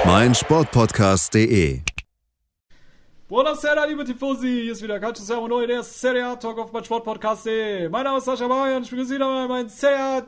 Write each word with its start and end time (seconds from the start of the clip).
Auf 0.00 0.06
meinsportpodcast.de. 0.06 1.80
Buonasera, 3.28 3.84
liebe 3.84 4.04
Tifosi. 4.04 4.62
Hier 4.62 4.72
ist 4.72 4.82
wieder 4.82 4.98
Calcio 4.98 5.24
Servo 5.24 5.46
Neu, 5.46 5.66
der 5.66 5.82
Serie 5.82 6.26
A 6.26 6.36
Talk 6.36 6.58
auf 6.58 6.72
meinsportpodcast.de. 6.72 7.88
Mein 7.90 8.04
Name 8.04 8.18
ist 8.18 8.24
Sascha 8.24 8.48
Marian, 8.48 8.82
ich 8.82 8.90
begrüße 8.90 9.14
wieder 9.14 9.46
meinen 9.46 9.68
Serie 9.68 10.26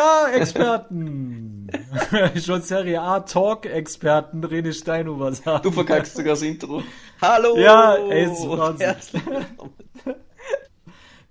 A 0.00 0.30
Experten. 0.32 1.68
ich 2.34 2.48
wollte 2.48 2.66
Serie 2.66 3.00
A 3.00 3.20
Talk 3.20 3.66
Experten 3.66 4.44
René 4.44 4.72
Steinhuber 4.72 5.32
sagen. 5.32 5.62
Du 5.62 5.72
verkackst 5.72 6.16
sogar 6.16 6.34
das 6.34 6.42
Intro. 6.42 6.82
Hallo! 7.20 7.56
Ja, 7.56 7.96
ey, 7.96 8.24
ist 8.24 8.48
Wahnsinn. 8.48 8.94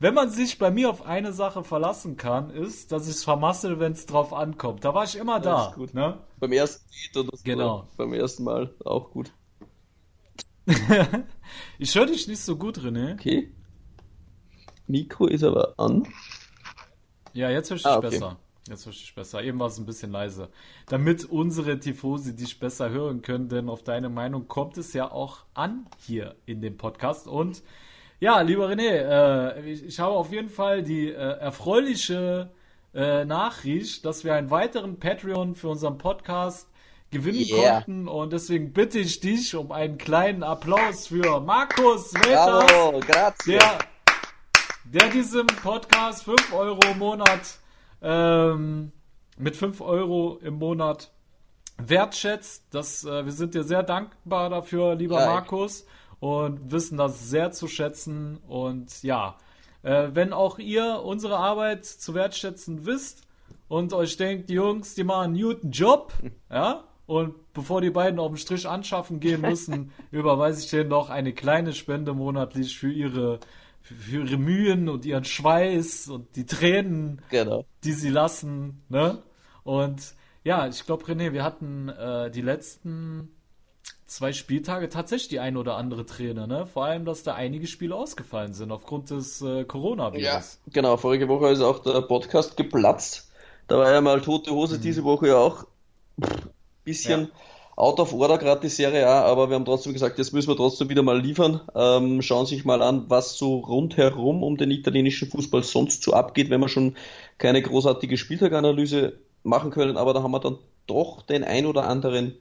Wenn 0.03 0.15
man 0.15 0.29
sich 0.29 0.57
bei 0.57 0.69
mir 0.69 0.89
auf 0.89 1.05
eine 1.05 1.31
Sache 1.31 1.63
verlassen 1.63 2.17
kann, 2.17 2.49
ist, 2.49 2.91
dass 2.91 3.07
ich 3.07 3.13
es 3.15 3.23
vermassel, 3.23 3.79
wenn 3.79 3.93
es 3.93 4.05
drauf 4.05 4.33
ankommt. 4.33 4.83
Da 4.83 4.93
war 4.93 5.05
ich 5.05 5.15
immer 5.15 5.39
da. 5.39 5.69
ist 5.69 5.75
gut. 5.75 5.93
Ne? 5.93 6.17
Beim 6.41 6.51
ersten 6.51 6.85
Lied 6.91 7.15
oder. 7.15 7.37
Genau. 7.45 7.87
Beim 7.95 8.11
ersten 8.11 8.43
Mal 8.43 8.75
auch 8.83 9.11
gut. 9.11 9.31
ich 11.79 11.95
höre 11.95 12.07
dich 12.07 12.27
nicht 12.27 12.41
so 12.41 12.57
gut, 12.57 12.79
René. 12.79 13.13
Okay. 13.13 13.53
Mikro 14.87 15.27
ist 15.27 15.45
aber 15.45 15.73
an. 15.79 16.05
Ja, 17.31 17.49
jetzt 17.49 17.69
höre 17.69 17.77
ich 17.77 17.83
dich 17.83 17.89
Ah, 17.93 17.97
okay. 17.99 18.09
besser. 18.09 18.37
Jetzt 18.67 18.85
höre 18.85 18.91
ich 18.91 18.99
dich 18.99 19.15
besser. 19.15 19.41
Eben 19.41 19.57
war 19.57 19.67
es 19.67 19.77
ein 19.77 19.85
bisschen 19.85 20.11
leise. 20.11 20.49
Damit 20.87 21.23
unsere 21.23 21.79
Tifosi 21.79 22.35
dich 22.35 22.59
besser 22.59 22.89
hören 22.89 23.21
können, 23.21 23.47
denn 23.47 23.69
auf 23.69 23.83
deine 23.83 24.09
Meinung 24.09 24.49
kommt 24.49 24.77
es 24.77 24.91
ja 24.91 25.09
auch 25.09 25.45
an 25.53 25.87
hier 25.99 26.35
in 26.45 26.59
dem 26.59 26.75
Podcast. 26.75 27.25
Und 27.25 27.63
ja, 28.23 28.39
lieber 28.39 28.69
René, 28.69 28.89
äh, 29.57 29.69
ich, 29.69 29.83
ich 29.85 29.99
habe 29.99 30.15
auf 30.15 30.31
jeden 30.31 30.47
Fall 30.47 30.81
die 30.81 31.09
äh, 31.09 31.13
erfreuliche 31.13 32.51
äh, 32.93 33.25
Nachricht, 33.25 34.05
dass 34.05 34.23
wir 34.23 34.33
einen 34.33 34.49
weiteren 34.49 34.97
Patreon 34.97 35.55
für 35.55 35.67
unseren 35.67 35.97
Podcast 35.97 36.69
gewinnen 37.11 37.45
Yeah. 37.45 37.81
konnten. 37.81 38.07
Und 38.07 38.31
deswegen 38.31 38.71
bitte 38.71 38.99
ich 38.99 39.19
dich 39.19 39.53
um 39.55 39.73
einen 39.73 39.97
kleinen 39.97 40.41
Applaus 40.41 41.07
für 41.07 41.41
Markus 41.41 42.13
Bravo, 42.13 43.01
grazie. 43.01 43.57
der, 43.57 43.79
der 44.85 45.09
diesem 45.09 45.47
Podcast 45.47 46.23
5 46.23 46.53
Euro 46.53 46.79
im 46.91 46.99
Monat 46.99 47.59
ähm, 48.01 48.93
mit 49.37 49.57
5 49.57 49.81
Euro 49.81 50.39
im 50.41 50.53
Monat 50.59 51.11
wertschätzt. 51.77 52.63
Das, 52.71 53.03
äh, 53.03 53.25
wir 53.25 53.33
sind 53.33 53.53
dir 53.53 53.63
sehr 53.63 53.83
dankbar 53.83 54.49
dafür, 54.49 54.95
lieber 54.95 55.19
Ja, 55.19 55.25
Markus, 55.25 55.85
und 56.23 56.71
wissen 56.71 56.97
das 56.97 57.29
sehr 57.29 57.51
zu 57.51 57.67
schätzen. 57.67 58.37
Und 58.47 59.03
ja, 59.03 59.35
äh, 59.81 60.07
wenn 60.13 60.31
auch 60.31 60.57
ihr 60.57 61.01
unsere 61.03 61.35
Arbeit 61.35 61.85
zu 61.85 62.13
wertschätzen 62.13 62.85
wisst 62.85 63.23
und 63.67 63.91
euch 63.91 64.15
denkt, 64.15 64.49
die 64.49 64.53
Jungs, 64.53 64.95
die 64.95 65.03
machen 65.03 65.35
einen 65.35 65.41
guten 65.41 65.71
Job, 65.71 66.13
ja, 66.49 66.85
und 67.07 67.35
bevor 67.51 67.81
die 67.81 67.89
beiden 67.89 68.21
auf 68.21 68.31
den 68.31 68.37
Strich 68.37 68.65
anschaffen 68.69 69.19
gehen 69.19 69.41
müssen, 69.41 69.91
überweise 70.11 70.61
ich 70.63 70.69
denen 70.69 70.87
noch 70.89 71.09
eine 71.09 71.33
kleine 71.33 71.73
Spende 71.73 72.13
monatlich 72.13 72.79
für 72.79 72.89
ihre, 72.89 73.41
für 73.81 74.21
ihre 74.21 74.37
Mühen 74.37 74.87
und 74.87 75.03
ihren 75.03 75.25
Schweiß 75.25 76.07
und 76.07 76.37
die 76.37 76.45
Tränen, 76.45 77.21
Genau. 77.31 77.65
die 77.83 77.91
sie 77.91 78.07
lassen, 78.09 78.81
ne? 78.87 79.21
Und 79.65 80.13
ja, 80.45 80.67
ich 80.69 80.85
glaube, 80.85 81.03
René, 81.03 81.33
wir 81.33 81.43
hatten 81.43 81.89
äh, 81.89 82.31
die 82.31 82.41
letzten 82.41 83.27
zwei 84.15 84.33
Spieltage 84.33 84.89
tatsächlich 84.89 85.29
die 85.29 85.39
ein 85.39 85.57
oder 85.57 85.75
andere 85.77 86.05
Träne, 86.05 86.47
ne? 86.47 86.65
Vor 86.65 86.85
allem, 86.85 87.05
dass 87.05 87.23
da 87.23 87.33
einige 87.35 87.67
Spiele 87.67 87.95
ausgefallen 87.95 88.53
sind 88.53 88.71
aufgrund 88.71 89.09
des 89.09 89.41
äh, 89.41 89.59
Ja, 89.59 89.63
Coronavirus. 89.65 90.59
genau. 90.71 90.97
Vorige 90.97 91.27
Woche 91.27 91.49
ist 91.49 91.61
auch 91.61 91.79
der 91.79 92.01
Podcast 92.01 92.57
geplatzt. 92.57 93.31
Da 93.67 93.77
war 93.77 93.91
ja 93.91 94.01
mal 94.01 94.21
tote 94.21 94.51
Hose, 94.51 94.79
diese 94.79 95.03
Woche 95.03 95.27
ja 95.29 95.37
auch 95.37 95.65
pff, 96.21 96.49
bisschen 96.83 97.21
Ja. 97.21 97.29
out 97.75 97.99
of 97.99 98.13
order, 98.13 98.37
gerade 98.37 98.61
die 98.61 98.69
Serie 98.69 99.07
A, 99.07 99.23
aber 99.23 99.49
wir 99.49 99.55
haben 99.55 99.65
trotzdem 99.65 99.93
gesagt, 99.93 100.17
jetzt 100.17 100.33
müssen 100.33 100.49
wir 100.49 100.55
trotzdem 100.57 100.89
wieder 100.89 101.03
mal 101.03 101.19
liefern. 101.19 101.61
Ähm, 101.75 102.21
schauen 102.21 102.45
sich 102.45 102.65
mal 102.65 102.81
an, 102.81 103.05
was 103.09 103.37
so 103.37 103.57
rundherum 103.59 104.43
um 104.43 104.57
den 104.57 104.71
italienischen 104.71 105.29
Fußball 105.29 105.63
sonst 105.63 106.03
so 106.03 106.13
abgeht, 106.13 106.49
wenn 106.49 106.61
wir 106.61 106.69
schon 106.69 106.95
keine 107.37 107.61
großartige 107.61 108.17
Spieltaganalyse 108.17 109.13
machen 109.43 109.71
können, 109.71 109.97
aber 109.97 110.13
da 110.13 110.23
haben 110.23 110.31
wir 110.31 110.39
dann 110.39 110.57
doch 110.87 111.21
den 111.23 111.43
ein 111.43 111.65
oder 111.65 111.85
anderen 111.87 112.37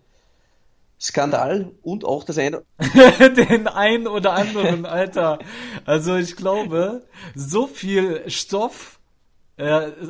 Skandal 1.02 1.72
und 1.82 2.04
auch 2.04 2.22
das 2.22 2.38
eine. 2.38 2.62
Den 3.36 3.66
einen 3.66 4.06
oder 4.06 4.34
anderen, 4.34 4.86
Alter. 4.86 5.40
Also 5.84 6.14
ich 6.16 6.36
glaube, 6.36 7.02
so 7.34 7.66
viel 7.66 8.22
Stoff, 8.30 9.00
äh, 9.56 9.64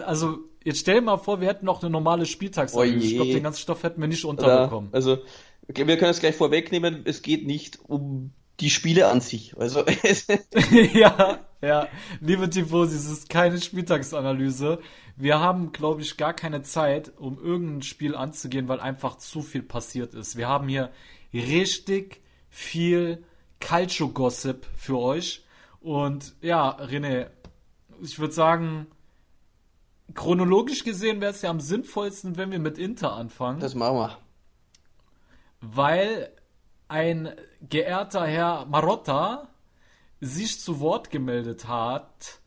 also 0.04 0.38
jetzt 0.64 0.81
stell 0.81 0.97
dir 0.97 1.02
mal 1.02 1.16
vor, 1.16 1.41
wir 1.41 1.48
hätten 1.48 1.64
noch 1.64 1.82
eine 1.82 1.91
normale 1.91 2.26
Spieltagsanalyse. 2.26 2.98
Oh 2.98 3.06
ich 3.06 3.14
glaube, 3.14 3.32
den 3.32 3.42
ganzen 3.42 3.60
Stoff 3.60 3.82
hätten 3.82 4.00
wir 4.02 4.08
nicht 4.08 4.25
Ja, 4.25 4.28
unterbekommen. 4.31 4.91
also, 4.92 5.19
okay, 5.69 5.86
wir 5.86 5.97
können 5.97 6.10
es 6.10 6.20
gleich 6.20 6.36
vorwegnehmen, 6.36 7.02
es 7.04 7.22
geht 7.22 7.47
nicht 7.47 7.78
um 7.88 8.32
die 8.60 8.70
Spiele 8.70 9.08
an 9.08 9.20
sich. 9.22 9.54
Also, 9.58 9.84
ja, 10.92 11.41
ja. 11.62 11.88
Liebe 12.20 12.50
Tifosi, 12.50 12.97
es 12.97 13.10
ist 13.10 13.28
keine 13.31 13.60
Spieltagsanalyse. 13.60 14.78
Wir 15.17 15.41
haben, 15.41 15.73
glaube 15.73 16.03
ich, 16.03 16.17
gar 16.17 16.33
keine 16.34 16.62
Zeit, 16.62 17.12
um 17.19 17.39
irgendein 17.39 17.83
Spiel 17.83 18.15
anzugehen, 18.17 18.69
weil 18.69 18.81
einfach 18.81 19.17
zu 19.19 19.43
viel 19.43 19.62
passiert 19.62 20.15
ist. 20.15 20.37
Wir 20.37 20.49
haben 20.49 20.69
hier 20.69 20.91
richtig 21.33 22.23
viel 22.49 23.25
Calcio-Gossip 23.61 24.67
für 24.77 24.99
euch. 24.99 25.45
Und 25.81 26.34
ja, 26.41 26.78
René, 26.78 27.28
ich 28.03 28.19
würde 28.19 28.34
sagen, 28.34 28.87
chronologisch 30.15 30.84
gesehen 30.84 31.21
wäre 31.21 31.33
es 31.33 31.43
ja 31.43 31.50
am 31.50 31.61
sinnvollsten, 31.61 32.37
wenn 32.37 32.50
wir 32.50 32.59
mit 32.59 32.79
Inter 32.79 33.12
anfangen 33.15 33.61
das 33.61 33.75
machen 33.75 33.97
wir. 33.97 34.19
weil 35.61 36.31
ein 36.89 37.34
geehrter 37.62 38.27
Herr 38.27 38.67
Marotta 38.67 39.49
sich 40.21 40.61
zu 40.61 40.81
Wort 40.81 41.11
gemeldet 41.11 41.67
hat 41.67 42.41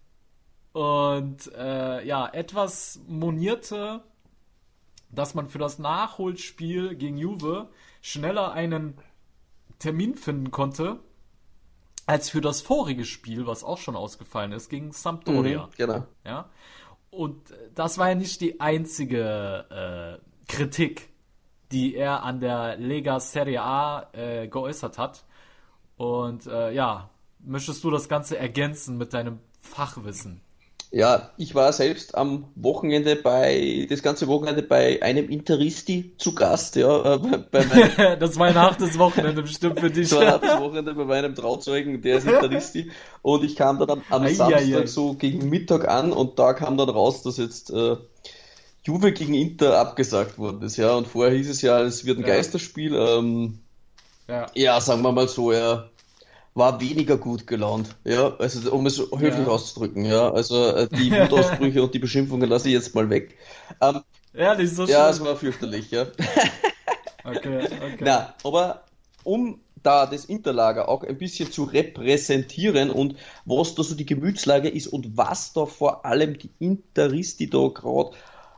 und 0.76 1.54
äh, 1.56 2.06
ja, 2.06 2.28
etwas 2.28 3.00
monierte, 3.08 4.04
dass 5.10 5.34
man 5.34 5.48
für 5.48 5.58
das 5.58 5.80
Nachholspiel 5.80 6.96
gegen 6.96 7.18
Juve 7.18 7.70
schneller 8.02 8.52
einen 8.52 8.98
Termin 9.80 10.16
finden 10.16 10.52
konnte 10.52 11.00
als 12.08 12.30
für 12.30 12.42
das 12.42 12.62
vorige 12.62 13.06
Spiel, 13.06 13.48
was 13.48 13.64
auch 13.64 13.78
schon 13.78 13.96
ausgefallen 13.96 14.52
ist, 14.52 14.68
gegen 14.68 14.92
Sampdoria. 14.92 15.68
Mhm, 15.68 15.72
genau. 15.78 16.08
Ja. 16.26 16.50
Und 17.10 17.54
das 17.74 17.98
war 17.98 18.10
ja 18.10 18.16
nicht 18.16 18.42
die 18.42 18.60
einzige 18.60 20.20
äh, 20.20 20.52
Kritik, 20.52 21.08
die 21.72 21.96
er 21.96 22.24
an 22.24 22.42
der 22.42 22.76
Lega 22.76 23.22
Serie 23.22 23.62
A 23.62 24.10
äh, 24.12 24.50
geäußert 24.50 24.98
hat. 24.98 25.24
Und 25.96 26.48
äh, 26.48 26.74
ja, 26.74 27.12
möchtest 27.40 27.82
du 27.86 27.92
das 27.92 28.10
Ganze 28.10 28.38
ergänzen 28.38 28.98
mit 28.98 29.14
deinem 29.14 29.40
Fachwissen? 29.62 30.42
Ja, 30.92 31.32
ich 31.38 31.56
war 31.56 31.74
selbst 31.74 32.16
am 32.16 32.46
Wochenende 32.56 33.16
bei, 33.16 33.86
das 33.90 34.02
ganze 34.02 34.28
Wochenende 34.28 34.64
bei 34.64 35.02
einem 35.02 35.30
Interisti 35.30 36.14
zu 36.18 36.34
Gast, 36.34 36.76
ja, 36.78 37.16
äh, 37.16 37.18
meinem, 37.52 38.20
das 38.20 38.38
war 38.40 38.48
ein 38.48 38.56
hartes 38.56 38.98
Wochenende 38.98 39.42
bestimmt 39.42 39.80
für 39.80 39.90
dich. 39.92 40.08
so 40.10 40.20
ein 40.20 40.28
hartes 40.28 40.58
Wochenende 40.58 40.94
bei 40.94 41.04
meinem 41.04 41.36
Trauzeugen, 41.36 42.02
der 42.02 42.20
ist 42.20 42.28
Interisti, 42.28 42.92
und 43.22 43.44
ich 43.44 43.56
kam 43.56 43.80
dann 43.80 43.90
am, 43.90 44.02
am 44.10 44.24
Ei, 44.24 44.34
Samstag 44.34 44.84
ei. 44.84 44.86
so 44.86 45.14
gegen 45.16 45.50
Mittag 45.50 45.88
an 45.88 46.14
und 46.14 46.40
da 46.40 46.54
kam 46.54 46.78
dann 46.78 46.90
raus, 46.90 47.24
dass 47.24 47.38
jetzt 47.38 47.72
äh, 47.72 47.98
Juve 48.84 49.12
gegen 49.12 49.34
Inter 49.34 49.80
abgesagt 49.80 50.38
worden 50.38 50.62
ist, 50.62 50.78
ja, 50.78 50.94
und 50.94 51.08
vorher 51.08 51.36
hieß 51.36 51.50
es 51.50 51.62
ja, 51.62 51.82
es 51.82 52.06
wird 52.06 52.20
ein 52.20 52.22
Ja. 52.22 52.36
Geisterspiel, 52.36 52.96
ähm, 52.96 53.60
ja. 54.28 54.46
Ja, 54.54 54.82
sagen 54.82 55.02
wir 55.02 55.12
mal 55.12 55.28
so, 55.28 55.52
er 55.52 55.90
war 56.56 56.80
weniger 56.82 57.18
gut 57.18 57.46
gelaunt. 57.48 57.96
Ja, 58.06 58.36
also 58.38 58.72
um 58.74 58.86
es 58.88 58.98
höflich 59.00 59.48
Ja. 59.48 59.48
auszudrücken, 59.48 60.06
ja. 60.06 60.32
Also 60.32 60.68
äh, 60.76 60.88
die 60.90 61.12
Wutausbrüche 61.20 61.84
und 61.84 61.94
die 61.94 62.00
Beschimpfungen 62.00 62.50
lasse 62.50 62.70
ich 62.70 62.74
jetzt 62.74 62.96
mal 62.96 63.10
weg. 63.10 63.38
Ähm, 63.82 64.02
Ehrlich, 64.34 64.72
so 64.74 64.86
ja, 64.86 65.10
es 65.10 65.24
war 65.24 65.36
fürchterlich, 65.36 65.92
ja. 65.92 66.08
Okay, 67.24 67.66
okay. 67.66 67.98
Na, 68.02 68.36
aber 68.44 68.84
um 69.24 69.60
da 69.82 70.06
das 70.06 70.26
Interlager 70.26 70.90
auch 70.90 71.04
ein 71.04 71.18
bisschen 71.18 71.52
zu 71.52 71.64
repräsentieren 71.64 72.92
und 72.92 73.16
was 73.46 73.76
da 73.76 73.84
so 73.84 73.96
die 73.96 74.06
Gemütslage 74.06 74.70
ist 74.70 74.88
und 74.88 75.18
was 75.18 75.54
da 75.54 75.66
vor 75.66 76.06
allem 76.06 76.38
die 76.38 76.52
Interisti 76.60 77.50
da 77.50 77.68
gerade 77.70 78.12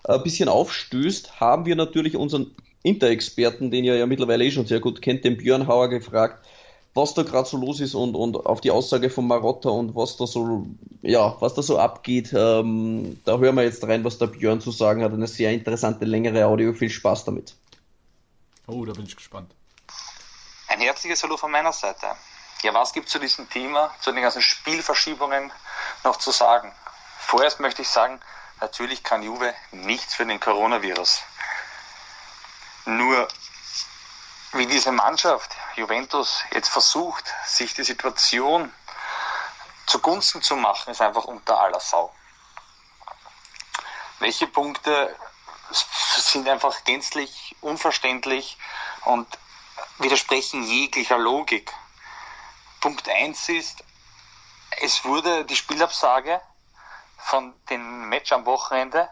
ein 0.03 0.23
bisschen 0.23 0.49
aufstößt, 0.49 1.39
haben 1.39 1.65
wir 1.65 1.75
natürlich 1.75 2.15
unseren 2.17 2.55
Inter-Experten, 2.83 3.71
den 3.71 3.83
ihr 3.85 3.95
ja 3.97 4.05
mittlerweile 4.05 4.45
eh 4.45 4.51
schon 4.51 4.65
sehr 4.65 4.79
gut 4.79 5.01
kennt, 5.01 5.25
den 5.25 5.37
Björn 5.37 5.67
Hauer 5.67 5.89
gefragt, 5.89 6.45
was 6.97 7.13
da 7.13 7.23
gerade 7.23 7.47
so 7.47 7.57
los 7.57 7.79
ist 7.79 7.95
und, 7.95 8.15
und 8.15 8.35
auf 8.35 8.59
die 8.59 8.71
Aussage 8.71 9.09
von 9.09 9.27
Marotta 9.27 9.69
und 9.69 9.95
was 9.95 10.17
da 10.17 10.25
so, 10.25 10.65
ja, 11.03 11.39
was 11.39 11.53
da 11.53 11.61
so 11.61 11.77
abgeht. 11.79 12.33
Ähm, 12.33 13.21
da 13.23 13.37
hören 13.37 13.55
wir 13.55 13.63
jetzt 13.63 13.83
rein, 13.83 14.03
was 14.03 14.17
der 14.17 14.27
Björn 14.27 14.59
zu 14.59 14.71
sagen 14.71 15.03
hat. 15.03 15.13
Eine 15.13 15.27
sehr 15.27 15.51
interessante, 15.51 16.05
längere 16.05 16.45
Audio. 16.45 16.73
Viel 16.73 16.89
Spaß 16.89 17.23
damit. 17.25 17.55
Oh, 18.65 18.83
da 18.83 18.93
bin 18.93 19.05
ich 19.05 19.15
gespannt. 19.15 19.53
Ein 20.67 20.81
herzliches 20.81 21.23
Hallo 21.23 21.37
von 21.37 21.51
meiner 21.51 21.71
Seite. 21.71 22.07
Ja, 22.63 22.73
was 22.73 22.91
gibt 22.91 23.07
zu 23.07 23.19
diesem 23.19 23.47
Thema, 23.49 23.91
zu 24.01 24.11
den 24.11 24.23
ganzen 24.23 24.41
Spielverschiebungen 24.41 25.51
noch 26.03 26.17
zu 26.17 26.31
sagen? 26.31 26.73
Vorerst 27.19 27.59
möchte 27.59 27.83
ich 27.83 27.87
sagen, 27.87 28.19
natürlich 28.59 29.03
kann 29.03 29.21
Juve 29.21 29.53
nichts 29.71 30.15
für 30.15 30.25
den 30.25 30.39
Coronavirus. 30.39 31.21
Nur 32.85 33.27
wie 34.53 34.65
diese 34.65 34.91
Mannschaft, 34.91 35.51
Juventus, 35.75 36.43
jetzt 36.51 36.69
versucht, 36.69 37.33
sich 37.45 37.73
die 37.73 37.83
Situation 37.83 38.73
zugunsten 39.85 40.41
zu 40.41 40.55
machen, 40.55 40.91
ist 40.91 41.01
einfach 41.01 41.25
unter 41.25 41.59
aller 41.59 41.79
Sau. 41.79 42.13
Welche 44.19 44.47
Punkte 44.47 45.15
sind 45.71 46.47
einfach 46.47 46.83
gänzlich 46.83 47.55
unverständlich 47.61 48.57
und 49.05 49.27
widersprechen 49.99 50.63
jeglicher 50.63 51.17
Logik. 51.17 51.71
Punkt 52.79 53.07
1 53.07 53.49
ist, 53.49 53.83
es 54.79 55.03
wurde 55.05 55.45
die 55.45 55.55
Spielabsage 55.55 56.41
von 57.17 57.53
dem 57.69 58.09
Match 58.09 58.31
am 58.31 58.45
Wochenende, 58.45 59.09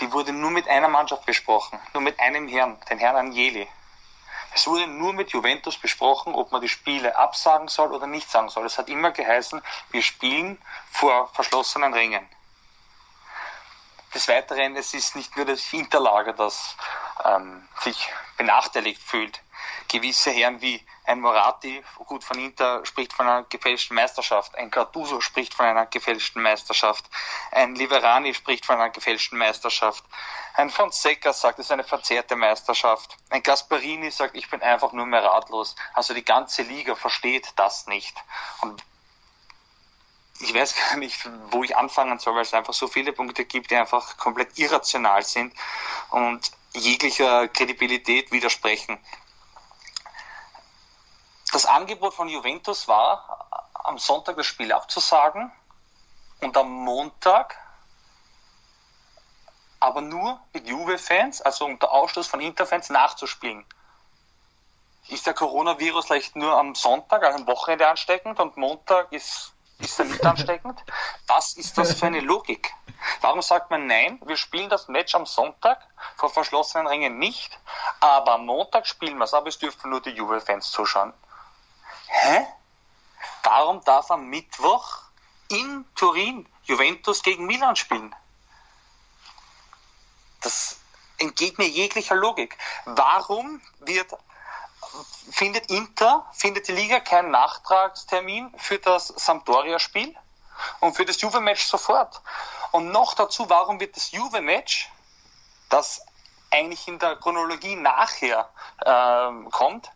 die 0.00 0.12
wurde 0.12 0.32
nur 0.32 0.50
mit 0.50 0.68
einer 0.68 0.88
Mannschaft 0.88 1.24
besprochen, 1.24 1.80
nur 1.94 2.02
mit 2.02 2.18
einem 2.20 2.48
Herrn, 2.48 2.78
den 2.90 2.98
Herrn 2.98 3.16
Agnelli. 3.16 3.68
Es 4.56 4.66
wurde 4.66 4.86
nur 4.86 5.12
mit 5.12 5.32
Juventus 5.32 5.76
besprochen, 5.76 6.34
ob 6.34 6.50
man 6.50 6.62
die 6.62 6.68
Spiele 6.70 7.14
absagen 7.14 7.68
soll 7.68 7.92
oder 7.92 8.06
nicht 8.06 8.30
sagen 8.30 8.48
soll. 8.48 8.64
Es 8.64 8.78
hat 8.78 8.88
immer 8.88 9.10
geheißen, 9.10 9.60
wir 9.90 10.00
spielen 10.00 10.58
vor 10.90 11.28
verschlossenen 11.34 11.92
Ringen. 11.92 12.26
Des 14.14 14.26
Weiteren, 14.28 14.74
es 14.74 14.94
ist 14.94 15.14
nicht 15.14 15.36
nur 15.36 15.44
das 15.44 15.60
Hinterlager, 15.60 16.32
das 16.32 16.74
ähm, 17.22 17.68
sich 17.82 18.08
benachteiligt 18.38 19.02
fühlt. 19.02 19.42
Gewisse 19.88 20.30
Herren 20.30 20.60
wie 20.60 20.84
ein 21.04 21.20
Morati, 21.20 21.82
gut 22.06 22.24
von 22.24 22.38
Inter, 22.38 22.84
spricht 22.84 23.12
von 23.12 23.28
einer 23.28 23.44
gefälschten 23.44 23.94
Meisterschaft. 23.94 24.56
Ein 24.56 24.70
Carduso 24.70 25.20
spricht 25.20 25.54
von 25.54 25.66
einer 25.66 25.86
gefälschten 25.86 26.42
Meisterschaft. 26.42 27.04
Ein 27.52 27.74
Liverani 27.76 28.34
spricht 28.34 28.66
von 28.66 28.76
einer 28.76 28.90
gefälschten 28.90 29.38
Meisterschaft. 29.38 30.04
Ein 30.54 30.70
Fonseca 30.70 31.32
sagt, 31.32 31.58
es 31.58 31.66
ist 31.66 31.72
eine 31.72 31.84
verzerrte 31.84 32.34
Meisterschaft. 32.34 33.16
Ein 33.30 33.42
Gasparini 33.42 34.10
sagt, 34.10 34.36
ich 34.36 34.50
bin 34.50 34.62
einfach 34.62 34.92
nur 34.92 35.06
mehr 35.06 35.22
ratlos. 35.22 35.76
Also 35.94 36.14
die 36.14 36.24
ganze 36.24 36.62
Liga 36.62 36.94
versteht 36.94 37.52
das 37.56 37.86
nicht. 37.86 38.16
Und 38.62 38.82
ich 40.40 40.52
weiß 40.52 40.74
gar 40.76 40.96
nicht, 40.96 41.28
wo 41.50 41.64
ich 41.64 41.76
anfangen 41.76 42.18
soll, 42.18 42.34
weil 42.34 42.42
es 42.42 42.54
einfach 42.54 42.74
so 42.74 42.88
viele 42.88 43.12
Punkte 43.12 43.44
gibt, 43.44 43.70
die 43.70 43.76
einfach 43.76 44.16
komplett 44.18 44.58
irrational 44.58 45.22
sind 45.22 45.54
und 46.10 46.50
jeglicher 46.74 47.48
Kredibilität 47.48 48.32
widersprechen. 48.32 48.98
Das 51.56 51.64
Angebot 51.64 52.12
von 52.12 52.28
Juventus 52.28 52.86
war, 52.86 53.48
am 53.72 53.96
Sonntag 53.96 54.36
das 54.36 54.44
Spiel 54.44 54.72
abzusagen 54.72 55.50
und 56.42 56.54
am 56.54 56.70
Montag 56.70 57.56
aber 59.80 60.02
nur 60.02 60.38
mit 60.52 60.68
Juve-Fans, 60.68 61.40
also 61.40 61.64
unter 61.64 61.92
Ausschluss 61.92 62.26
von 62.26 62.42
Inter-Fans, 62.42 62.90
nachzuspielen. 62.90 63.64
Ist 65.08 65.26
der 65.26 65.32
Coronavirus 65.32 66.04
vielleicht 66.04 66.36
nur 66.36 66.54
am 66.58 66.74
Sonntag, 66.74 67.24
also 67.24 67.38
am 67.38 67.46
Wochenende 67.46 67.88
ansteckend 67.88 68.38
und 68.38 68.58
Montag 68.58 69.10
ist, 69.12 69.54
ist 69.78 69.98
er 69.98 70.04
nicht 70.04 70.26
ansteckend? 70.26 70.78
Was 71.26 71.54
ist 71.54 71.78
das 71.78 71.98
für 71.98 72.04
eine 72.04 72.20
Logik? 72.20 72.70
Warum 73.22 73.40
sagt 73.40 73.70
man 73.70 73.86
nein, 73.86 74.20
wir 74.26 74.36
spielen 74.36 74.68
das 74.68 74.88
Match 74.88 75.14
am 75.14 75.24
Sonntag 75.24 75.80
vor 76.18 76.28
verschlossenen 76.28 76.86
Ringen 76.86 77.18
nicht, 77.18 77.58
aber 78.00 78.32
am 78.32 78.44
Montag 78.44 78.86
spielen 78.86 79.16
wir 79.16 79.24
es, 79.24 79.32
aber 79.32 79.48
es 79.48 79.58
dürfen 79.58 79.88
nur 79.88 80.02
die 80.02 80.10
Juve-Fans 80.10 80.70
zuschauen. 80.70 81.14
Hä? 82.06 82.46
Warum 83.42 83.82
darf 83.84 84.10
am 84.10 84.26
Mittwoch 84.26 85.02
in 85.48 85.84
Turin 85.94 86.48
Juventus 86.64 87.22
gegen 87.22 87.46
Milan 87.46 87.76
spielen? 87.76 88.14
Das 90.40 90.78
entgeht 91.18 91.58
mir 91.58 91.68
jeglicher 91.68 92.14
Logik. 92.14 92.56
Warum 92.84 93.60
wird, 93.80 94.12
findet 95.30 95.70
Inter, 95.70 96.28
findet 96.32 96.68
die 96.68 96.72
Liga 96.72 97.00
keinen 97.00 97.30
Nachtragstermin 97.30 98.52
für 98.58 98.78
das 98.78 99.08
Sampdoria-Spiel 99.08 100.16
und 100.80 100.96
für 100.96 101.04
das 101.04 101.20
Juve-Match 101.20 101.64
sofort? 101.64 102.20
Und 102.72 102.90
noch 102.90 103.14
dazu, 103.14 103.48
warum 103.48 103.80
wird 103.80 103.96
das 103.96 104.10
Juve-Match, 104.10 104.90
das 105.68 106.02
eigentlich 106.50 106.86
in 106.88 106.98
der 106.98 107.16
Chronologie 107.16 107.76
nachher 107.76 108.48
äh, 108.80 109.50
kommt, 109.50 109.90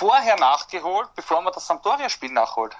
vorher 0.00 0.36
nachgeholt, 0.36 1.14
bevor 1.14 1.42
man 1.42 1.52
das 1.52 1.66
Sampdoria-Spiel 1.66 2.32
nachholt? 2.32 2.74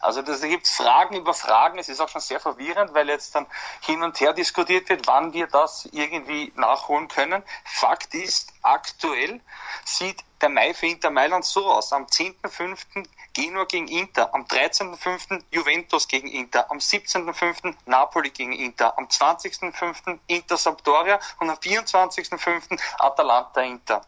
Also 0.00 0.20
da 0.20 0.34
gibt 0.34 0.66
es 0.66 0.74
Fragen 0.74 1.14
über 1.14 1.32
Fragen. 1.32 1.78
Es 1.78 1.88
ist 1.88 2.00
auch 2.00 2.08
schon 2.08 2.20
sehr 2.20 2.40
verwirrend, 2.40 2.92
weil 2.92 3.08
jetzt 3.08 3.36
dann 3.36 3.46
hin 3.82 4.02
und 4.02 4.18
her 4.20 4.32
diskutiert 4.32 4.88
wird, 4.88 5.06
wann 5.06 5.32
wir 5.32 5.46
das 5.46 5.88
irgendwie 5.92 6.52
nachholen 6.56 7.06
können. 7.06 7.44
Fakt 7.64 8.12
ist, 8.14 8.52
aktuell 8.62 9.40
sieht 9.84 10.24
der 10.40 10.48
Mai 10.48 10.74
für 10.74 10.88
Inter 10.88 11.10
Mailand 11.10 11.44
so 11.44 11.70
aus. 11.70 11.92
Am 11.92 12.06
10.05. 12.06 13.06
Genua 13.32 13.64
gegen 13.64 13.86
Inter, 13.86 14.34
am 14.34 14.42
13.05. 14.42 15.44
Juventus 15.52 16.08
gegen 16.08 16.26
Inter, 16.26 16.68
am 16.68 16.78
17.05. 16.78 17.76
Napoli 17.86 18.30
gegen 18.30 18.52
Inter, 18.52 18.98
am 18.98 19.06
20.05. 19.06 20.18
Inter 20.26 20.56
Sampdoria 20.56 21.20
und 21.38 21.48
am 21.48 21.56
24.05. 21.58 22.80
Atalanta 22.98 23.60
Inter. 23.60 24.02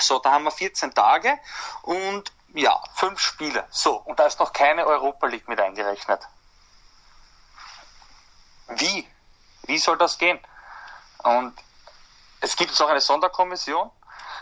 So, 0.00 0.18
da 0.18 0.32
haben 0.32 0.44
wir 0.44 0.50
14 0.50 0.94
Tage 0.94 1.38
und 1.82 2.32
ja, 2.54 2.82
fünf 2.94 3.20
Spiele. 3.20 3.66
So, 3.70 3.96
und 3.96 4.18
da 4.18 4.26
ist 4.26 4.40
noch 4.40 4.52
keine 4.52 4.86
Europa 4.86 5.26
League 5.26 5.48
mit 5.48 5.60
eingerechnet. 5.60 6.20
Wie? 8.68 9.06
Wie 9.62 9.78
soll 9.78 9.98
das 9.98 10.18
gehen? 10.18 10.40
Und 11.22 11.54
es 12.40 12.56
gibt 12.56 12.70
jetzt 12.70 12.80
auch 12.80 12.88
eine 12.88 13.00
Sonderkommission, 13.00 13.90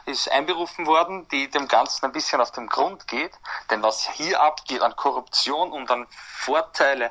ist 0.04 0.30
einberufen 0.30 0.86
worden, 0.86 1.26
die 1.28 1.48
dem 1.48 1.66
Ganzen 1.68 2.04
ein 2.06 2.12
bisschen 2.12 2.40
auf 2.40 2.52
den 2.52 2.68
Grund 2.68 3.08
geht. 3.08 3.32
Denn 3.70 3.82
was 3.82 4.08
hier 4.10 4.40
abgeht 4.40 4.82
an 4.82 4.94
Korruption 4.94 5.72
und 5.72 5.90
an 5.90 6.06
Vorteile 6.10 7.10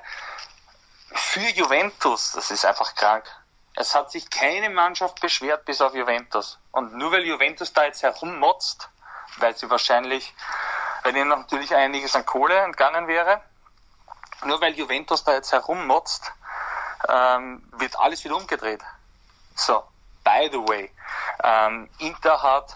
für 1.11 1.47
Juventus, 1.49 2.33
das 2.33 2.51
ist 2.51 2.65
einfach 2.65 2.95
krank. 2.95 3.25
Es 3.75 3.93
hat 3.93 4.11
sich 4.11 4.29
keine 4.29 4.69
Mannschaft 4.69 5.19
beschwert, 5.21 5.65
bis 5.65 5.81
auf 5.81 5.93
Juventus. 5.93 6.59
Und 6.71 6.93
nur 6.95 7.11
weil 7.11 7.25
Juventus 7.25 7.73
da 7.73 7.83
jetzt 7.83 8.03
herummotzt, 8.03 8.89
weil 9.37 9.55
sie 9.55 9.69
wahrscheinlich 9.69 10.33
weil 11.05 11.15
ihnen 11.15 11.29
natürlich 11.29 11.73
einiges 11.75 12.15
an 12.15 12.25
Kohle 12.25 12.57
entgangen 12.61 13.07
wäre. 13.07 13.39
Nur 14.43 14.59
weil 14.59 14.73
Juventus 14.73 15.23
da 15.23 15.33
jetzt 15.33 15.51
herummotzt, 15.51 16.31
ähm, 17.07 17.61
wird 17.77 17.97
alles 17.99 18.23
wieder 18.23 18.35
umgedreht. 18.35 18.81
So, 19.53 19.83
by 20.23 20.49
the 20.51 20.57
way, 20.57 20.91
ähm, 21.43 21.87
Inter 21.99 22.41
hat 22.41 22.75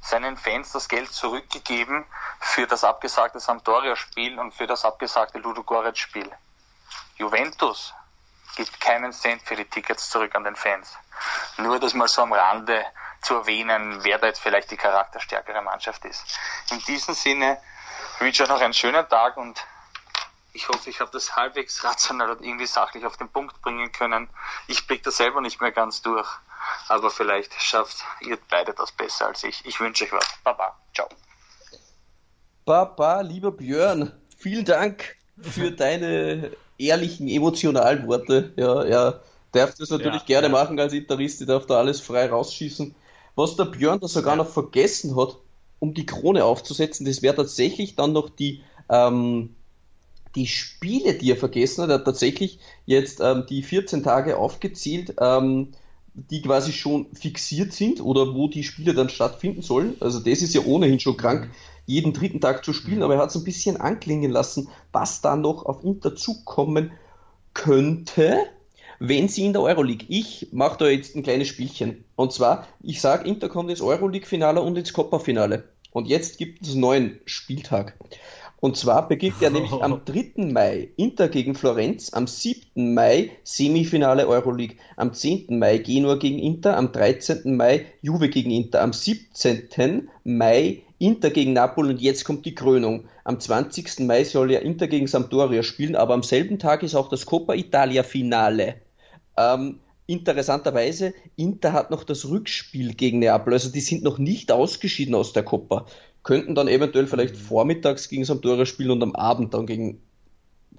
seinen 0.00 0.38
Fans 0.38 0.72
das 0.72 0.88
Geld 0.88 1.12
zurückgegeben 1.12 2.06
für 2.40 2.66
das 2.66 2.82
abgesagte 2.82 3.38
Sampdoria-Spiel 3.38 4.38
und 4.38 4.52
für 4.52 4.66
das 4.66 4.86
abgesagte 4.86 5.38
Ludogorets-Spiel. 5.38 6.30
Juventus 7.16 7.92
gibt 8.56 8.80
keinen 8.80 9.12
Cent 9.12 9.42
für 9.42 9.56
die 9.56 9.64
Tickets 9.64 10.10
zurück 10.10 10.34
an 10.34 10.44
den 10.44 10.56
Fans. 10.56 10.96
Nur 11.58 11.78
das 11.78 11.94
mal 11.94 12.08
so 12.08 12.22
am 12.22 12.32
Rande 12.32 12.84
zu 13.22 13.34
erwähnen, 13.36 14.02
wer 14.02 14.18
da 14.18 14.28
jetzt 14.28 14.40
vielleicht 14.40 14.70
die 14.70 14.76
charakterstärkere 14.76 15.62
Mannschaft 15.62 16.04
ist. 16.04 16.24
In 16.70 16.78
diesem 16.80 17.14
Sinne 17.14 17.58
wünsche 18.18 18.42
ich 18.42 18.48
euch 18.48 18.54
noch 18.54 18.62
einen 18.62 18.74
schönen 18.74 19.08
Tag 19.08 19.36
und 19.36 19.64
ich 20.52 20.68
hoffe, 20.68 20.90
ich 20.90 21.00
habe 21.00 21.10
das 21.12 21.36
halbwegs 21.36 21.84
rational 21.84 22.30
und 22.30 22.42
irgendwie 22.42 22.66
sachlich 22.66 23.04
auf 23.04 23.16
den 23.16 23.28
Punkt 23.28 23.60
bringen 23.62 23.92
können. 23.92 24.28
Ich 24.66 24.86
blick 24.86 25.02
da 25.02 25.10
selber 25.10 25.40
nicht 25.40 25.60
mehr 25.60 25.70
ganz 25.70 26.02
durch, 26.02 26.28
aber 26.88 27.10
vielleicht 27.10 27.60
schafft 27.62 28.04
ihr 28.20 28.38
beide 28.48 28.74
das 28.74 28.90
besser 28.92 29.28
als 29.28 29.44
ich. 29.44 29.64
Ich 29.64 29.80
wünsche 29.80 30.04
euch 30.04 30.12
was. 30.12 30.26
Baba. 30.42 30.76
Ciao. 30.94 31.08
Baba, 32.64 33.20
lieber 33.20 33.52
Björn, 33.52 34.12
vielen 34.38 34.64
Dank 34.64 35.16
für 35.40 35.70
deine 35.70 36.56
ehrlichen, 36.80 37.28
emotionalen 37.28 38.06
Worte. 38.06 38.52
Ja, 38.56 38.82
er 38.82 39.20
darf 39.52 39.74
das 39.74 39.90
natürlich 39.90 40.22
ja, 40.22 40.40
gerne 40.40 40.46
ja. 40.48 40.52
machen 40.52 40.78
als 40.78 40.92
Interist, 40.92 41.40
er 41.40 41.46
darf 41.46 41.66
da 41.66 41.78
alles 41.78 42.00
frei 42.00 42.26
rausschießen. 42.26 42.94
Was 43.36 43.56
der 43.56 43.64
Björn 43.64 44.00
da 44.00 44.08
sogar 44.08 44.36
noch 44.36 44.48
vergessen 44.48 45.16
hat, 45.16 45.36
um 45.78 45.94
die 45.94 46.06
Krone 46.06 46.44
aufzusetzen, 46.44 47.06
das 47.06 47.22
wäre 47.22 47.36
tatsächlich 47.36 47.96
dann 47.96 48.12
noch 48.12 48.28
die, 48.28 48.62
ähm, 48.88 49.54
die 50.34 50.46
Spiele, 50.46 51.14
die 51.14 51.30
er 51.30 51.36
vergessen 51.36 51.82
hat. 51.82 51.90
Er 51.90 51.94
hat 51.96 52.04
tatsächlich 52.04 52.58
jetzt 52.86 53.20
ähm, 53.20 53.44
die 53.48 53.62
14 53.62 54.02
Tage 54.02 54.36
aufgezielt, 54.36 55.14
ähm, 55.20 55.68
die 56.14 56.42
quasi 56.42 56.72
schon 56.72 57.06
fixiert 57.14 57.72
sind 57.72 58.00
oder 58.00 58.34
wo 58.34 58.48
die 58.48 58.64
Spiele 58.64 58.94
dann 58.94 59.08
stattfinden 59.08 59.62
sollen. 59.62 59.96
Also 60.00 60.18
das 60.18 60.42
ist 60.42 60.54
ja 60.54 60.62
ohnehin 60.62 61.00
schon 61.00 61.16
krank, 61.16 61.50
jeden 61.90 62.12
dritten 62.12 62.40
Tag 62.40 62.64
zu 62.64 62.72
spielen, 62.72 63.02
aber 63.02 63.14
er 63.14 63.20
hat 63.20 63.30
es 63.30 63.36
ein 63.36 63.44
bisschen 63.44 63.76
anklingen 63.76 64.30
lassen, 64.30 64.68
was 64.92 65.20
da 65.20 65.36
noch 65.36 65.66
auf 65.66 65.82
Inter 65.84 66.14
zukommen 66.14 66.92
könnte, 67.52 68.46
wenn 69.00 69.28
sie 69.28 69.44
in 69.44 69.52
der 69.52 69.62
Euroleague. 69.62 70.06
Ich 70.08 70.48
mache 70.52 70.78
da 70.78 70.88
jetzt 70.88 71.16
ein 71.16 71.24
kleines 71.24 71.48
Spielchen. 71.48 72.04
Und 72.16 72.32
zwar, 72.32 72.66
ich 72.80 73.00
sage, 73.00 73.28
Inter 73.28 73.48
kommt 73.48 73.70
ins 73.70 73.80
Euroleague-Finale 73.80 74.62
und 74.62 74.78
ins 74.78 74.92
Coppa-Finale. 74.92 75.64
Und 75.90 76.06
jetzt 76.06 76.38
gibt 76.38 76.62
es 76.62 76.72
einen 76.72 76.80
neuen 76.80 77.20
Spieltag. 77.24 77.96
Und 78.60 78.76
zwar 78.76 79.08
beginnt 79.08 79.40
er 79.40 79.50
nämlich 79.50 79.72
am 79.72 80.02
3. 80.04 80.44
Mai 80.52 80.90
Inter 80.96 81.28
gegen 81.28 81.54
Florenz, 81.54 82.12
am 82.12 82.26
7. 82.26 82.92
Mai 82.94 83.30
Semifinale 83.42 84.28
Euroleague, 84.28 84.76
am 84.96 85.14
10. 85.14 85.58
Mai 85.58 85.78
Genua 85.78 86.16
gegen 86.16 86.38
Inter, 86.38 86.76
am 86.76 86.92
13. 86.92 87.56
Mai 87.56 87.86
Juve 88.02 88.28
gegen 88.28 88.50
Inter, 88.50 88.82
am 88.82 88.92
17. 88.92 90.08
Mai 90.24 90.82
Inter 90.98 91.30
gegen 91.30 91.54
Napoli 91.54 91.94
und 91.94 92.02
jetzt 92.02 92.26
kommt 92.26 92.44
die 92.44 92.54
Krönung. 92.54 93.04
Am 93.24 93.40
20. 93.40 94.00
Mai 94.00 94.24
soll 94.24 94.52
ja 94.52 94.60
Inter 94.60 94.86
gegen 94.86 95.06
Sampdoria 95.06 95.62
spielen, 95.62 95.96
aber 95.96 96.12
am 96.12 96.22
selben 96.22 96.58
Tag 96.58 96.82
ist 96.82 96.94
auch 96.94 97.08
das 97.08 97.24
Coppa 97.24 97.54
Italia 97.54 98.02
Finale. 98.02 98.74
Ähm, 99.38 99.80
interessanterweise, 100.06 101.14
Inter 101.36 101.72
hat 101.72 101.90
noch 101.90 102.04
das 102.04 102.28
Rückspiel 102.28 102.92
gegen 102.92 103.20
Neapel, 103.20 103.54
also 103.54 103.70
die 103.70 103.80
sind 103.80 104.02
noch 104.02 104.18
nicht 104.18 104.52
ausgeschieden 104.52 105.14
aus 105.14 105.32
der 105.32 105.44
Coppa 105.44 105.86
könnten 106.22 106.54
dann 106.54 106.68
eventuell 106.68 107.06
vielleicht 107.06 107.34
mhm. 107.34 107.40
vormittags 107.40 108.08
gegen 108.08 108.24
Sampdoria 108.24 108.66
spielen 108.66 108.90
und 108.90 109.02
am 109.02 109.14
Abend 109.14 109.54
dann 109.54 109.66
gegen, 109.66 110.00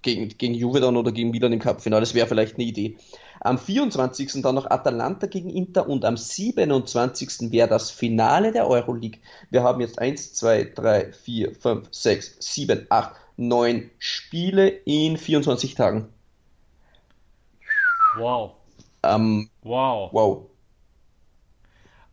gegen, 0.01 0.29
gegen 0.29 0.53
Juve 0.53 0.79
dann 0.79 0.97
oder 0.97 1.11
gegen 1.11 1.31
Milan 1.31 1.53
im 1.53 1.59
Cup-Finale. 1.59 2.01
Das 2.01 2.13
wäre 2.13 2.27
vielleicht 2.27 2.55
eine 2.55 2.65
Idee. 2.65 2.97
Am 3.39 3.57
24. 3.57 4.41
dann 4.43 4.55
noch 4.55 4.69
Atalanta 4.69 5.25
gegen 5.25 5.49
Inter 5.49 5.89
und 5.89 6.05
am 6.05 6.15
27. 6.15 7.51
wäre 7.51 7.67
das 7.67 7.89
Finale 7.89 8.51
der 8.51 8.67
Euroleague. 8.67 9.19
Wir 9.49 9.63
haben 9.63 9.81
jetzt 9.81 9.97
1, 9.97 10.33
2, 10.35 10.73
3, 10.75 11.13
4, 11.13 11.55
5, 11.55 11.87
6, 11.89 12.35
7, 12.39 12.85
8, 12.89 13.15
9 13.37 13.89
Spiele 13.97 14.67
in 14.67 15.17
24 15.17 15.73
Tagen. 15.73 16.09
Wow. 18.17 18.51
Ähm, 19.01 19.49
wow. 19.63 20.13
Wow. 20.13 20.45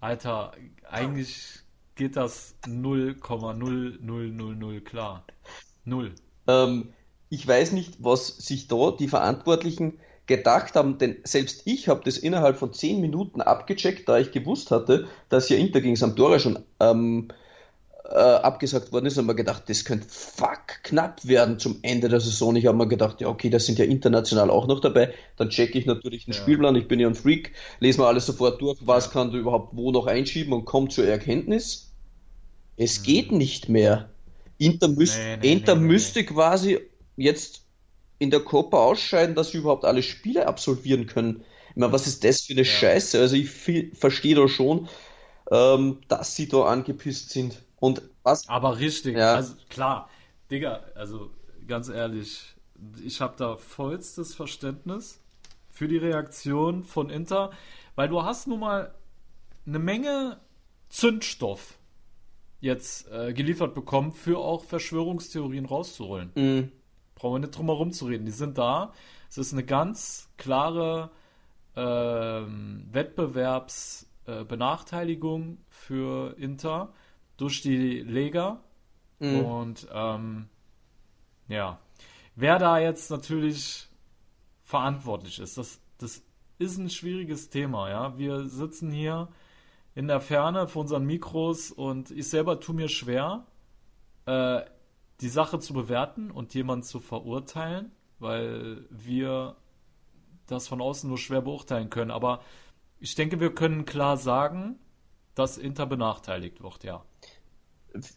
Alter, 0.00 0.52
eigentlich 0.88 1.60
geht 1.98 2.16
das 2.16 2.54
0,0000 2.66 4.80
klar. 4.80 5.26
Null. 5.84 6.14
Ähm, 6.46 6.94
ich 7.28 7.46
weiß 7.46 7.72
nicht, 7.72 7.96
was 7.98 8.28
sich 8.28 8.68
da 8.68 8.92
die 8.98 9.08
Verantwortlichen 9.08 9.98
gedacht 10.26 10.76
haben, 10.76 10.96
denn 10.98 11.16
selbst 11.24 11.62
ich 11.64 11.88
habe 11.88 12.02
das 12.04 12.18
innerhalb 12.18 12.56
von 12.56 12.72
10 12.72 13.00
Minuten 13.00 13.40
abgecheckt, 13.40 14.08
da 14.08 14.18
ich 14.18 14.30
gewusst 14.30 14.70
hatte, 14.70 15.08
dass 15.28 15.48
ja 15.48 15.56
Inter 15.56 15.80
gegen 15.80 15.96
Sampdoria 15.96 16.38
schon 16.38 16.60
ähm, 16.80 17.30
äh, 18.10 18.14
abgesagt 18.14 18.92
worden 18.92 19.06
ist, 19.06 19.18
und 19.18 19.26
mir 19.26 19.34
gedacht, 19.34 19.64
das 19.68 19.84
könnte 19.84 20.06
fuck 20.08 20.82
knapp 20.82 21.26
werden 21.26 21.58
zum 21.58 21.78
Ende 21.82 22.08
der 22.08 22.20
Saison. 22.20 22.56
Ich 22.56 22.66
habe 22.66 22.76
mir 22.76 22.88
gedacht, 22.88 23.20
ja 23.20 23.28
okay, 23.28 23.50
das 23.50 23.66
sind 23.66 23.78
ja 23.78 23.84
international 23.84 24.50
auch 24.50 24.66
noch 24.66 24.80
dabei. 24.80 25.12
Dann 25.36 25.50
checke 25.50 25.78
ich 25.78 25.86
natürlich 25.86 26.24
den 26.24 26.34
ja. 26.34 26.40
Spielplan, 26.40 26.76
ich 26.76 26.88
bin 26.88 27.00
ja 27.00 27.08
ein 27.08 27.14
Freak, 27.14 27.52
lese 27.80 28.00
mir 28.00 28.06
alles 28.06 28.26
sofort 28.26 28.60
durch, 28.62 28.78
was 28.82 29.10
kann 29.10 29.30
du 29.30 29.38
überhaupt 29.38 29.76
wo 29.76 29.92
noch 29.92 30.06
einschieben 30.06 30.52
und 30.52 30.64
komme 30.64 30.88
zur 30.88 31.06
Erkenntnis, 31.06 31.87
es 32.78 33.02
geht 33.02 33.32
nicht 33.32 33.68
mehr. 33.68 34.08
Inter, 34.56 34.88
müß, 34.88 35.16
nee, 35.16 35.36
nee, 35.36 35.52
Inter 35.52 35.74
nee, 35.74 35.82
müsste 35.82 36.24
quasi 36.24 36.80
jetzt 37.16 37.62
in 38.18 38.30
der 38.30 38.40
Copa 38.40 38.78
ausscheiden, 38.78 39.34
dass 39.34 39.50
sie 39.50 39.58
überhaupt 39.58 39.84
alle 39.84 40.02
Spiele 40.02 40.46
absolvieren 40.46 41.06
können. 41.06 41.44
Ich 41.70 41.76
meine, 41.76 41.92
was 41.92 42.06
ist 42.06 42.24
das 42.24 42.42
für 42.42 42.54
eine 42.54 42.62
ja. 42.62 42.66
Scheiße? 42.66 43.20
Also 43.20 43.36
ich 43.36 43.50
verstehe 43.94 44.34
da 44.34 44.48
schon, 44.48 44.88
ähm, 45.50 45.98
dass 46.08 46.34
sie 46.34 46.48
da 46.48 46.62
angepisst 46.64 47.30
sind. 47.30 47.62
Und 47.78 48.02
was? 48.22 48.48
Aber 48.48 48.78
richtig, 48.78 49.16
ja. 49.16 49.34
also 49.34 49.54
klar, 49.68 50.10
Digga, 50.50 50.84
also 50.94 51.30
ganz 51.66 51.88
ehrlich, 51.88 52.54
ich 53.04 53.20
habe 53.20 53.34
da 53.36 53.56
vollstes 53.56 54.34
Verständnis 54.34 55.20
für 55.68 55.86
die 55.86 55.98
Reaktion 55.98 56.84
von 56.84 57.10
Inter, 57.10 57.50
weil 57.94 58.08
du 58.08 58.24
hast 58.24 58.48
nun 58.48 58.60
mal 58.60 58.94
eine 59.66 59.78
Menge 59.78 60.40
Zündstoff 60.88 61.77
jetzt 62.60 63.10
äh, 63.10 63.32
geliefert 63.32 63.74
bekommen, 63.74 64.12
für 64.12 64.38
auch 64.38 64.62
Verschwörungstheorien 64.64 65.64
rauszuholen. 65.66 66.30
Mhm. 66.34 66.72
Brauchen 67.14 67.34
wir 67.34 67.40
nicht 67.40 67.56
drum 67.56 67.66
herum 67.66 67.92
zu 67.92 68.06
reden. 68.06 68.24
Die 68.26 68.32
sind 68.32 68.58
da. 68.58 68.92
Es 69.28 69.38
ist 69.38 69.52
eine 69.52 69.64
ganz 69.64 70.28
klare 70.36 71.10
ähm, 71.76 72.88
Wettbewerbsbenachteiligung 72.90 75.52
äh, 75.52 75.56
für 75.68 76.36
Inter 76.38 76.92
durch 77.36 77.62
die 77.62 78.00
Lega. 78.00 78.60
Mhm. 79.18 79.44
Und 79.44 79.86
ähm, 79.92 80.48
ja, 81.48 81.78
wer 82.34 82.58
da 82.58 82.78
jetzt 82.78 83.10
natürlich 83.10 83.88
verantwortlich 84.62 85.38
ist, 85.38 85.58
das, 85.58 85.82
das 85.98 86.22
ist 86.58 86.78
ein 86.78 86.88
schwieriges 86.90 87.50
Thema. 87.50 87.90
Ja, 87.90 88.18
wir 88.18 88.48
sitzen 88.48 88.90
hier 88.90 89.28
in 89.98 90.06
der 90.06 90.20
Ferne 90.20 90.68
vor 90.68 90.82
unseren 90.82 91.06
Mikros 91.06 91.72
und 91.72 92.12
ich 92.12 92.28
selber 92.28 92.60
tue 92.60 92.72
mir 92.72 92.88
schwer, 92.88 93.44
äh, 94.26 94.60
die 95.20 95.28
Sache 95.28 95.58
zu 95.58 95.72
bewerten 95.72 96.30
und 96.30 96.54
jemanden 96.54 96.84
zu 96.84 97.00
verurteilen, 97.00 97.90
weil 98.20 98.84
wir 98.90 99.56
das 100.46 100.68
von 100.68 100.80
außen 100.80 101.08
nur 101.08 101.18
schwer 101.18 101.40
beurteilen 101.40 101.90
können. 101.90 102.12
Aber 102.12 102.42
ich 103.00 103.16
denke, 103.16 103.40
wir 103.40 103.52
können 103.52 103.86
klar 103.86 104.16
sagen, 104.16 104.78
dass 105.34 105.58
Inter 105.58 105.86
benachteiligt 105.86 106.62
wird, 106.62 106.84
ja. 106.84 107.02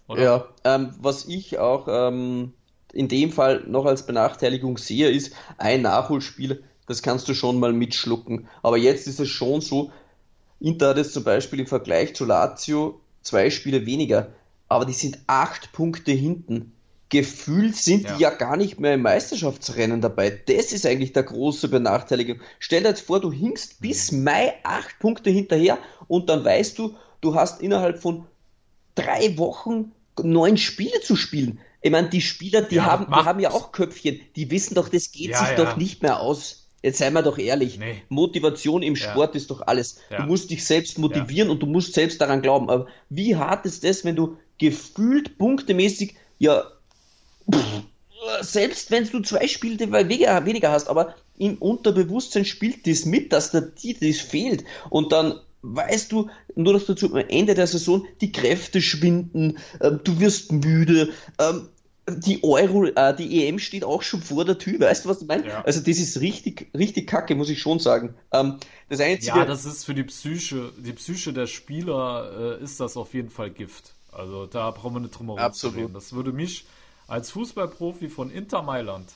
Oder? 0.07 0.21
Ja, 0.21 0.47
ähm, 0.63 0.93
was 0.99 1.25
ich 1.25 1.57
auch 1.57 1.87
ähm, 1.89 2.53
in 2.93 3.07
dem 3.07 3.31
Fall 3.31 3.63
noch 3.65 3.85
als 3.85 4.05
Benachteiligung 4.05 4.77
sehe, 4.77 5.09
ist 5.09 5.35
ein 5.57 5.81
Nachholspiel, 5.81 6.63
das 6.85 7.01
kannst 7.01 7.27
du 7.27 7.33
schon 7.33 7.59
mal 7.59 7.73
mitschlucken. 7.73 8.47
Aber 8.61 8.77
jetzt 8.77 9.07
ist 9.07 9.19
es 9.19 9.29
schon 9.29 9.61
so, 9.61 9.91
Inter 10.61 10.89
hat 10.89 10.97
jetzt 10.97 11.13
zum 11.13 11.23
Beispiel 11.23 11.59
im 11.59 11.67
Vergleich 11.67 12.15
zu 12.15 12.25
Lazio 12.25 13.01
zwei 13.21 13.49
Spiele 13.49 13.85
weniger, 13.85 14.29
aber 14.67 14.85
die 14.85 14.93
sind 14.93 15.19
acht 15.27 15.71
Punkte 15.73 16.11
hinten. 16.11 16.73
Gefühlt 17.09 17.75
sind 17.75 18.03
ja. 18.03 18.15
die 18.15 18.21
ja 18.21 18.29
gar 18.29 18.55
nicht 18.55 18.79
mehr 18.79 18.93
im 18.93 19.01
Meisterschaftsrennen 19.01 19.99
dabei. 19.99 20.29
Das 20.29 20.71
ist 20.71 20.85
eigentlich 20.85 21.11
der 21.11 21.23
große 21.23 21.67
Benachteiligung. 21.67 22.39
Stell 22.59 22.83
dir 22.83 22.89
jetzt 22.89 23.01
vor, 23.01 23.19
du 23.19 23.33
hinkst 23.33 23.81
bis 23.81 24.13
mhm. 24.13 24.23
Mai 24.23 24.53
acht 24.63 24.97
Punkte 24.99 25.29
hinterher 25.29 25.77
und 26.07 26.29
dann 26.29 26.45
weißt 26.45 26.77
du, 26.77 26.95
du 27.19 27.35
hast 27.35 27.61
innerhalb 27.61 27.99
von 27.99 28.25
drei 28.95 29.37
Wochen 29.37 29.91
neun 30.21 30.57
Spiele 30.57 31.01
zu 31.01 31.15
spielen. 31.15 31.59
Ich 31.81 31.91
meine, 31.91 32.09
die 32.09 32.21
Spieler, 32.21 32.61
die, 32.61 32.75
ja, 32.75 32.85
haben, 32.85 33.07
die 33.07 33.25
haben 33.25 33.39
ja 33.39 33.51
auch 33.51 33.71
Köpfchen, 33.71 34.21
die 34.35 34.51
wissen 34.51 34.75
doch, 34.75 34.87
das 34.87 35.11
geht 35.11 35.31
ja, 35.31 35.43
sich 35.43 35.55
doch 35.55 35.77
nicht 35.77 36.03
mehr 36.03 36.19
aus. 36.19 36.69
Jetzt 36.83 36.97
seien 36.97 37.13
wir 37.13 37.21
doch 37.21 37.37
ehrlich, 37.37 37.77
nee. 37.77 38.01
Motivation 38.09 38.81
im 38.81 38.95
Sport 38.95 39.35
ja. 39.35 39.37
ist 39.37 39.51
doch 39.51 39.61
alles. 39.61 39.99
Ja. 40.09 40.21
Du 40.21 40.23
musst 40.23 40.49
dich 40.49 40.65
selbst 40.65 40.97
motivieren 40.97 41.49
ja. 41.49 41.53
und 41.53 41.61
du 41.61 41.67
musst 41.67 41.93
selbst 41.93 42.19
daran 42.21 42.41
glauben. 42.41 42.69
Aber 42.69 42.87
wie 43.09 43.35
hart 43.35 43.65
ist 43.65 43.83
das, 43.83 44.03
wenn 44.03 44.15
du 44.15 44.37
gefühlt 44.57 45.37
punktemäßig, 45.37 46.15
ja, 46.39 46.63
pff, 47.51 47.83
selbst 48.41 48.91
wenn 48.91 49.07
du 49.09 49.21
zwei 49.21 49.47
Spiele 49.47 49.91
weniger 49.91 50.71
hast, 50.71 50.87
aber 50.87 51.15
im 51.37 51.57
Unterbewusstsein 51.57 52.45
spielt 52.45 52.87
das 52.87 53.05
mit, 53.05 53.33
dass 53.33 53.51
der 53.51 53.61
das 53.61 54.17
fehlt. 54.19 54.63
Und 54.89 55.11
dann 55.11 55.39
weißt 55.63 56.11
du, 56.11 56.29
nur 56.55 56.73
dass 56.73 56.85
dazu 56.85 57.13
am 57.13 57.23
Ende 57.29 57.53
der 57.53 57.67
Saison 57.67 58.05
die 58.21 58.31
Kräfte 58.31 58.81
schwinden, 58.81 59.57
äh, 59.79 59.91
du 59.91 60.19
wirst 60.19 60.51
müde, 60.51 61.09
ähm, 61.39 61.69
die 62.07 62.43
Euro, 62.43 62.85
äh, 62.85 63.15
die 63.15 63.47
EM 63.47 63.59
steht 63.59 63.83
auch 63.83 64.01
schon 64.01 64.21
vor 64.21 64.43
der 64.43 64.57
Tür, 64.57 64.79
weißt 64.79 65.05
du, 65.05 65.09
was 65.09 65.21
ich 65.21 65.27
meine? 65.27 65.47
Ja. 65.47 65.61
Also 65.63 65.79
das 65.79 65.97
ist 65.97 66.19
richtig, 66.19 66.69
richtig 66.75 67.07
kacke, 67.07 67.35
muss 67.35 67.49
ich 67.49 67.59
schon 67.59 67.79
sagen. 67.79 68.15
Ähm, 68.31 68.57
das 68.89 68.99
einzige. 68.99 69.37
Ja, 69.37 69.45
das 69.45 69.65
ist 69.65 69.85
für 69.85 69.93
die 69.93 70.03
Psyche, 70.03 70.71
die 70.77 70.93
Psyche 70.93 71.33
der 71.33 71.47
Spieler 71.47 72.57
äh, 72.59 72.63
ist 72.63 72.79
das 72.79 72.97
auf 72.97 73.13
jeden 73.13 73.29
Fall 73.29 73.51
Gift. 73.51 73.93
Also 74.11 74.45
da 74.45 74.71
brauchen 74.71 74.95
wir 74.95 74.99
nicht 75.01 75.17
drum 75.17 75.35
herum 75.35 75.53
zu 75.53 75.69
reden. 75.69 75.93
Das 75.93 76.13
würde 76.13 76.31
mich 76.33 76.65
als 77.07 77.31
Fußballprofi 77.31 78.09
von 78.09 78.31
Inter 78.31 78.61
Mailand 78.61 79.09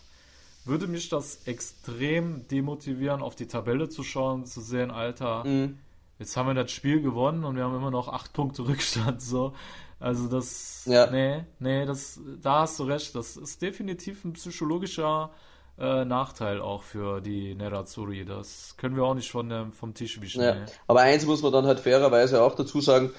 würde 0.66 0.88
mich 0.88 1.10
das 1.10 1.46
extrem 1.46 2.48
demotivieren, 2.48 3.22
auf 3.22 3.36
die 3.36 3.48
Tabelle 3.48 3.88
zu 3.88 4.04
schauen, 4.04 4.46
zu 4.46 4.62
sehen, 4.62 4.90
Alter, 4.90 5.44
mhm. 5.46 5.78
jetzt 6.18 6.36
haben 6.36 6.48
wir 6.48 6.56
das 6.56 6.72
Spiel 6.72 7.02
gewonnen 7.02 7.44
und 7.44 7.56
wir 7.56 7.64
haben 7.64 7.76
immer 7.76 7.92
noch 7.92 8.08
acht 8.08 8.34
Punkte 8.34 8.68
Rückstand. 8.68 9.22
So, 9.22 9.54
also 10.00 10.28
das, 10.28 10.84
ja. 10.86 11.10
nee, 11.10 11.46
nee, 11.60 11.86
das, 11.86 12.20
da 12.42 12.62
hast 12.62 12.80
du 12.80 12.84
recht. 12.84 13.16
Das 13.16 13.38
ist 13.38 13.62
definitiv 13.62 14.26
ein 14.26 14.34
psychologischer 14.34 15.32
äh, 15.78 16.06
Nachteil 16.06 16.62
auch 16.62 16.84
für 16.84 17.22
die 17.22 17.56
Nerazzurri. 17.56 18.26
Das 18.26 18.76
können 18.78 18.96
wir 18.96 19.04
auch 19.04 19.14
nicht 19.14 19.32
von 19.32 19.50
dem, 19.50 19.72
vom 19.72 19.94
Tisch 19.94 20.22
wischen. 20.22 20.42
Ja. 20.42 20.66
Aber 20.88 21.02
eins 21.02 21.26
muss 21.26 21.42
man 21.42 21.54
dann 21.54 21.66
halt 21.66 21.80
fairerweise 21.80 22.42
auch 22.42 22.56
dazu 22.56 22.82
sagen, 22.82 23.12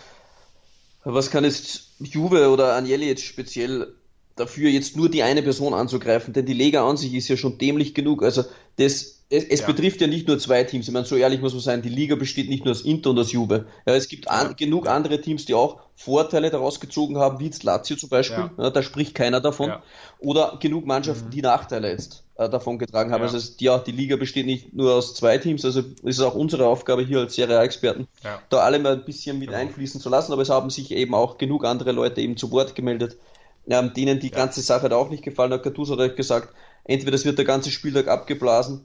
was 1.04 1.30
kann 1.30 1.44
jetzt 1.44 1.90
Juve 2.00 2.50
oder 2.50 2.74
Agnelli 2.74 3.06
jetzt 3.06 3.24
speziell 3.24 3.94
dafür, 4.34 4.68
jetzt 4.68 4.96
nur 4.96 5.08
die 5.08 5.22
eine 5.22 5.42
Person 5.42 5.72
anzugreifen? 5.72 6.34
Denn 6.34 6.46
die 6.46 6.52
Lega 6.52 6.88
an 6.88 6.96
sich 6.96 7.14
ist 7.14 7.28
ja 7.28 7.36
schon 7.36 7.58
dämlich 7.58 7.94
genug. 7.94 8.22
Also 8.22 8.44
das 8.76 9.15
es, 9.28 9.44
es 9.44 9.60
ja. 9.60 9.66
betrifft 9.66 10.00
ja 10.00 10.06
nicht 10.06 10.28
nur 10.28 10.38
zwei 10.38 10.62
Teams. 10.62 10.86
Ich 10.86 10.94
meine, 10.94 11.04
so 11.04 11.16
ehrlich 11.16 11.40
muss 11.40 11.52
man 11.52 11.60
sein, 11.60 11.82
die 11.82 11.88
Liga 11.88 12.14
besteht 12.14 12.48
nicht 12.48 12.64
nur 12.64 12.72
aus 12.72 12.82
Inter 12.82 13.10
und 13.10 13.18
aus 13.18 13.32
Juve. 13.32 13.66
Ja, 13.86 13.94
es 13.94 14.08
gibt 14.08 14.28
an, 14.30 14.54
genug 14.56 14.88
andere 14.88 15.20
Teams, 15.20 15.46
die 15.46 15.54
auch 15.54 15.80
Vorteile 15.96 16.50
daraus 16.50 16.78
gezogen 16.78 17.18
haben, 17.18 17.40
wie 17.40 17.46
jetzt 17.46 17.64
Lazio 17.64 17.96
zum 17.96 18.08
Beispiel. 18.08 18.50
Ja. 18.56 18.70
da 18.70 18.82
spricht 18.82 19.14
keiner 19.14 19.40
davon. 19.40 19.72
Oder 20.20 20.58
genug 20.60 20.86
Mannschaften, 20.86 21.26
mhm. 21.26 21.30
die 21.30 21.42
Nachteile 21.42 21.90
jetzt 21.90 22.22
äh, 22.36 22.48
davon 22.48 22.78
getragen 22.78 23.10
haben. 23.10 23.22
Also 23.22 23.36
es, 23.36 23.56
die 23.56 23.92
Liga 23.92 24.14
besteht 24.14 24.46
nicht 24.46 24.72
nur 24.72 24.94
aus 24.94 25.14
zwei 25.14 25.38
Teams, 25.38 25.64
also 25.64 25.80
ist 25.80 26.18
es 26.18 26.20
auch 26.20 26.36
unsere 26.36 26.66
Aufgabe 26.66 27.02
hier 27.02 27.18
als 27.20 27.34
Serie 27.34 27.58
A-Experten, 27.58 28.06
da 28.48 28.58
alle 28.58 28.78
mal 28.78 28.92
ein 28.92 29.04
bisschen 29.04 29.40
mit 29.40 29.48
genau. 29.48 29.60
einfließen 29.60 30.00
zu 30.00 30.08
lassen. 30.08 30.32
Aber 30.32 30.42
es 30.42 30.50
haben 30.50 30.70
sich 30.70 30.92
eben 30.92 31.14
auch 31.14 31.36
genug 31.36 31.64
andere 31.64 31.90
Leute 31.90 32.20
eben 32.20 32.36
zu 32.36 32.52
Wort 32.52 32.76
gemeldet, 32.76 33.16
ähm, 33.66 33.92
denen 33.92 34.20
die 34.20 34.30
ganze 34.30 34.60
Sache 34.60 34.88
da 34.88 34.94
auch 34.94 35.10
nicht 35.10 35.24
gefallen 35.24 35.52
hat. 35.52 35.64
Gattuso 35.64 35.98
hat 35.98 36.14
gesagt, 36.14 36.54
entweder 36.84 37.16
es 37.16 37.24
wird 37.24 37.38
der 37.38 37.44
ganze 37.44 37.72
Spieltag 37.72 38.06
abgeblasen 38.06 38.84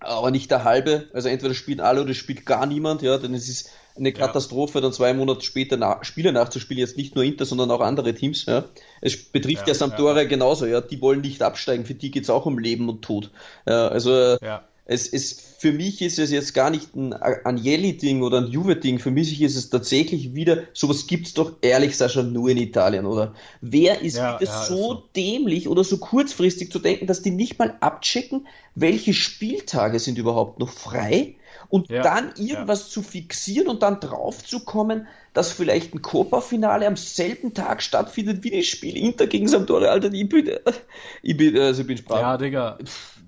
aber 0.00 0.30
nicht 0.30 0.50
der 0.50 0.64
halbe. 0.64 1.08
Also 1.12 1.28
entweder 1.28 1.54
spielen 1.54 1.80
alle 1.80 2.02
oder 2.02 2.14
spielt 2.14 2.46
gar 2.46 2.66
niemand, 2.66 3.02
ja, 3.02 3.18
denn 3.18 3.34
es 3.34 3.48
ist 3.48 3.70
eine 3.96 4.12
Katastrophe, 4.12 4.78
ja. 4.78 4.82
dann 4.82 4.92
zwei 4.92 5.14
Monate 5.14 5.42
später 5.42 5.76
nach, 5.78 6.04
Spiele 6.04 6.32
nachzuspielen, 6.32 6.80
jetzt 6.80 6.98
nicht 6.98 7.14
nur 7.14 7.24
Inter, 7.24 7.46
sondern 7.46 7.70
auch 7.70 7.80
andere 7.80 8.14
Teams, 8.14 8.44
ja. 8.46 8.64
Es 9.00 9.16
betrifft 9.16 9.62
ja, 9.62 9.68
ja 9.68 9.74
Sampdoria 9.74 10.24
genauso, 10.24 10.66
ja, 10.66 10.80
die 10.80 11.00
wollen 11.00 11.22
nicht 11.22 11.42
absteigen, 11.42 11.86
für 11.86 11.94
die 11.94 12.10
geht's 12.10 12.28
auch 12.28 12.46
um 12.46 12.58
Leben 12.58 12.88
und 12.88 13.02
Tod. 13.02 13.30
Ja, 13.66 13.88
also 13.88 14.36
ja 14.42 14.64
es, 14.88 15.12
es, 15.12 15.56
für 15.58 15.72
mich 15.72 16.00
ist 16.00 16.18
es 16.20 16.30
jetzt 16.30 16.54
gar 16.54 16.70
nicht 16.70 16.94
ein 16.94 17.12
Agnelli-Ding 17.12 18.22
oder 18.22 18.38
ein 18.38 18.46
Juve-Ding. 18.46 19.00
Für 19.00 19.10
mich 19.10 19.40
ist 19.42 19.56
es 19.56 19.68
tatsächlich 19.68 20.34
wieder, 20.34 20.62
sowas 20.72 21.08
gibt's 21.08 21.34
doch 21.34 21.54
ehrlich 21.60 21.96
Sascha 21.96 22.22
nur 22.22 22.50
in 22.50 22.56
Italien, 22.56 23.04
oder? 23.04 23.34
Wer 23.60 24.00
ist 24.02 24.16
ja, 24.16 24.36
bitte 24.36 24.50
ja, 24.50 24.62
so 24.62 24.74
also. 24.74 25.08
dämlich 25.16 25.68
oder 25.68 25.82
so 25.82 25.98
kurzfristig 25.98 26.70
zu 26.70 26.78
denken, 26.78 27.08
dass 27.08 27.22
die 27.22 27.32
nicht 27.32 27.58
mal 27.58 27.76
abchecken, 27.80 28.46
welche 28.76 29.12
Spieltage 29.12 29.98
sind 29.98 30.18
überhaupt 30.18 30.60
noch 30.60 30.70
frei 30.70 31.34
und 31.68 31.90
ja, 31.90 32.02
dann 32.02 32.32
irgendwas 32.36 32.88
zu 32.88 33.02
fixieren 33.02 33.68
und 33.68 33.82
dann 33.82 33.98
drauf 33.98 34.44
zu 34.44 34.64
kommen, 34.64 35.08
dass 35.32 35.50
vielleicht 35.52 35.94
ein 35.94 36.02
Copa-Finale 36.02 36.86
am 36.86 36.96
selben 36.96 37.54
Tag 37.54 37.82
stattfindet 37.82 38.44
wie 38.44 38.50
das 38.50 38.66
Spiel 38.66 38.96
Inter 38.96 39.26
gegen 39.26 39.48
Sampdoria. 39.48 39.90
Alter, 39.90 40.12
ich 40.12 40.28
bin, 40.28 40.48
ich 41.22 41.36
bin, 41.36 41.58
also 41.58 41.82
ich 41.82 41.86
bin 41.86 41.96
sprachlos. 41.96 42.22
Ja, 42.22 42.36
Digga. 42.38 42.78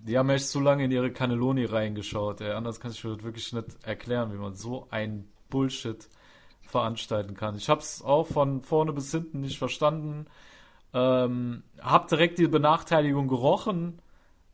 Die 0.09 0.17
haben 0.17 0.31
echt 0.31 0.49
so 0.49 0.59
lange 0.59 0.85
in 0.85 0.91
ihre 0.91 1.13
Cannelloni 1.13 1.67
reingeschaut. 1.67 2.41
Ey. 2.41 2.53
Anders 2.53 2.81
kann 2.81 2.93
ich 2.93 3.05
mir 3.05 3.23
wirklich 3.23 3.53
nicht 3.53 3.67
erklären, 3.83 4.33
wie 4.33 4.39
man 4.39 4.55
so 4.55 4.87
ein 4.91 5.29
Bullshit 5.51 6.09
veranstalten 6.63 7.35
kann. 7.35 7.57
Ich 7.57 7.69
habe 7.69 7.83
es 7.83 8.03
auch 8.03 8.27
von 8.27 8.63
vorne 8.63 8.95
bis 8.95 9.11
hinten 9.11 9.43
nicht 9.43 9.59
verstanden. 9.59 10.27
Ähm, 10.95 11.63
hab 11.79 12.09
direkt 12.09 12.39
die 12.39 12.49
Benachteiligung 12.49 13.29
gerochen, 13.29 14.01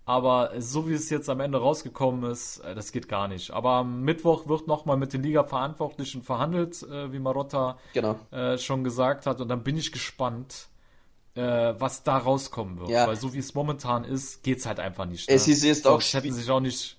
aber 0.05 0.61
so 0.61 0.89
wie 0.89 0.93
es 0.93 1.09
jetzt 1.09 1.31
am 1.31 1.39
Ende 1.39 1.59
rausgekommen 1.59 2.29
ist, 2.29 2.59
äh, 2.59 2.75
das 2.75 2.91
geht 2.91 3.09
gar 3.09 3.29
nicht. 3.29 3.53
Aber 3.53 3.75
am 3.75 4.03
Mittwoch 4.03 4.49
wird 4.49 4.67
nochmal 4.67 4.97
mit 4.97 5.13
den 5.13 5.23
Liga-Verantwortlichen 5.23 6.23
verhandelt, 6.23 6.83
äh, 6.83 7.13
wie 7.13 7.21
Marotta 7.21 7.79
genau. 7.93 8.19
äh, 8.33 8.59
schon 8.59 8.83
gesagt 8.83 9.27
hat. 9.27 9.41
Und 9.41 9.47
dann 9.47 9.63
bin 9.63 9.77
ich 9.77 9.93
gespannt, 9.93 10.69
äh, 11.35 11.75
was 11.79 12.03
da 12.03 12.19
rauskommen 12.19 12.79
wird. 12.79 12.91
Ja. 12.91 13.07
Weil 13.07 13.17
so 13.17 13.35
wie 13.35 13.38
es 13.38 13.55
momentan 13.55 14.05
ist, 14.05 14.43
geht's 14.43 14.67
halt 14.67 14.81
einfach 14.81 15.07
nicht. 15.07 15.29
Es 15.29 15.47
ne? 15.47 15.53
ist 15.53 15.64
jetzt 15.64 15.87
auch 15.87 16.00
hätten 16.00 16.33
sich 16.33 16.50
auch 16.50 16.61
nicht. 16.61 16.97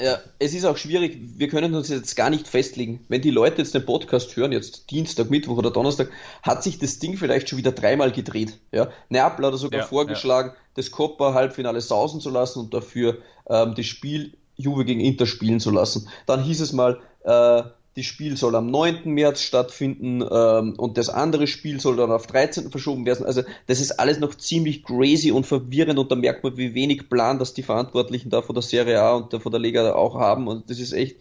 Ja, 0.00 0.18
es 0.38 0.54
ist 0.54 0.64
auch 0.64 0.78
schwierig, 0.78 1.18
wir 1.36 1.48
können 1.48 1.74
uns 1.74 1.90
jetzt 1.90 2.16
gar 2.16 2.30
nicht 2.30 2.48
festlegen. 2.48 3.04
Wenn 3.08 3.20
die 3.20 3.30
Leute 3.30 3.58
jetzt 3.58 3.74
den 3.74 3.84
Podcast 3.84 4.34
hören, 4.34 4.50
jetzt 4.50 4.90
Dienstag, 4.90 5.28
Mittwoch 5.28 5.58
oder 5.58 5.70
Donnerstag, 5.70 6.08
hat 6.42 6.62
sich 6.62 6.78
das 6.78 7.00
Ding 7.00 7.18
vielleicht 7.18 7.50
schon 7.50 7.58
wieder 7.58 7.72
dreimal 7.72 8.10
gedreht. 8.10 8.58
Ja? 8.72 8.88
Neapel 9.10 9.44
hat 9.44 9.54
sogar 9.56 9.80
ja, 9.80 9.86
vorgeschlagen, 9.86 10.52
ja. 10.54 10.60
das 10.74 10.90
Copa-Halbfinale 10.90 11.82
sausen 11.82 12.22
zu 12.22 12.30
lassen 12.30 12.60
und 12.60 12.72
dafür 12.72 13.18
ähm, 13.46 13.74
das 13.76 13.84
Spiel 13.84 14.38
Juve 14.56 14.86
gegen 14.86 15.00
Inter 15.00 15.26
spielen 15.26 15.60
zu 15.60 15.70
lassen. 15.70 16.08
Dann 16.24 16.42
hieß 16.44 16.60
es 16.60 16.72
mal, 16.72 17.00
äh, 17.24 17.62
das 17.96 18.06
Spiel 18.06 18.36
soll 18.36 18.54
am 18.54 18.70
9. 18.70 19.02
März 19.04 19.42
stattfinden 19.42 20.22
ähm, 20.22 20.74
und 20.76 20.96
das 20.96 21.08
andere 21.08 21.46
Spiel 21.46 21.80
soll 21.80 21.96
dann 21.96 22.12
auf 22.12 22.26
13. 22.26 22.70
verschoben 22.70 23.04
werden. 23.04 23.26
Also 23.26 23.42
das 23.66 23.80
ist 23.80 23.92
alles 23.98 24.20
noch 24.20 24.34
ziemlich 24.36 24.84
crazy 24.84 25.32
und 25.32 25.44
verwirrend 25.46 25.98
und 25.98 26.10
da 26.10 26.14
merkt 26.14 26.44
man, 26.44 26.56
wie 26.56 26.74
wenig 26.74 27.08
Plan 27.08 27.38
das 27.38 27.52
die 27.52 27.64
Verantwortlichen 27.64 28.30
da 28.30 28.42
von 28.42 28.54
der 28.54 28.62
Serie 28.62 29.00
A 29.00 29.16
und 29.16 29.42
von 29.42 29.52
der 29.52 29.60
Liga 29.60 29.94
auch 29.94 30.14
haben 30.14 30.46
und 30.46 30.70
das 30.70 30.78
ist 30.78 30.92
echt 30.92 31.16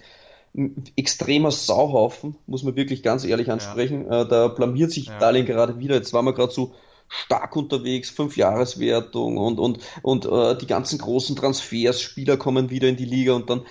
ein 0.56 0.84
extremer 0.96 1.52
Sauhaufen, 1.52 2.36
muss 2.48 2.64
man 2.64 2.76
wirklich 2.76 3.04
ganz 3.04 3.24
ehrlich 3.24 3.52
ansprechen. 3.52 4.06
Ja. 4.06 4.22
Äh, 4.22 4.28
da 4.28 4.48
blamiert 4.48 4.92
sich 4.92 5.06
ja. 5.06 5.16
Italien 5.16 5.46
gerade 5.46 5.80
wieder. 5.80 5.96
Jetzt 5.96 6.14
waren 6.14 6.26
wir 6.26 6.34
gerade 6.34 6.52
so 6.52 6.74
stark 7.08 7.56
unterwegs, 7.56 8.10
Fünfjahreswertung 8.10 9.38
und 9.38 9.60
und 9.60 9.80
und 10.04 10.26
äh, 10.26 10.56
die 10.58 10.68
ganzen 10.68 11.00
großen 11.00 11.36
Transfers, 11.36 12.02
Spieler 12.02 12.38
kommen 12.38 12.70
wieder 12.70 12.88
in 12.88 12.98
die 12.98 13.06
Liga 13.06 13.34
und 13.34 13.50
dann 13.50 13.64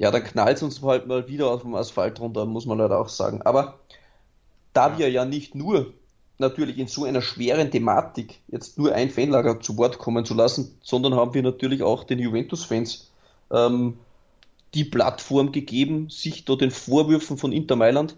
ja, 0.00 0.10
dann 0.10 0.24
knallt 0.24 0.56
es 0.56 0.62
uns 0.62 0.80
halt 0.80 1.06
mal 1.06 1.28
wieder 1.28 1.50
auf 1.50 1.60
dem 1.60 1.74
Asphalt 1.74 2.18
runter, 2.20 2.46
muss 2.46 2.64
man 2.64 2.78
leider 2.78 2.98
auch 2.98 3.10
sagen. 3.10 3.42
Aber 3.42 3.78
da 4.72 4.96
wir 4.96 5.10
ja 5.10 5.26
nicht 5.26 5.54
nur 5.54 5.92
natürlich 6.38 6.78
in 6.78 6.86
so 6.86 7.04
einer 7.04 7.20
schweren 7.20 7.70
Thematik 7.70 8.40
jetzt 8.48 8.78
nur 8.78 8.94
ein 8.94 9.10
Fanlager 9.10 9.60
zu 9.60 9.76
Wort 9.76 9.98
kommen 9.98 10.24
zu 10.24 10.32
lassen, 10.32 10.78
sondern 10.82 11.16
haben 11.16 11.34
wir 11.34 11.42
natürlich 11.42 11.82
auch 11.82 12.04
den 12.04 12.18
Juventus-Fans 12.18 13.10
ähm, 13.52 13.98
die 14.72 14.84
Plattform 14.84 15.52
gegeben, 15.52 16.08
sich 16.08 16.46
da 16.46 16.56
den 16.56 16.70
Vorwürfen 16.70 17.36
von 17.36 17.52
Inter 17.52 17.76
Mailand 17.76 18.16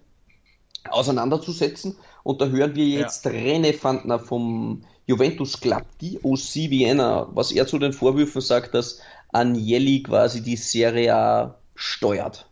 auseinanderzusetzen. 0.89 1.97
Und 2.23 2.41
da 2.41 2.47
hören 2.47 2.77
wir 2.77 2.87
jetzt 2.87 3.25
ja. 3.25 3.33
René 3.33 3.73
Fandner 3.73 4.21
vom 4.21 4.85
Juventus 5.07 5.61
Club, 5.61 5.83
die 6.01 6.21
OC 6.23 6.71
Vienna, 6.71 7.29
was 7.35 7.51
er 7.51 7.67
zu 7.67 7.81
den 7.81 7.93
Vorwürfen 7.93 8.41
sagt, 8.41 8.73
dass 8.73 9.01
Agnelli 9.33 10.05
quasi 10.05 10.45
die 10.45 10.57
Serie 10.57 11.17
A 11.17 11.59
steuert. 11.75 12.47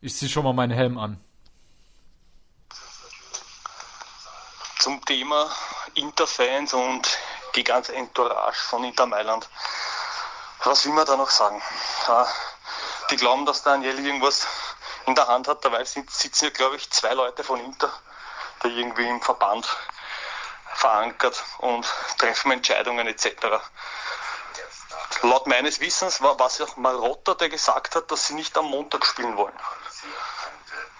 Ich 0.00 0.16
ziehe 0.16 0.30
schon 0.30 0.44
mal 0.44 0.52
meinen 0.52 0.72
Helm 0.72 0.98
an. 0.98 1.22
Zum 4.78 5.02
Thema 5.04 5.50
Interfans 5.94 6.74
und 6.74 7.18
die 7.54 7.64
ganze 7.64 7.94
Entourage 7.94 8.60
von 8.68 8.84
Inter 8.84 9.06
Mailand. 9.06 9.48
Was 10.64 10.84
will 10.84 10.92
man 10.92 11.06
da 11.06 11.16
noch 11.16 11.30
sagen? 11.30 11.62
Die 13.10 13.16
glauben, 13.16 13.46
dass 13.46 13.62
der 13.62 13.74
Agnelli 13.74 14.06
irgendwas 14.06 14.46
in 15.06 15.14
der 15.14 15.26
Hand 15.28 15.48
hat. 15.48 15.64
Dabei 15.64 15.84
sitzen 15.84 16.44
ja, 16.44 16.50
glaube 16.50 16.76
ich, 16.76 16.90
zwei 16.90 17.14
Leute 17.14 17.44
von 17.44 17.60
Inter, 17.60 17.90
die 18.62 18.68
irgendwie 18.68 19.08
im 19.08 19.22
Verband 19.22 19.66
verankert 20.74 21.42
und 21.58 21.86
treffen 22.18 22.50
Entscheidungen 22.50 23.06
etc 23.06 23.60
laut 25.22 25.46
meines 25.46 25.80
Wissens 25.80 26.20
war 26.20 26.38
was 26.38 26.60
auch 26.60 26.76
Marotta, 26.76 27.34
der 27.34 27.48
gesagt 27.48 27.96
hat, 27.96 28.10
dass 28.10 28.26
sie 28.26 28.34
nicht 28.34 28.56
am 28.56 28.66
Montag 28.66 29.04
spielen 29.06 29.36
wollen. 29.36 29.58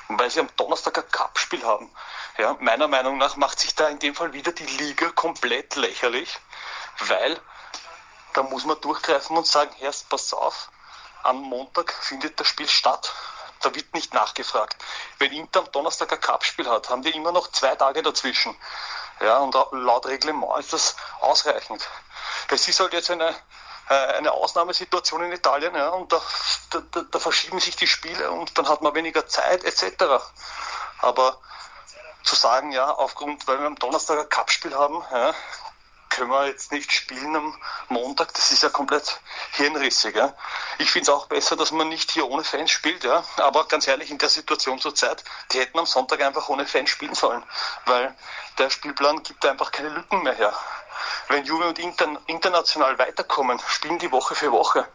Weil 0.08 0.30
sie 0.30 0.40
am 0.40 0.48
Donnerstag 0.56 0.98
ein 0.98 1.10
Cup-Spiel 1.10 1.64
haben. 1.64 1.90
Ja, 2.38 2.56
meiner 2.60 2.88
Meinung 2.88 3.18
nach 3.18 3.36
macht 3.36 3.60
sich 3.60 3.74
da 3.74 3.88
in 3.88 3.98
dem 3.98 4.14
Fall 4.14 4.32
wieder 4.32 4.52
die 4.52 4.66
Liga 4.66 5.10
komplett 5.10 5.76
lächerlich, 5.76 6.38
weil 6.98 7.40
da 8.32 8.42
muss 8.42 8.64
man 8.64 8.80
durchgreifen 8.80 9.36
und 9.36 9.46
sagen, 9.46 9.74
erst 9.80 10.08
pass 10.08 10.34
auf, 10.34 10.70
am 11.22 11.36
Montag 11.36 11.92
findet 11.92 12.38
das 12.38 12.48
Spiel 12.48 12.68
statt. 12.68 13.12
Da 13.60 13.74
wird 13.74 13.94
nicht 13.94 14.12
nachgefragt. 14.12 14.76
Wenn 15.18 15.32
Inter 15.32 15.60
am 15.60 15.72
Donnerstag 15.72 16.12
ein 16.12 16.20
Cup-Spiel 16.20 16.68
hat, 16.68 16.90
haben 16.90 17.02
die 17.02 17.10
immer 17.10 17.32
noch 17.32 17.50
zwei 17.50 17.74
Tage 17.76 18.02
dazwischen. 18.02 18.54
Ja, 19.20 19.38
und 19.38 19.54
laut 19.54 20.06
Reglement 20.06 20.58
ist 20.58 20.72
das 20.72 20.96
ausreichend. 21.20 21.88
Das 22.48 22.68
ist 22.68 22.80
halt 22.80 22.92
jetzt 22.92 23.10
eine 23.10 23.34
äh, 23.88 23.94
eine 23.94 24.32
Ausnahmesituation 24.32 25.24
in 25.24 25.32
Italien, 25.32 25.74
ja, 25.74 25.90
und 25.90 26.10
da, 26.10 26.22
da, 26.70 27.02
da, 27.02 27.18
verschieben 27.18 27.60
sich 27.60 27.76
die 27.76 27.86
Spiele 27.86 28.30
und 28.30 28.56
dann 28.56 28.68
hat 28.68 28.80
man 28.80 28.94
weniger 28.94 29.26
Zeit 29.26 29.62
etc. 29.64 30.04
Aber 31.00 31.38
zu 32.22 32.34
sagen, 32.34 32.72
ja, 32.72 32.90
aufgrund, 32.90 33.46
weil 33.46 33.58
wir 33.58 33.66
am 33.66 33.76
Donnerstag 33.76 34.18
ein 34.18 34.28
Cup-Spiel 34.28 34.74
haben, 34.74 35.04
ja, 35.12 35.34
können 36.08 36.30
wir 36.30 36.46
jetzt 36.46 36.72
nicht 36.72 36.92
spielen 36.92 37.34
am 37.34 37.60
Montag, 37.88 38.32
das 38.34 38.52
ist 38.52 38.62
ja 38.62 38.68
komplett 38.68 39.20
hirnrissig. 39.52 40.14
Ja. 40.14 40.32
Ich 40.78 40.90
finde 40.90 41.10
es 41.10 41.14
auch 41.14 41.26
besser, 41.26 41.56
dass 41.56 41.72
man 41.72 41.88
nicht 41.88 42.12
hier 42.12 42.26
ohne 42.26 42.44
Fans 42.44 42.70
spielt, 42.70 43.04
ja. 43.04 43.24
aber 43.36 43.66
ganz 43.66 43.86
ehrlich, 43.88 44.10
in 44.10 44.18
der 44.18 44.28
Situation 44.28 44.80
zur 44.80 44.94
Zeit, 44.94 45.24
die 45.52 45.58
hätten 45.58 45.78
am 45.78 45.86
Sonntag 45.86 46.22
einfach 46.22 46.48
ohne 46.48 46.66
Fans 46.66 46.88
spielen 46.88 47.14
sollen, 47.14 47.42
weil 47.84 48.14
der 48.58 48.70
Spielplan 48.70 49.22
gibt 49.24 49.44
einfach 49.44 49.72
keine 49.72 49.88
Lücken 49.88 50.22
mehr 50.22 50.34
her. 50.34 50.54
Wenn 51.28 51.44
Juve 51.44 51.68
und 51.68 51.78
Inter 51.78 52.08
international 52.26 52.98
weiterkommen, 52.98 53.60
spielen 53.68 53.98
die 53.98 54.12
Woche 54.12 54.34
für 54.34 54.52
Woche, 54.52 54.86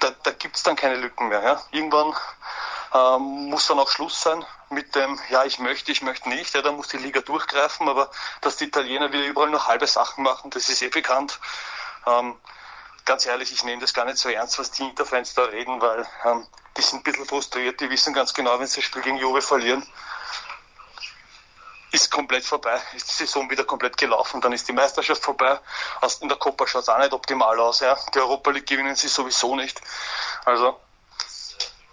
da, 0.00 0.10
da 0.22 0.32
gibt 0.32 0.56
es 0.56 0.62
dann 0.62 0.76
keine 0.76 0.96
Lücken 0.96 1.28
mehr. 1.28 1.42
Ja. 1.42 1.62
Irgendwann 1.70 2.14
ähm, 2.94 3.50
muss 3.50 3.66
dann 3.66 3.78
auch 3.78 3.90
Schluss 3.90 4.20
sein 4.20 4.44
mit 4.70 4.94
dem, 4.94 5.18
ja, 5.28 5.44
ich 5.44 5.58
möchte, 5.58 5.92
ich 5.92 6.02
möchte 6.02 6.28
nicht, 6.28 6.54
ja, 6.54 6.62
da 6.62 6.72
muss 6.72 6.88
die 6.88 6.96
Liga 6.96 7.20
durchgreifen, 7.20 7.88
aber 7.88 8.10
dass 8.40 8.56
die 8.56 8.64
Italiener 8.64 9.12
wieder 9.12 9.26
überall 9.26 9.50
nur 9.50 9.66
halbe 9.66 9.86
Sachen 9.86 10.24
machen, 10.24 10.50
das 10.50 10.68
ist 10.68 10.82
eh 10.82 10.88
bekannt. 10.88 11.38
Ähm, 12.06 12.36
ganz 13.04 13.26
ehrlich, 13.26 13.52
ich 13.52 13.64
nehme 13.64 13.80
das 13.80 13.94
gar 13.94 14.04
nicht 14.04 14.18
so 14.18 14.28
ernst, 14.28 14.58
was 14.58 14.70
die 14.70 14.82
Interfans 14.82 15.34
da 15.34 15.44
reden, 15.44 15.80
weil 15.80 16.06
ähm, 16.24 16.46
die 16.76 16.82
sind 16.82 17.00
ein 17.00 17.02
bisschen 17.02 17.26
frustriert, 17.26 17.80
die 17.80 17.90
wissen 17.90 18.14
ganz 18.14 18.34
genau, 18.34 18.58
wenn 18.58 18.66
sie 18.66 18.76
das 18.76 18.84
Spiel 18.84 19.02
gegen 19.02 19.18
Juve 19.18 19.42
verlieren, 19.42 19.86
ist 21.92 22.10
komplett 22.10 22.44
vorbei, 22.44 22.80
ist 22.94 23.10
die 23.10 23.14
Saison 23.14 23.50
wieder 23.50 23.64
komplett 23.64 23.98
gelaufen, 23.98 24.40
dann 24.40 24.52
ist 24.52 24.66
die 24.66 24.72
Meisterschaft 24.72 25.22
vorbei. 25.22 25.60
In 26.20 26.28
der 26.28 26.38
Copa 26.38 26.66
schaut 26.66 26.82
es 26.82 26.88
auch 26.88 26.98
nicht 26.98 27.12
optimal 27.12 27.60
aus. 27.60 27.80
Ja. 27.80 27.96
Die 28.14 28.18
Europa 28.18 28.50
League 28.50 28.66
gewinnen 28.66 28.96
sie 28.96 29.08
sowieso 29.08 29.54
nicht. 29.56 29.78
Also, 30.46 30.80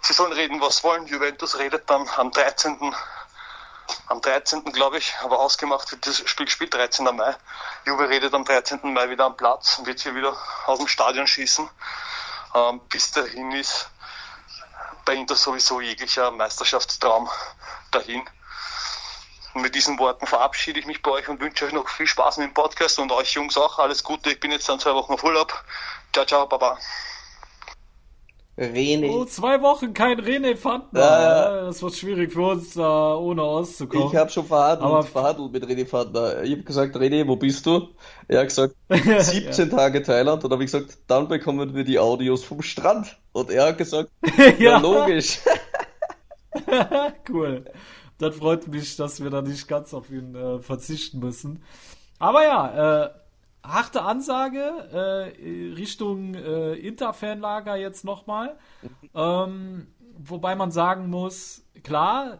sie 0.00 0.14
sollen 0.14 0.32
reden, 0.32 0.60
was 0.60 0.82
wollen. 0.84 1.06
Juventus 1.06 1.58
redet 1.58 1.88
dann 1.88 2.08
am 2.16 2.30
13. 2.30 2.94
Am 4.06 4.20
13. 4.20 4.64
glaube 4.72 4.98
ich, 4.98 5.14
aber 5.22 5.38
ausgemacht 5.38 5.90
wird 5.92 6.06
das 6.06 6.18
Spiel 6.28 6.46
gespielt, 6.46 6.72
13. 6.72 7.04
Mai. 7.04 7.36
Juve 7.84 8.08
redet 8.08 8.32
am 8.32 8.44
13. 8.44 8.80
Mai 8.92 9.10
wieder 9.10 9.26
am 9.26 9.36
Platz 9.36 9.78
und 9.78 9.86
wird 9.86 9.98
sie 9.98 10.14
wieder 10.14 10.36
aus 10.66 10.78
dem 10.78 10.88
Stadion 10.88 11.26
schießen. 11.26 11.68
Ähm, 12.54 12.80
bis 12.88 13.12
dahin 13.12 13.52
ist 13.52 13.88
bei 15.04 15.14
Inter 15.14 15.36
sowieso 15.36 15.80
jeglicher 15.80 16.30
Meisterschaftstraum 16.30 17.28
dahin. 17.90 18.28
Und 19.54 19.62
mit 19.62 19.74
diesen 19.74 19.98
Worten 19.98 20.26
verabschiede 20.26 20.78
ich 20.78 20.86
mich 20.86 21.02
bei 21.02 21.10
euch 21.10 21.28
und 21.28 21.40
wünsche 21.40 21.64
euch 21.66 21.72
noch 21.72 21.88
viel 21.88 22.06
Spaß 22.06 22.38
mit 22.38 22.48
dem 22.48 22.54
Podcast 22.54 22.98
und 22.98 23.10
euch 23.10 23.32
Jungs 23.32 23.56
auch 23.56 23.78
alles 23.78 24.04
Gute. 24.04 24.30
Ich 24.30 24.40
bin 24.40 24.52
jetzt 24.52 24.68
dann 24.68 24.78
zwei 24.78 24.94
Wochen 24.94 25.12
auf 25.12 25.24
Urlaub. 25.24 25.52
Ciao, 26.12 26.24
ciao, 26.24 26.46
baba. 26.46 26.78
René. 28.60 29.10
Oh, 29.10 29.24
zwei 29.24 29.62
Wochen 29.62 29.94
kein 29.94 30.20
René 30.20 30.54
Fandner. 30.54 31.00
Ja, 31.00 31.66
das 31.66 31.82
wird 31.82 31.94
schwierig 31.94 32.30
für 32.32 32.42
uns, 32.42 32.76
uh, 32.76 32.82
ohne 32.82 33.42
auszukommen. 33.42 34.08
Ich 34.08 34.16
habe 34.16 34.30
schon 34.30 34.44
verhandelt, 34.44 34.82
Aber 34.82 35.02
verhandelt 35.02 35.52
mit 35.52 35.64
René 35.64 35.86
Fandner. 35.86 36.42
Ich 36.42 36.52
habe 36.52 36.62
gesagt, 36.62 36.94
René, 36.94 37.26
wo 37.26 37.36
bist 37.36 37.64
du? 37.64 37.88
Er 38.28 38.40
hat 38.40 38.48
gesagt, 38.48 38.74
17 38.90 39.50
ja. 39.70 39.76
Tage 39.76 40.02
Thailand. 40.02 40.44
Und 40.44 40.52
habe 40.52 40.62
ich 40.62 40.70
gesagt, 40.70 40.98
dann 41.06 41.26
bekommen 41.28 41.74
wir 41.74 41.84
die 41.84 41.98
Audios 41.98 42.44
vom 42.44 42.60
Strand. 42.60 43.18
Und 43.32 43.50
er 43.50 43.68
hat 43.68 43.78
gesagt, 43.78 44.10
ja 44.58 44.78
logisch. 44.78 45.38
cool. 47.30 47.64
Das 48.20 48.36
freut 48.36 48.68
mich, 48.68 48.96
dass 48.96 49.22
wir 49.22 49.30
da 49.30 49.40
nicht 49.40 49.66
ganz 49.66 49.94
auf 49.94 50.10
ihn 50.10 50.34
äh, 50.34 50.58
verzichten 50.60 51.20
müssen. 51.20 51.62
Aber 52.18 52.44
ja, 52.44 53.04
äh, 53.04 53.10
harte 53.64 54.02
Ansage 54.02 54.60
äh, 54.60 55.74
Richtung 55.74 56.34
äh, 56.34 56.74
Inter-Fanlager 56.74 57.76
jetzt 57.76 58.04
nochmal. 58.04 58.56
Ähm, 59.14 59.86
wobei 60.18 60.54
man 60.54 60.70
sagen 60.70 61.08
muss, 61.08 61.64
klar 61.82 62.38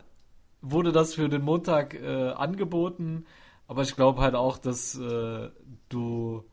wurde 0.61 0.93
das 0.93 1.15
für 1.15 1.31
den 1.31 1.43
Montag 1.43 1.95
äh, 1.95 2.31
angeboten, 2.31 3.25
aber 3.67 3.83
ich 3.83 3.97
glaube 3.97 4.21
halt 4.21 4.35
auch, 4.35 4.59
dass 4.59 4.99
äh, 4.99 5.49
du 5.89 6.45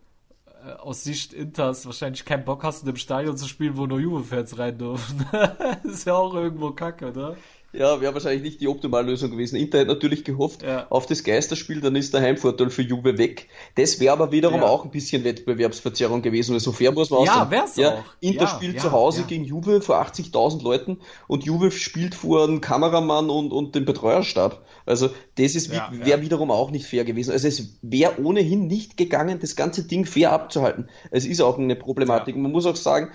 äh, 0.65 0.71
aus 0.73 1.03
Sicht 1.03 1.33
Inters 1.33 1.85
wahrscheinlich 1.85 2.23
keinen 2.23 2.45
Bock 2.45 2.63
hast, 2.63 2.81
in 2.81 2.85
dem 2.85 2.95
Stadion 2.95 3.35
zu 3.35 3.47
spielen, 3.47 3.75
wo 3.75 3.85
nur 3.87 3.99
Juve-Fans 3.99 4.57
rein 4.57 4.77
dürfen. 4.77 5.25
ist 5.83 6.05
ja 6.05 6.13
auch 6.13 6.33
irgendwo 6.33 6.71
kacke, 6.71 7.09
oder? 7.09 7.35
Ja, 7.73 7.99
wäre 7.99 8.13
wahrscheinlich 8.13 8.43
nicht 8.43 8.62
die 8.62 8.67
optimale 8.67 9.08
Lösung 9.08 9.30
gewesen. 9.32 9.58
Inter 9.58 9.82
hat 9.82 9.88
natürlich 9.88 10.23
gehofft 10.23 10.63
ja. 10.63 10.88
auf 10.89 11.06
das 11.06 11.23
Geisterspiel, 11.23 11.82
dann 11.82 11.95
ist 11.95 12.13
der 12.13 12.21
Heimvorteil 12.21 12.69
für 12.69 12.82
Juve 12.82 13.17
weg. 13.17 13.49
Das 13.75 13.99
wäre 13.99 14.13
aber 14.13 14.32
wiederum 14.32 14.62
ja. 14.62 14.67
auch 14.67 14.86
ein 14.86 14.91
bisschen 14.91 15.23
Wettbewerbsverzerrung 15.25 16.21
gewesen. 16.21 16.53
Also 16.53 16.71
fair 16.71 16.93
muss 16.93 17.10
man 17.10 17.25
ja. 17.25 17.51
Wär's 17.51 17.75
ja, 17.75 17.95
auch. 17.95 18.03
Inter 18.21 18.45
ja, 18.45 18.47
spielt 18.47 18.80
zu 18.80 18.91
Hause 18.91 19.23
gegen 19.23 19.43
Juve 19.43 19.82
vor 19.82 20.01
80.000 20.01 20.63
Leuten 20.63 20.99
und 21.27 21.43
Juve 21.43 21.71
spielt 21.71 22.15
vor 22.15 22.45
einem 22.45 22.62
Kameramann 22.62 23.30
und, 23.30 23.51
und 23.51 23.75
dem 23.75 23.84
Betreuerstab. 23.84 24.65
Also 24.86 25.10
das 25.36 25.56
ist 25.56 25.69
wäre 25.69 26.21
wiederum 26.21 26.51
auch 26.51 26.71
nicht 26.71 26.86
fair 26.86 27.03
gewesen. 27.03 27.32
Also 27.32 27.47
es 27.49 27.77
wäre 27.82 28.23
ohnehin 28.23 28.67
nicht 28.67 28.95
gegangen, 28.95 29.39
das 29.39 29.58
ganze 29.58 29.84
Ding 29.84 30.06
fair 30.06 30.32
abzuhalten. 30.32 30.89
Es 31.12 31.25
ist 31.25 31.41
auch 31.41 31.60
eine 31.60 31.75
Problematik. 31.75 32.38
Man 32.38 32.51
muss 32.51 32.65
auch 32.65 32.77
sagen, 32.77 33.12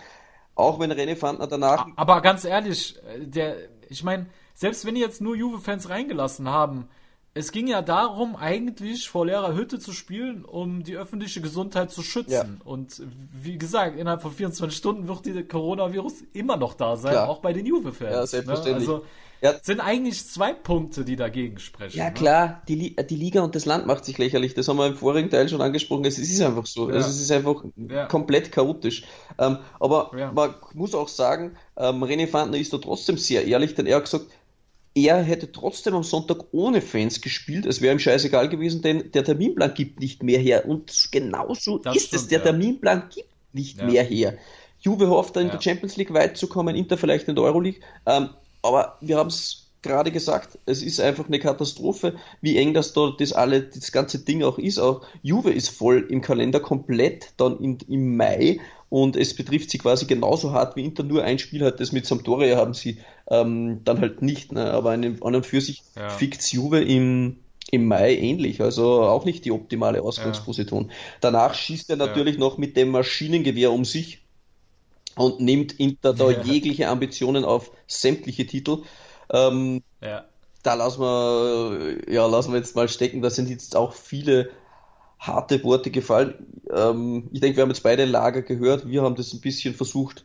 auch 0.55 0.79
wenn 0.79 0.93
René 0.93 1.17
Fandner 1.17 1.47
danach. 1.47 1.87
Aber 1.97 2.21
ganz 2.21 2.45
ehrlich, 2.45 2.97
äh, 3.07 3.27
der, 3.27 3.57
ich 3.89 4.05
meine, 4.05 4.27
selbst 4.55 4.85
wenn 4.85 4.95
die 4.95 5.01
jetzt 5.01 5.21
nur 5.21 5.37
Juve-Fans 5.37 5.89
reingelassen 5.89 6.49
haben, 6.49 6.89
es 7.35 7.51
ging 7.51 7.67
ja 7.67 7.81
darum, 7.81 8.37
eigentlich 8.37 9.09
vor 9.09 9.25
leerer 9.25 9.55
Hütte 9.55 9.79
zu 9.79 9.93
spielen, 9.93 10.45
um 10.45 10.83
die 10.83 10.97
öffentliche 10.97 11.41
Gesundheit 11.41 11.91
zu 11.91 12.03
schützen. 12.03 12.61
Ja. 12.61 12.67
Und 12.67 13.03
wie 13.33 13.57
gesagt, 13.57 13.97
innerhalb 13.97 14.21
von 14.21 14.33
24 14.33 14.77
Stunden 14.77 15.09
wird 15.09 15.25
der 15.25 15.49
Coronavirus 15.49 16.25
immer 16.35 16.59
noch 16.59 16.75
da 16.75 16.97
sein, 16.97 17.13
klar. 17.13 17.29
auch 17.31 17.39
bei 17.39 17.55
den 17.55 17.65
Juve-Fans. 17.65 18.13
Ja, 18.13 18.27
selbstverständlich. 18.27 18.87
Ne? 18.87 18.95
Also, 18.95 19.07
ja. 19.41 19.55
sind 19.63 19.81
eigentlich 19.81 20.27
zwei 20.27 20.53
Punkte, 20.53 21.07
die 21.07 21.17
dagegen 21.17 21.59
sprechen. 21.59 21.97
Ja, 21.97 22.05
ne? 22.05 22.13
klar, 22.13 22.63
die, 22.69 22.95
die 22.95 23.17
Liga 23.17 23.41
und 23.43 23.55
das 23.55 23.65
Land 23.65 23.87
macht 23.87 24.05
sich 24.05 24.19
lächerlich. 24.19 24.53
Das 24.53 24.69
haben 24.69 24.77
wir 24.77 24.87
im 24.87 24.97
vorigen 24.97 25.31
Teil 25.31 25.49
schon 25.49 25.63
angesprochen. 25.63 26.05
Es 26.05 26.19
ist 26.19 26.41
einfach 26.43 26.67
so. 26.67 26.91
Ja. 26.91 26.97
Also, 26.97 27.09
es 27.09 27.19
ist 27.19 27.33
einfach 27.33 27.65
ja. 27.77 28.07
komplett 28.07 28.53
chaotisch. 28.53 29.05
Ähm, 29.39 29.57
aber 29.81 30.11
man 30.35 30.55
muss 30.75 30.95
auch 30.95 31.09
sagen, 31.09 31.57
ähm, 31.79 32.05
René 32.05 32.29
Fandner 32.29 32.59
ist 32.59 32.75
da 32.75 32.79
trotzdem 32.79 33.17
sehr 33.17 33.47
ehrlich, 33.47 33.75
denn 33.75 33.87
er 33.87 33.97
hat 33.97 34.05
gesagt, 34.05 34.27
er 34.95 35.23
hätte 35.23 35.51
trotzdem 35.51 35.95
am 35.95 36.03
Sonntag 36.03 36.45
ohne 36.53 36.81
Fans 36.81 37.21
gespielt. 37.21 37.67
Es 37.67 37.81
wäre 37.81 37.95
ihm 37.95 37.99
scheißegal 37.99 38.49
gewesen, 38.49 38.83
denn 38.83 39.11
der 39.13 39.25
Terminplan 39.25 39.75
gibt 39.75 40.01
nicht 40.01 40.23
mehr 40.23 40.39
her. 40.39 40.69
Und 40.69 41.09
genauso 41.11 41.79
das 41.79 41.97
ist 41.97 42.07
stimmt, 42.09 42.23
es. 42.23 42.29
Der 42.29 42.39
ja. 42.39 42.45
Terminplan 42.45 43.09
gibt 43.15 43.29
nicht 43.53 43.79
ja. 43.79 43.87
mehr 43.87 44.03
her. 44.03 44.39
Juve 44.81 45.09
hofft, 45.09 45.37
in 45.37 45.47
ja. 45.47 45.53
der 45.53 45.61
Champions 45.61 45.97
League 45.97 46.13
weit 46.13 46.37
zu 46.37 46.47
kommen, 46.47 46.75
Inter 46.75 46.99
vielleicht 46.99 47.29
in 47.29 47.37
der 47.37 47.45
Euroleague. 47.45 47.81
Ähm, 48.05 48.31
aber 48.63 48.99
wir 49.01 49.17
haben 49.17 49.29
es 49.29 49.69
gerade 49.81 50.11
gesagt, 50.11 50.59
es 50.67 50.83
ist 50.83 51.01
einfach 51.01 51.27
eine 51.27 51.39
Katastrophe, 51.39 52.15
wie 52.41 52.57
eng 52.57 52.75
das 52.75 52.93
dort 52.93 53.21
das 53.21 53.33
alle, 53.33 53.63
das 53.63 53.93
ganze 53.93 54.21
Ding 54.21 54.43
auch 54.43 54.59
ist. 54.59 54.79
Auch 54.79 55.03
Juve 55.23 55.51
ist 55.51 55.71
voll 55.71 56.07
im 56.09 56.21
Kalender 56.21 56.61
komplett 56.61 57.33
dann 57.37 57.59
in, 57.59 57.79
im 57.89 58.17
Mai 58.17 58.61
und 58.93 59.17
es 59.17 59.33
betrifft 59.33 59.71
sie 59.71 59.79
quasi 59.79 60.05
genauso 60.05 60.53
hart 60.53 60.77
wie 60.77 60.85
Inter, 60.85 61.03
nur 61.03 61.25
ein 61.25 61.39
Spiel 61.39 61.65
hat 61.65 61.81
das 61.81 61.93
mit 61.93 62.05
Sampdoria 62.05 62.59
haben 62.59 62.75
sie 62.75 62.99
ähm, 63.31 63.81
dann 63.85 64.03
halt 64.03 64.21
nicht, 64.21 64.53
ne? 64.53 64.71
aber 64.71 64.91
an 64.91 65.19
und 65.19 65.47
für 65.47 65.63
sich 65.63 65.83
ja. 65.97 66.11
fickt 66.11 66.53
Juve 66.53 66.83
im, 66.83 67.39
im 67.71 67.87
Mai 67.87 68.15
ähnlich, 68.15 68.61
also 68.61 69.05
auch 69.05 69.25
nicht 69.25 69.47
die 69.47 69.51
optimale 69.51 70.03
Ausgangsposition. 70.03 70.89
Ja. 70.89 70.95
Danach 71.23 71.55
schießt 71.55 71.89
er 71.89 71.97
natürlich 71.97 72.35
ja. 72.35 72.41
noch 72.41 72.59
mit 72.59 72.77
dem 72.77 72.91
Maschinengewehr 72.91 73.73
um 73.73 73.87
sich 73.87 74.27
und 75.17 75.41
nimmt 75.41 75.81
Inter 75.81 76.13
da 76.13 76.31
jegliche 76.31 76.89
Ambitionen 76.89 77.47
auf 77.47 77.71
sämtliche 77.87 78.47
Titel. 78.47 78.83
Ähm, 79.33 79.83
da 80.63 80.75
lassen 80.75 81.01
wir, 81.01 82.13
ja, 82.13 82.27
lassen 82.27 82.53
wir 82.53 82.59
jetzt 82.59 82.77
mal 82.77 82.91
stecken, 82.91 83.23
da 83.23 83.31
sind 83.31 83.49
jetzt 83.49 83.75
auch 83.75 83.95
viele 83.95 84.51
harte 85.23 85.63
Worte 85.63 85.91
gefallen. 85.91 86.35
Ähm, 86.71 87.29
ich 87.33 87.41
denke, 87.41 87.57
wir 87.57 87.63
haben 87.63 87.71
jetzt 87.71 87.83
beide 87.83 88.05
Lager 88.05 88.43
gehört. 88.43 88.89
Wir 88.89 89.03
haben 89.03 89.15
das 89.15 89.33
ein 89.33 89.41
bisschen 89.41 89.75
versucht 89.75 90.25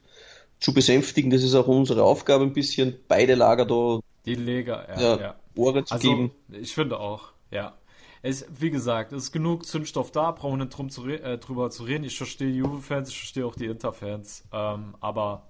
zu 0.60 0.74
besänftigen. 0.74 1.30
Das 1.30 1.44
ist 1.44 1.54
auch 1.54 1.68
unsere 1.68 2.04
Aufgabe, 2.04 2.44
ein 2.44 2.54
bisschen 2.54 2.98
beide 3.08 3.36
Lager 3.36 3.66
da. 3.66 4.00
Die 4.26 4.36
Lager, 4.36 4.88
ja, 4.90 5.02
ja, 5.02 5.22
ja. 5.22 5.36
Ohren 5.56 5.86
zu 5.86 5.94
also, 5.94 6.10
geben. 6.10 6.32
Ich 6.52 6.74
finde 6.74 7.00
auch, 7.00 7.32
ja. 7.52 7.78
Es, 8.24 8.46
wie 8.60 8.72
gesagt, 8.72 9.14
es 9.14 9.26
ist 9.26 9.32
genug 9.32 9.66
Zündstoff 9.66 10.12
da, 10.12 10.32
brauchen 10.32 10.58
wir 10.58 10.66
nicht 10.66 10.76
drum 10.76 10.90
zu 10.90 11.08
äh, 11.08 11.38
drüber 11.38 11.70
zu 11.70 11.84
reden. 11.84 12.04
Ich 12.04 12.18
verstehe 12.18 12.50
Juve-Fans, 12.50 13.10
ich 13.10 13.20
verstehe 13.20 13.46
auch 13.46 13.56
die 13.56 13.68
Inter-Fans. 13.68 14.46
Ähm, 14.52 14.96
aber 15.00 15.48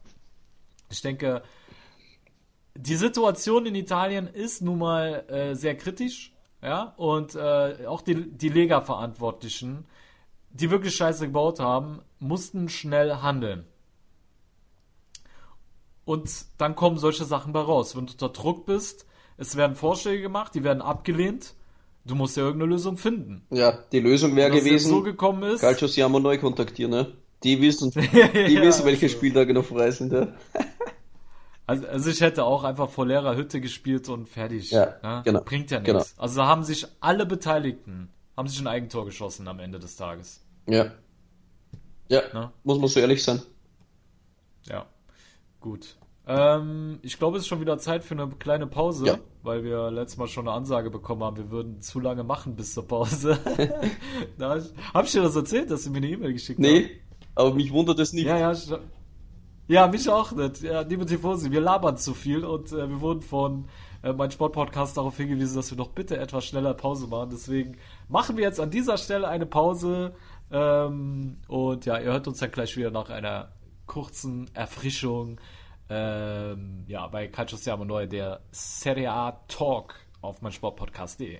ich 0.91 1.01
denke, 1.01 1.41
die 2.75 2.95
Situation 2.97 3.65
in 3.65 3.75
Italien 3.75 4.27
ist 4.27 4.61
nun 4.61 4.79
mal 4.79 5.25
äh, 5.29 5.55
sehr 5.55 5.75
kritisch. 5.75 6.33
Ja, 6.61 6.93
und 6.97 7.35
äh, 7.35 7.85
auch 7.87 8.01
die, 8.01 8.31
die 8.31 8.49
Lega-Verantwortlichen, 8.49 9.85
die 10.49 10.71
wirklich 10.71 10.95
Scheiße 10.95 11.27
gebaut 11.27 11.59
haben, 11.59 12.01
mussten 12.19 12.67
schnell 12.69 13.17
handeln. 13.17 13.65
Und 16.03 16.45
dann 16.57 16.75
kommen 16.75 16.97
solche 16.97 17.25
Sachen 17.25 17.53
bei 17.53 17.59
raus. 17.59 17.95
Wenn 17.95 18.07
du 18.07 18.13
unter 18.13 18.29
Druck 18.29 18.65
bist, 18.65 19.05
es 19.37 19.55
werden 19.55 19.75
Vorschläge 19.75 20.21
gemacht, 20.21 20.55
die 20.55 20.63
werden 20.63 20.81
abgelehnt. 20.81 21.53
Du 22.05 22.15
musst 22.15 22.37
ja 22.37 22.43
irgendeine 22.43 22.71
Lösung 22.71 22.97
finden. 22.97 23.45
Ja, 23.49 23.77
die 23.91 23.99
Lösung 23.99 24.35
wäre 24.35 24.49
gewesen, 24.49 24.89
so 24.89 25.03
gekommen 25.03 25.43
ist. 25.43 25.61
Calcio 25.61 25.87
Siamo 25.87 26.19
neu 26.19 26.37
kontaktieren, 26.37 26.91
ne? 26.91 27.13
Die 27.43 27.61
wissen, 27.61 27.91
die 27.95 27.99
ja, 27.99 28.61
wissen, 28.61 28.85
welche. 28.85 29.09
Spieltage 29.09 29.53
noch 29.53 29.65
frei 29.65 29.91
sind, 29.91 30.13
ja. 30.13 30.29
Also, 31.67 31.85
also 31.85 32.09
ich 32.09 32.21
hätte 32.21 32.45
auch 32.45 32.63
einfach 32.63 32.89
vor 32.89 33.05
leerer 33.05 33.35
Hütte 33.35 33.59
gespielt 33.59 34.07
und 34.07 34.27
fertig. 34.29 34.71
Ja, 34.71 34.95
ja? 35.03 35.21
Genau. 35.21 35.41
Bringt 35.41 35.69
ja 35.69 35.79
nichts. 35.79 36.13
Genau. 36.13 36.21
Also 36.21 36.37
da 36.37 36.47
haben 36.47 36.63
sich 36.63 36.87
alle 37.01 37.25
Beteiligten, 37.25 38.09
haben 38.37 38.47
sich 38.47 38.59
ein 38.61 38.67
Eigentor 38.67 39.05
geschossen 39.05 39.47
am 39.49 39.59
Ende 39.59 39.77
des 39.77 39.97
Tages. 39.97 40.41
Ja. 40.67 40.93
Ja, 42.09 42.21
Na? 42.33 42.53
muss 42.63 42.79
man 42.79 42.87
so 42.87 43.01
ehrlich 43.01 43.21
sein. 43.21 43.41
Ja, 44.63 44.85
gut. 45.59 45.97
Ähm, 46.25 46.99
ich 47.01 47.17
glaube, 47.19 47.37
es 47.37 47.43
ist 47.43 47.47
schon 47.47 47.59
wieder 47.59 47.77
Zeit 47.79 48.05
für 48.05 48.13
eine 48.13 48.27
kleine 48.29 48.67
Pause, 48.67 49.05
ja. 49.05 49.17
weil 49.43 49.65
wir 49.65 49.91
letztes 49.91 50.17
Mal 50.17 50.27
schon 50.27 50.47
eine 50.47 50.55
Ansage 50.55 50.89
bekommen 50.89 51.23
haben, 51.23 51.37
wir 51.37 51.51
würden 51.51 51.81
zu 51.81 51.99
lange 51.99 52.23
machen 52.23 52.55
bis 52.55 52.73
zur 52.73 52.87
Pause. 52.87 53.39
Habe 54.39 55.05
ich 55.05 55.11
dir 55.11 55.21
das 55.21 55.35
erzählt, 55.35 55.69
dass 55.69 55.83
du 55.83 55.89
mir 55.89 55.97
eine 55.97 56.09
E-Mail 56.09 56.33
geschickt 56.33 56.59
hast? 56.59 56.65
Nee, 56.65 57.01
aber 57.35 57.53
mich 57.53 57.71
wundert 57.71 57.99
es 57.99 58.13
nicht. 58.13 58.25
Ja, 58.25 58.37
ja, 58.37 58.53
ja, 59.67 59.87
mich 59.87 60.09
auch 60.09 60.31
nicht. 60.31 60.61
Ja, 60.61 60.81
liebe 60.81 61.05
Tifosi, 61.05 61.51
wir 61.51 61.61
labern 61.61 61.97
zu 61.97 62.13
viel 62.13 62.43
und 62.45 62.71
äh, 62.71 62.89
wir 62.89 63.01
wurden 63.01 63.21
von 63.21 63.67
äh, 64.03 64.13
meinem 64.13 64.31
Sportpodcast 64.31 64.97
darauf 64.97 65.17
hingewiesen, 65.17 65.55
dass 65.55 65.71
wir 65.71 65.77
doch 65.77 65.89
bitte 65.89 66.17
etwas 66.17 66.45
schneller 66.45 66.73
Pause 66.73 67.07
machen. 67.07 67.29
Deswegen 67.31 67.77
machen 68.07 68.37
wir 68.37 68.43
jetzt 68.43 68.59
an 68.59 68.71
dieser 68.71 68.97
Stelle 68.97 69.27
eine 69.27 69.45
Pause. 69.45 70.15
Ähm, 70.51 71.37
und 71.47 71.85
ja, 71.85 71.97
ihr 71.97 72.11
hört 72.11 72.27
uns 72.27 72.39
dann 72.39 72.51
gleich 72.51 72.77
wieder 72.77 72.91
nach 72.91 73.09
einer 73.09 73.51
kurzen 73.85 74.49
Erfrischung. 74.53 75.39
Ähm, 75.89 76.83
ja, 76.87 77.07
bei 77.07 77.27
Calcio 77.27 77.57
Siamo 77.57 77.85
Neu, 77.85 78.07
der 78.07 78.41
Serie 78.51 79.11
A 79.11 79.31
Talk 79.47 79.95
auf 80.21 80.41
meinsportpodcast.de. 80.41 81.39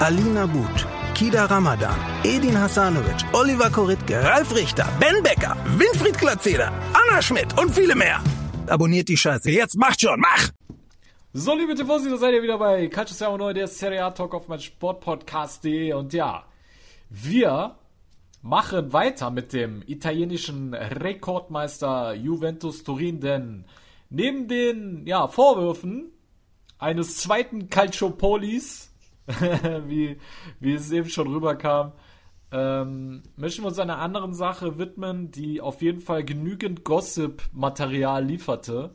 Alina 0.00 0.44
But, 0.44 0.86
Kida 1.14 1.48
Ramadan, 1.48 1.94
Edin 2.24 2.56
Hasanovic, 2.56 3.24
Oliver 3.32 3.70
Koritke, 3.70 4.20
Ralf 4.24 4.52
Richter, 4.52 4.88
Ben 4.98 5.22
Becker, 5.22 5.56
Winfried 5.78 6.18
Glatzeder, 6.18 6.72
Anna 6.92 7.22
Schmidt 7.22 7.56
und 7.60 7.70
viele 7.70 7.94
mehr. 7.94 8.20
Abonniert 8.66 9.08
die 9.08 9.16
Scheiße. 9.16 9.52
Jetzt 9.52 9.76
macht 9.76 10.00
schon, 10.00 10.18
mach! 10.18 10.50
So, 11.32 11.54
liebe 11.54 11.76
Tifosi, 11.76 12.10
da 12.10 12.16
seid 12.16 12.34
ihr 12.34 12.42
wieder 12.42 12.58
bei 12.58 12.88
Calcio 12.88 13.36
Neu, 13.38 13.52
der 13.54 13.68
Serie 13.68 14.04
A 14.04 14.10
Talk 14.10 14.34
auf 14.34 14.48
mein 14.48 14.58
Sportpodcast.de 14.58 15.92
und 15.92 16.12
ja, 16.12 16.44
wir 17.08 17.76
machen 18.42 18.92
weiter 18.92 19.30
mit 19.30 19.52
dem 19.52 19.84
italienischen 19.86 20.74
Rekordmeister 20.74 22.14
Juventus 22.14 22.82
Turin, 22.82 23.20
denn 23.20 23.64
neben 24.10 24.48
den 24.48 25.06
ja, 25.06 25.28
Vorwürfen 25.28 26.10
eines 26.78 27.18
zweiten 27.18 27.70
Calciopolis 27.70 28.90
wie, 29.86 30.18
wie 30.60 30.74
es 30.74 30.90
eben 30.92 31.08
schon 31.08 31.28
rüberkam. 31.28 31.92
Ähm, 32.52 33.22
möchten 33.36 33.62
wir 33.62 33.68
uns 33.68 33.78
einer 33.78 33.98
anderen 33.98 34.34
Sache 34.34 34.78
widmen, 34.78 35.30
die 35.30 35.60
auf 35.60 35.82
jeden 35.82 36.00
Fall 36.00 36.24
genügend 36.24 36.84
Gossip-Material 36.84 38.24
lieferte. 38.24 38.94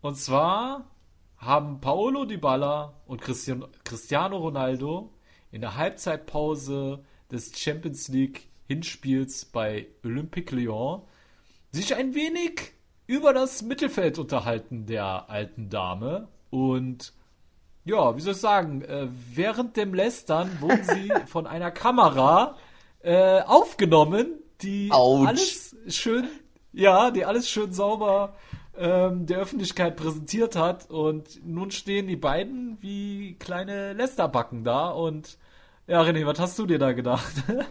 Und 0.00 0.16
zwar 0.16 0.90
haben 1.38 1.80
Paolo 1.80 2.24
Dybala 2.24 3.00
und 3.06 3.20
Christian, 3.20 3.64
Cristiano 3.84 4.36
Ronaldo 4.38 5.14
in 5.50 5.60
der 5.60 5.76
Halbzeitpause 5.76 7.04
des 7.30 7.58
Champions 7.58 8.08
League 8.08 8.48
Hinspiels 8.66 9.44
bei 9.46 9.86
Olympique 10.04 10.54
Lyon 10.54 11.02
sich 11.70 11.94
ein 11.94 12.14
wenig 12.14 12.72
über 13.06 13.32
das 13.32 13.62
Mittelfeld 13.62 14.18
unterhalten 14.18 14.86
der 14.86 15.30
alten 15.30 15.70
Dame 15.70 16.28
und 16.50 17.12
ja, 17.86 18.16
wie 18.16 18.20
soll 18.20 18.32
ich 18.32 18.40
sagen, 18.40 18.82
äh, 18.82 19.06
während 19.32 19.76
dem 19.76 19.94
Lästern 19.94 20.60
wurden 20.60 20.82
sie 20.82 21.10
von 21.26 21.46
einer 21.46 21.70
Kamera 21.70 22.56
äh, 23.00 23.40
aufgenommen, 23.40 24.26
die 24.60 24.88
Autsch. 24.90 25.28
alles 25.28 25.76
schön, 25.88 26.28
ja, 26.72 27.12
die 27.12 27.24
alles 27.24 27.48
schön 27.48 27.72
sauber 27.72 28.34
ähm, 28.76 29.26
der 29.26 29.38
Öffentlichkeit 29.38 29.96
präsentiert 29.96 30.56
hat. 30.56 30.90
Und 30.90 31.46
nun 31.46 31.70
stehen 31.70 32.08
die 32.08 32.16
beiden 32.16 32.76
wie 32.80 33.36
kleine 33.38 33.92
Lästerbacken 33.92 34.64
da. 34.64 34.88
Und 34.90 35.38
ja, 35.86 36.02
René, 36.02 36.26
was 36.26 36.40
hast 36.40 36.58
du 36.58 36.66
dir 36.66 36.78
da 36.78 36.92
gedacht? 36.92 37.32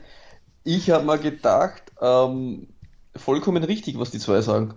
Ich 0.68 0.90
habe 0.90 1.06
mal 1.06 1.20
gedacht, 1.20 1.84
ähm, 2.02 2.70
vollkommen 3.16 3.64
richtig, 3.64 4.00
was 4.00 4.10
die 4.10 4.18
zwei 4.18 4.42
sagen. 4.42 4.74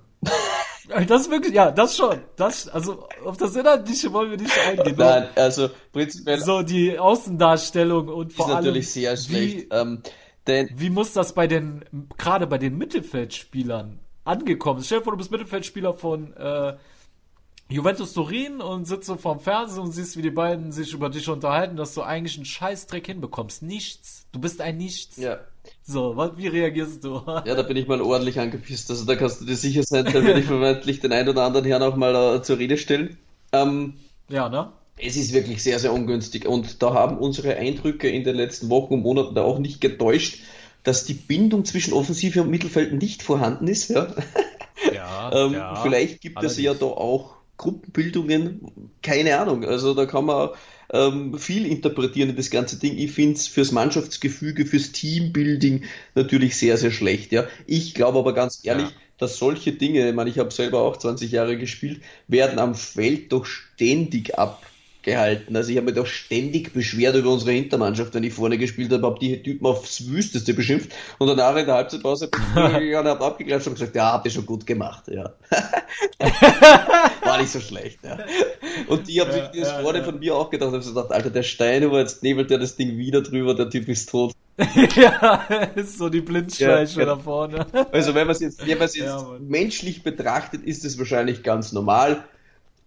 Das 1.06 1.22
ist 1.22 1.30
wirklich, 1.30 1.54
ja, 1.54 1.70
das 1.70 1.96
schon. 1.96 2.20
Das, 2.36 2.68
also 2.68 3.06
auf 3.24 3.36
das 3.36 3.54
Inhaltliche 3.54 4.12
wollen 4.12 4.30
wir 4.30 4.38
nicht 4.38 4.58
eingehen. 4.58 4.96
Nein, 4.96 5.28
also 5.34 5.68
prinzipiell 5.92 6.40
So 6.40 6.62
die 6.62 6.98
Außendarstellung 6.98 8.08
und 8.08 8.32
vor 8.32 8.46
ist 8.46 8.52
allem 8.52 8.64
natürlich 8.64 8.90
sehr 8.90 9.16
schlecht. 9.16 9.56
wie, 9.56 9.68
Ähm, 9.70 10.02
denn 10.46 10.70
wie 10.76 10.90
muss 10.90 11.12
das 11.12 11.34
bei 11.34 11.46
den, 11.46 11.84
gerade 12.16 12.46
bei 12.46 12.56
den 12.58 12.78
Mittelfeldspielern 12.78 13.98
angekommen? 14.24 14.82
Stell 14.82 14.98
dir 14.98 15.04
vor, 15.04 15.12
du 15.12 15.18
bist 15.18 15.30
Mittelfeldspieler 15.30 15.94
von 15.94 16.32
äh, 16.36 16.76
Juventus 17.70 18.14
Turin 18.14 18.62
und 18.62 18.86
sitzt 18.86 19.06
so 19.06 19.16
vorm 19.16 19.40
Fernsehen 19.40 19.82
und 19.82 19.92
siehst, 19.92 20.16
wie 20.16 20.22
die 20.22 20.30
beiden 20.30 20.72
sich 20.72 20.94
über 20.94 21.10
dich 21.10 21.28
unterhalten, 21.28 21.76
dass 21.76 21.92
du 21.92 22.02
eigentlich 22.02 22.36
einen 22.36 22.46
Scheißdreck 22.46 23.06
hinbekommst. 23.06 23.62
Nichts. 23.62 24.26
Du 24.32 24.40
bist 24.40 24.62
ein 24.62 24.78
Nichts. 24.78 25.18
ja, 25.18 25.40
So, 25.88 26.14
was, 26.18 26.32
wie 26.36 26.48
reagierst 26.48 27.02
du? 27.02 27.22
ja, 27.26 27.54
da 27.54 27.62
bin 27.62 27.78
ich 27.78 27.88
mal 27.88 28.02
ordentlich 28.02 28.38
angepisst. 28.38 28.90
Also 28.90 29.06
da 29.06 29.16
kannst 29.16 29.40
du 29.40 29.46
dir 29.46 29.56
sicher 29.56 29.82
sein, 29.82 30.04
da 30.04 30.22
werde 30.22 30.40
ich 30.40 30.46
vermeintlich 30.46 31.00
den 31.00 31.12
einen 31.12 31.30
oder 31.30 31.44
anderen 31.44 31.64
Herrn 31.64 31.82
auch 31.82 31.96
mal 31.96 32.36
äh, 32.36 32.42
zur 32.42 32.58
Rede 32.58 32.76
stellen. 32.76 33.16
Ähm, 33.52 33.94
ja, 34.28 34.50
ne? 34.50 34.70
es 34.98 35.16
ist 35.16 35.32
wirklich 35.32 35.62
sehr, 35.62 35.78
sehr 35.78 35.94
ungünstig. 35.94 36.46
Und 36.46 36.82
da 36.82 36.92
haben 36.92 37.16
unsere 37.16 37.56
Eindrücke 37.56 38.08
in 38.08 38.24
den 38.24 38.36
letzten 38.36 38.68
Wochen 38.68 38.94
und 38.94 39.02
Monaten 39.02 39.34
da 39.34 39.42
auch 39.42 39.58
nicht 39.58 39.80
getäuscht, 39.80 40.40
dass 40.82 41.04
die 41.04 41.14
Bindung 41.14 41.64
zwischen 41.64 41.94
Offensive 41.94 42.42
und 42.42 42.50
Mittelfeld 42.50 42.92
nicht 42.92 43.22
vorhanden 43.22 43.66
ist. 43.66 43.88
Ja. 43.88 44.08
Ja, 44.94 45.30
Ähm, 45.34 45.54
ja. 45.54 45.74
vielleicht 45.74 46.20
gibt 46.20 46.42
es 46.42 46.56
ja 46.56 46.72
da 46.72 46.86
auch 46.86 47.34
Gruppenbildungen, 47.56 48.92
keine 49.02 49.36
Ahnung. 49.38 49.64
Also 49.64 49.92
da 49.92 50.06
kann 50.06 50.24
man 50.24 50.50
ähm, 50.92 51.38
viel 51.38 51.66
interpretieren 51.66 52.30
in 52.30 52.36
das 52.36 52.50
ganze 52.50 52.78
Ding. 52.78 52.96
Ich 52.98 53.12
finde 53.12 53.34
es 53.34 53.46
fürs 53.46 53.72
Mannschaftsgefüge, 53.72 54.66
fürs 54.66 54.92
Teambuilding 54.92 55.84
natürlich 56.14 56.56
sehr, 56.56 56.76
sehr 56.78 56.90
schlecht. 56.90 57.32
Ja. 57.32 57.46
Ich 57.66 57.94
glaube 57.94 58.18
aber 58.18 58.34
ganz 58.34 58.60
ehrlich, 58.62 58.90
Ja. 58.90 58.96
dass 59.18 59.38
solche 59.38 59.72
Dinge, 59.72 60.08
ich 60.08 60.14
meine, 60.14 60.30
ich 60.30 60.38
habe 60.38 60.50
selber 60.52 60.80
auch 60.82 60.96
20 60.96 61.30
Jahre 61.32 61.58
gespielt, 61.58 62.00
werden 62.28 62.58
am 62.58 62.74
Feld 62.74 63.32
doch 63.32 63.44
ständig 63.46 64.38
abgehalten. 65.08 65.56
Also 65.56 65.70
ich 65.70 65.76
habe 65.76 65.86
mich 65.86 65.94
doch 65.94 66.06
ständig 66.06 66.72
beschwert 66.72 67.16
über 67.16 67.30
unsere 67.30 67.52
Hintermannschaft, 67.52 68.14
wenn 68.14 68.24
ich 68.24 68.34
vorne 68.34 68.58
gespielt 68.58 68.92
habe, 68.92 69.06
habe 69.06 69.18
die 69.18 69.42
Typen 69.42 69.66
aufs 69.66 70.06
Wüsteste 70.08 70.54
beschimpft 70.54 70.92
und 71.18 71.28
danach 71.28 71.56
in 71.56 71.66
der 71.66 71.74
Halbzeitpause 71.74 72.30
ja, 72.56 73.04
hat 73.04 73.20
abgeklatscht 73.20 73.66
und 73.66 73.74
gesagt, 73.74 73.94
ja, 73.94 74.12
habt 74.12 74.26
ihr 74.26 74.30
schon 74.30 74.46
gut 74.46 74.66
gemacht, 74.66 75.04
ja. 75.08 75.32
War 77.22 77.38
nicht 77.38 77.50
so 77.50 77.60
schlecht, 77.60 78.00
ja. 78.02 78.18
Und 78.86 79.08
die 79.08 79.20
haben 79.20 79.32
sich 79.32 79.42
das 79.42 79.72
ja, 79.72 79.80
vorne 79.80 79.98
ja. 79.98 80.04
von 80.04 80.18
mir 80.18 80.34
auch 80.34 80.50
gedacht, 80.50 80.72
haben 80.72 80.80
gedacht, 80.80 81.12
Alter, 81.12 81.30
der 81.30 81.42
Steinhuber, 81.42 82.00
jetzt 82.00 82.22
nebelt 82.22 82.50
der 82.50 82.58
das 82.58 82.76
Ding 82.76 82.98
wieder 82.98 83.22
drüber, 83.22 83.54
der 83.54 83.70
Typ 83.70 83.88
ist 83.88 84.10
tot. 84.10 84.32
ja, 84.96 85.44
ist 85.76 85.98
so 85.98 86.08
die 86.08 86.20
Blindschleiche 86.20 87.00
Ja, 87.00 87.06
ja. 87.06 87.14
da 87.14 87.16
vorne. 87.16 87.66
Also 87.92 88.12
wenn 88.14 88.26
man 88.26 88.34
es 88.34 88.40
jetzt, 88.40 88.66
wenn 88.66 88.76
man 88.76 88.86
es 88.86 88.96
jetzt 88.96 89.06
Ja, 89.06 89.36
menschlich 89.38 90.02
betrachtet, 90.02 90.64
ist 90.64 90.84
es 90.84 90.98
wahrscheinlich 90.98 91.44
ganz 91.44 91.72
normal. 91.72 92.24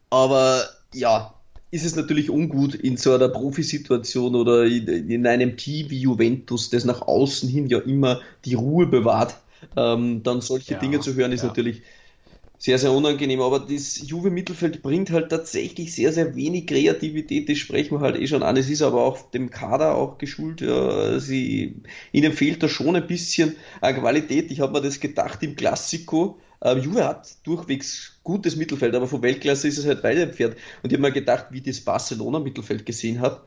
Aber 0.10 0.66
ja, 0.94 1.34
ist 1.72 1.86
es 1.86 1.96
natürlich 1.96 2.30
ungut 2.30 2.76
in 2.76 2.98
so 2.98 3.14
einer 3.14 3.30
Profisituation 3.30 4.36
oder 4.36 4.66
in, 4.66 4.88
in 5.10 5.28
einem 5.28 5.58
Team 5.58 5.90
wie 5.90 6.02
Juventus, 6.02 6.70
das 6.70 6.86
nach 6.86 7.02
außen 7.02 7.50
hin 7.50 7.68
ja 7.68 7.80
immer 7.80 8.22
die 8.46 8.56
Ruhe 8.56 8.88
bewahrt, 8.88 9.36
ähm, 9.76 10.24
dann 10.24 10.42
solche 10.42 10.76
Ja, 10.76 10.78
Dinge 10.78 11.00
zu 11.00 11.16
hören, 11.16 11.32
ist 11.32 11.44
ja. 11.44 11.44
natürlich 11.44 11.84
sehr, 12.58 12.78
sehr 12.78 12.92
unangenehm. 12.92 13.42
Aber 13.42 13.60
das 13.60 14.00
Juve-Mittelfeld 14.02 14.84
bringt 14.84 15.10
halt 15.12 15.30
tatsächlich 15.30 15.96
sehr, 15.96 16.14
sehr 16.14 16.36
wenig 16.36 16.68
Kreativität. 16.68 17.50
Das 17.50 17.58
sprechen 17.58 17.96
wir 17.96 18.02
halt 18.02 18.18
eh 18.18 18.28
schon 18.28 18.44
an. 18.44 18.58
Es 18.58 18.70
ist 18.70 18.82
aber 18.84 19.04
auch 19.04 19.32
dem 19.32 19.50
Kader 19.50 19.96
auch 19.96 20.18
geschult. 20.18 20.62
Ja. 20.62 21.20
Sie, 21.20 21.82
ihnen 22.12 22.34
fehlt 22.34 22.62
da 22.64 22.70
schon 22.70 22.96
ein 22.96 23.08
bisschen 23.08 23.56
an 23.82 23.96
Qualität. 23.96 24.52
Ich 24.52 24.60
habe 24.60 24.74
mir 24.74 24.82
das 24.82 25.00
gedacht 25.00 25.42
im 25.44 25.56
Klassiko. 25.56 26.40
Ähm, 26.64 26.80
Juve 26.80 27.06
hat 27.08 27.46
durchwegs 27.46 28.20
gutes 28.24 28.56
Mittelfeld, 28.56 28.94
aber 28.96 29.08
von 29.08 29.22
Weltklasse 29.22 29.68
ist 29.68 29.78
es 29.78 29.86
halt 29.86 30.04
weit 30.04 30.18
entfernt. 30.18 30.56
Und 30.84 30.92
ich 30.92 30.98
habe 30.98 31.02
mir 31.08 31.12
gedacht, 31.12 31.48
wie 31.52 31.62
das 31.62 31.82
Barcelona-Mittelfeld 31.82 32.86
gesehen 32.86 33.20
hat 33.20 33.44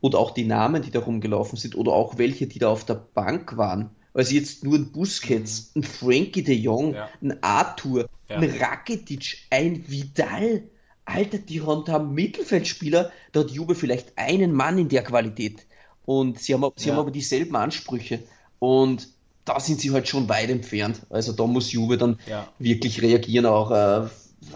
und 0.00 0.14
auch 0.14 0.32
die 0.32 0.44
Namen, 0.44 0.82
die 0.82 0.90
da 0.90 1.00
rumgelaufen 1.00 1.56
sind 1.58 1.76
oder 1.76 1.92
auch 1.92 2.18
welche, 2.18 2.46
die 2.46 2.58
da 2.58 2.68
auf 2.68 2.84
der 2.84 2.94
Bank 2.94 3.56
waren. 3.56 3.90
Also 4.14 4.34
jetzt 4.34 4.64
nur 4.64 4.74
ein 4.76 4.90
Busquets, 4.90 5.70
ein 5.76 5.84
Frankie 5.84 6.42
de 6.42 6.56
Jong, 6.56 6.88
Mhm. 6.88 6.94
Ja. 6.94 7.08
ein 7.22 7.42
Arthur, 7.42 8.08
Ja. 8.28 8.36
ein 8.36 8.50
Rakitic, 8.60 9.38
ein 9.50 9.84
Vidal. 9.88 10.64
Alter, 11.04 11.38
die 11.38 11.62
haben 11.62 11.84
da 11.86 11.98
Mittelfeldspieler, 11.98 13.12
da 13.32 13.40
hat 13.40 13.50
Juve 13.50 13.74
vielleicht 13.74 14.12
einen 14.18 14.52
Mann 14.52 14.78
in 14.78 14.88
der 14.88 15.02
Qualität. 15.02 15.66
Und 16.04 16.38
sie 16.38 16.54
haben, 16.54 16.70
sie 16.76 16.88
Ja. 16.88 16.94
haben 16.94 17.00
aber 17.00 17.10
dieselben 17.10 17.56
Ansprüche. 17.56 18.24
Und 18.58 19.08
da 19.48 19.58
sind 19.60 19.80
sie 19.80 19.90
halt 19.92 20.08
schon 20.08 20.28
weit 20.28 20.50
entfernt. 20.50 21.02
Also 21.10 21.32
da 21.32 21.46
muss 21.46 21.72
Juve 21.72 21.96
dann 21.96 22.18
Ja. 22.26 22.48
wirklich 22.58 23.00
reagieren, 23.02 23.46
auch 23.46 23.70
äh, 23.70 24.08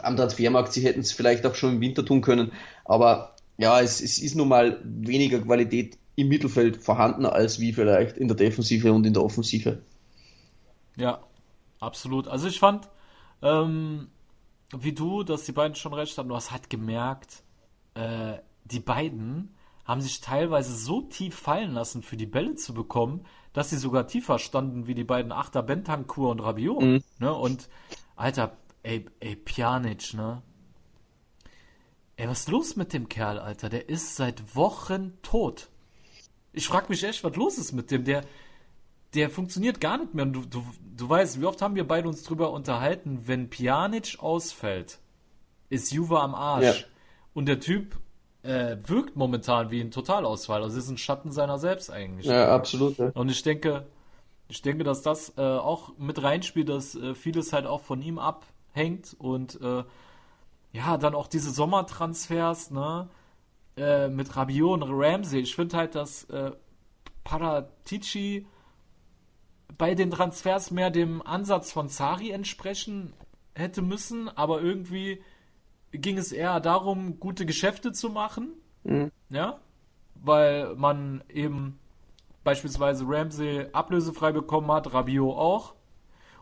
am 0.02 0.16
Transfermarkt. 0.16 0.72
Sie 0.72 0.84
hätten 0.84 1.00
es 1.00 1.12
vielleicht 1.12 1.46
auch 1.46 1.54
schon 1.54 1.74
im 1.74 1.80
Winter 1.80 2.04
tun 2.04 2.20
können. 2.20 2.52
Aber 2.84 3.34
ja, 3.58 3.80
es, 3.80 4.00
es 4.00 4.18
ist 4.18 4.34
nun 4.34 4.48
mal 4.48 4.80
weniger 4.84 5.40
Qualität 5.40 5.98
im 6.14 6.28
Mittelfeld 6.28 6.76
vorhanden 6.76 7.24
als 7.26 7.58
wie 7.60 7.72
vielleicht 7.72 8.16
in 8.18 8.28
der 8.28 8.36
Defensive 8.36 8.92
und 8.92 9.06
in 9.06 9.14
der 9.14 9.22
Offensive. 9.24 9.80
Ja, 10.96 11.20
absolut. 11.80 12.28
Also 12.28 12.48
ich 12.48 12.58
fand, 12.58 12.88
ähm, 13.40 14.08
wie 14.76 14.92
du, 14.92 15.22
dass 15.22 15.44
die 15.44 15.52
beiden 15.52 15.74
schon 15.74 15.94
recht 15.94 16.16
hatten, 16.18 16.28
du 16.28 16.36
hast 16.36 16.50
halt 16.50 16.68
gemerkt, 16.70 17.42
äh, 17.94 18.34
die 18.64 18.80
beiden 18.80 19.54
haben 19.84 20.00
sich 20.00 20.20
teilweise 20.20 20.74
so 20.76 21.02
tief 21.02 21.34
fallen 21.34 21.72
lassen, 21.72 22.02
für 22.02 22.16
die 22.16 22.26
Bälle 22.26 22.54
zu 22.54 22.72
bekommen, 22.74 23.24
dass 23.52 23.70
sie 23.70 23.76
sogar 23.76 24.06
tiefer 24.06 24.38
standen 24.38 24.86
wie 24.86 24.94
die 24.94 25.04
beiden 25.04 25.32
Achter 25.32 25.62
Bentancur 25.62 26.30
und 26.30 26.40
Rabiot. 26.40 26.82
Mhm. 26.82 27.02
Ne? 27.18 27.32
Und 27.32 27.68
Alter, 28.16 28.56
ey, 28.82 29.06
ey, 29.20 29.36
Pjanic, 29.36 30.14
ne? 30.14 30.42
Ey, 32.16 32.28
was 32.28 32.40
ist 32.40 32.48
los 32.48 32.76
mit 32.76 32.92
dem 32.92 33.08
Kerl, 33.08 33.38
Alter? 33.38 33.68
Der 33.68 33.88
ist 33.88 34.16
seit 34.16 34.54
Wochen 34.54 35.14
tot. 35.22 35.68
Ich 36.52 36.66
frag 36.66 36.90
mich 36.90 37.02
echt, 37.04 37.24
was 37.24 37.34
los 37.36 37.58
ist 37.58 37.72
mit 37.72 37.90
dem. 37.90 38.04
Der, 38.04 38.24
der 39.14 39.30
funktioniert 39.30 39.80
gar 39.80 39.98
nicht 39.98 40.14
mehr. 40.14 40.26
Du, 40.26 40.44
du, 40.44 40.64
du 40.96 41.08
weißt, 41.08 41.40
wie 41.40 41.46
oft 41.46 41.62
haben 41.62 41.74
wir 41.74 41.86
beide 41.86 42.08
uns 42.08 42.22
drüber 42.22 42.52
unterhalten, 42.52 43.26
wenn 43.26 43.50
Pjanic 43.50 44.18
ausfällt, 44.20 44.98
ist 45.70 45.92
Juve 45.92 46.20
am 46.20 46.34
Arsch. 46.34 46.80
Ja. 46.80 46.86
Und 47.34 47.46
der 47.46 47.60
Typ 47.60 47.98
äh, 48.42 48.76
wirkt 48.86 49.16
momentan 49.16 49.70
wie 49.70 49.80
ein 49.80 49.90
Totalausfall. 49.90 50.62
Also 50.62 50.78
ist 50.78 50.88
ein 50.88 50.98
Schatten 50.98 51.32
seiner 51.32 51.58
selbst 51.58 51.90
eigentlich. 51.90 52.26
Ja, 52.26 52.54
absolut. 52.54 52.98
Ja. 52.98 53.10
Und 53.14 53.30
ich 53.30 53.42
denke, 53.42 53.86
ich 54.48 54.62
denke, 54.62 54.84
dass 54.84 55.02
das 55.02 55.34
äh, 55.38 55.42
auch 55.42 55.96
mit 55.98 56.22
reinspielt, 56.22 56.68
dass 56.68 56.94
äh, 56.94 57.14
vieles 57.14 57.52
halt 57.52 57.66
auch 57.66 57.80
von 57.80 58.02
ihm 58.02 58.18
abhängt 58.18 59.14
und 59.18 59.60
äh, 59.60 59.84
ja, 60.72 60.96
dann 60.96 61.14
auch 61.14 61.26
diese 61.26 61.50
Sommertransfers, 61.50 62.70
ne, 62.70 63.08
äh, 63.76 64.08
mit 64.08 64.34
Rabiot 64.36 64.82
und 64.82 64.90
Ramsey. 64.90 65.40
Ich 65.40 65.54
finde 65.54 65.76
halt, 65.76 65.94
dass 65.94 66.24
äh, 66.24 66.52
Paratici 67.24 68.46
bei 69.78 69.94
den 69.94 70.10
Transfers 70.10 70.70
mehr 70.70 70.90
dem 70.90 71.22
Ansatz 71.22 71.72
von 71.72 71.88
Sari 71.88 72.30
entsprechen 72.30 73.12
hätte 73.54 73.82
müssen, 73.82 74.28
aber 74.28 74.60
irgendwie 74.60 75.22
ging 75.92 76.18
es 76.18 76.32
eher 76.32 76.60
darum, 76.60 77.20
gute 77.20 77.46
Geschäfte 77.46 77.92
zu 77.92 78.10
machen. 78.10 78.54
Mhm. 78.84 79.10
Ja. 79.28 79.60
Weil 80.14 80.74
man 80.76 81.22
eben 81.28 81.78
beispielsweise 82.44 83.04
Ramsey 83.06 83.66
ablösefrei 83.72 84.32
bekommen 84.32 84.70
hat, 84.72 84.92
Rabiot 84.92 85.36
auch. 85.36 85.74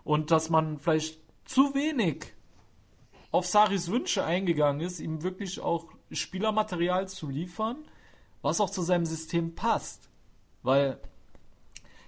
Und 0.04 0.30
dass 0.30 0.50
man 0.50 0.78
vielleicht 0.78 1.20
zu 1.44 1.74
wenig 1.74 2.32
auf 3.32 3.46
Saris 3.46 3.90
Wünsche 3.90 4.24
eingegangen 4.24 4.80
ist, 4.80 5.00
ihm 5.00 5.22
wirklich 5.22 5.60
auch 5.60 5.86
Spielermaterial 6.10 7.08
zu 7.08 7.28
liefern, 7.28 7.76
was 8.42 8.60
auch 8.60 8.70
zu 8.70 8.82
seinem 8.82 9.06
System 9.06 9.54
passt. 9.54 10.08
Weil, 10.62 10.98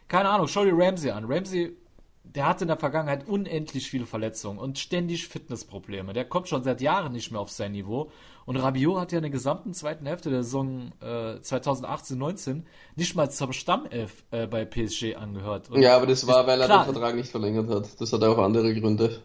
keine 0.09 0.31
Ahnung, 0.31 0.49
schau 0.49 0.65
dir 0.65 0.77
Ramsey 0.77 1.11
an. 1.11 1.25
Ramsey 1.27 1.77
der 2.25 2.47
hatte 2.47 2.65
in 2.65 2.69
der 2.69 2.77
Vergangenheit 2.77 3.27
unendlich 3.27 3.91
viele 3.91 4.07
Verletzungen 4.07 4.59
und 4.59 4.79
ständig 4.79 5.29
Fitnessprobleme. 5.29 6.13
Der 6.13 6.25
kommt 6.25 6.49
schon 6.49 6.63
seit 6.63 6.81
Jahren 6.81 7.13
nicht 7.13 7.31
mehr 7.31 7.41
auf 7.41 7.51
sein 7.51 7.73
Niveau. 7.73 8.11
Und 8.45 8.57
Rabiot 8.57 8.99
hat 8.99 9.13
ja 9.13 9.19
in 9.19 9.23
der 9.23 9.31
gesamten 9.31 9.75
zweiten 9.75 10.07
Hälfte 10.07 10.31
der 10.31 10.43
Saison 10.43 10.93
äh, 11.01 11.37
2018-19 11.37 12.63
nicht 12.97 13.15
mal 13.15 13.31
zur 13.31 13.53
Stammelf 13.53 14.25
äh, 14.31 14.47
bei 14.47 14.65
PSG 14.65 15.17
angehört. 15.17 15.71
Und 15.71 15.83
ja, 15.83 15.97
aber 15.97 16.07
das 16.07 16.27
war, 16.27 16.47
weil 16.47 16.61
er 16.61 16.67
klar, 16.67 16.85
den 16.85 16.93
Vertrag 16.93 17.15
nicht 17.15 17.31
verlängert 17.31 17.69
hat. 17.69 18.01
Das 18.01 18.13
hat 18.13 18.23
auch 18.25 18.39
andere 18.39 18.75
Gründe. 18.75 19.21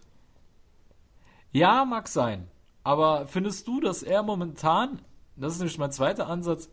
Ja, 1.52 1.86
mag 1.86 2.08
sein. 2.08 2.48
Aber 2.84 3.28
findest 3.28 3.68
du, 3.68 3.80
dass 3.80 4.04
er 4.04 4.24
momentan, 4.24 5.02
das 5.36 5.54
ist 5.54 5.60
nämlich 5.60 5.78
mein 5.78 5.92
zweiter 5.92 6.28
Ansatz, 6.28 6.70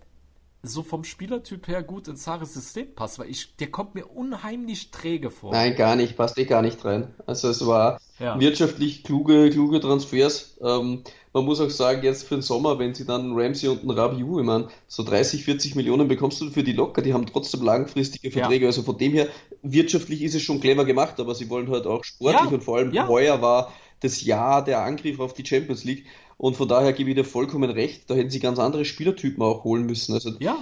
so 0.64 0.82
vom 0.82 1.04
Spielertyp 1.04 1.68
her 1.68 1.82
gut 1.82 2.08
ins 2.08 2.24
Saris 2.24 2.54
System 2.54 2.94
passt, 2.94 3.18
weil 3.18 3.30
ich, 3.30 3.54
der 3.56 3.70
kommt 3.70 3.94
mir 3.94 4.06
unheimlich 4.06 4.90
träge 4.90 5.30
vor. 5.30 5.52
Nein, 5.52 5.76
gar 5.76 5.96
nicht, 5.96 6.16
passt 6.16 6.38
eh 6.38 6.44
gar 6.44 6.62
nicht 6.62 6.84
rein. 6.84 7.14
Also 7.26 7.48
es 7.48 7.66
war 7.66 8.00
ja. 8.18 8.38
wirtschaftlich 8.40 9.04
kluge, 9.04 9.50
kluge 9.50 9.80
Transfers. 9.80 10.56
Ähm, 10.62 11.02
man 11.32 11.44
muss 11.44 11.60
auch 11.60 11.70
sagen, 11.70 12.02
jetzt 12.02 12.28
für 12.28 12.36
den 12.36 12.42
Sommer, 12.42 12.78
wenn 12.78 12.94
sie 12.94 13.04
dann 13.04 13.32
Ramsey 13.34 13.68
und 13.68 13.80
einen 13.80 13.90
Rabiu, 13.90 14.38
ich 14.38 14.46
meine, 14.46 14.68
so 14.86 15.02
30, 15.02 15.44
40 15.44 15.74
Millionen 15.74 16.08
bekommst 16.08 16.40
du 16.40 16.50
für 16.50 16.62
die 16.62 16.72
locker, 16.72 17.02
die 17.02 17.12
haben 17.12 17.26
trotzdem 17.26 17.62
langfristige 17.62 18.30
Verträge. 18.30 18.64
Ja. 18.64 18.68
Also 18.68 18.82
von 18.82 18.96
dem 18.96 19.12
her, 19.12 19.28
wirtschaftlich 19.62 20.22
ist 20.22 20.34
es 20.34 20.42
schon 20.42 20.60
clever 20.60 20.84
gemacht, 20.84 21.18
aber 21.20 21.34
sie 21.34 21.50
wollen 21.50 21.70
halt 21.70 21.86
auch 21.86 22.04
sportlich 22.04 22.50
ja. 22.50 22.56
und 22.56 22.62
vor 22.62 22.78
allem 22.78 23.08
heuer 23.08 23.42
war 23.42 23.72
das 24.00 24.22
Jahr 24.22 24.64
der 24.64 24.82
Angriff 24.82 25.18
auf 25.18 25.34
die 25.34 25.44
Champions 25.44 25.84
League. 25.84 26.04
Und 26.36 26.56
von 26.56 26.68
daher 26.68 26.92
gebe 26.92 27.10
ich 27.10 27.16
dir 27.16 27.24
vollkommen 27.24 27.70
recht, 27.70 28.10
da 28.10 28.14
hätten 28.14 28.30
sie 28.30 28.40
ganz 28.40 28.58
andere 28.58 28.84
Spielertypen 28.84 29.42
auch 29.42 29.64
holen 29.64 29.86
müssen. 29.86 30.14
Also, 30.14 30.32
ja. 30.40 30.56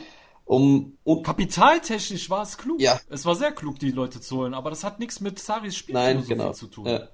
Um, 0.45 0.99
und 1.05 1.23
Kapitaltechnisch 1.23 2.29
war 2.29 2.43
es 2.43 2.59
klug. 2.59 2.81
Ja. 2.81 3.01
Es 3.09 3.25
war 3.25 3.35
sehr 3.35 3.53
klug, 3.53 3.79
die 3.79 3.91
Leute 3.91 4.21
zu 4.21 4.39
holen, 4.39 4.55
aber 4.55 4.71
das 4.71 4.85
hat 4.85 4.99
nichts 4.99 5.21
mit 5.21 5.39
Saris 5.39 5.77
Spielphilosophie 5.77 6.29
Nein, 6.29 6.39
genau. 6.39 6.53
zu 6.53 6.67
tun. 6.67 6.87
Ja. 6.87 7.09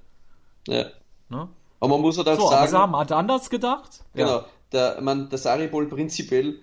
ja. 0.66 0.86
Ne? 1.28 1.48
Aber 1.80 1.92
man 1.94 2.00
muss 2.00 2.16
halt 2.18 2.28
auch 2.28 2.40
so, 2.40 2.48
sagen. 2.48 2.74
Aber 2.74 2.82
haben 2.82 2.96
hat 2.96 3.12
anders 3.12 3.50
gedacht. 3.50 4.04
Genau. 4.14 4.28
Ja. 4.28 4.46
Der, 4.72 5.00
man, 5.00 5.28
der 5.30 5.38
Sarri-Ball 5.38 5.86
prinzipiell 5.86 6.58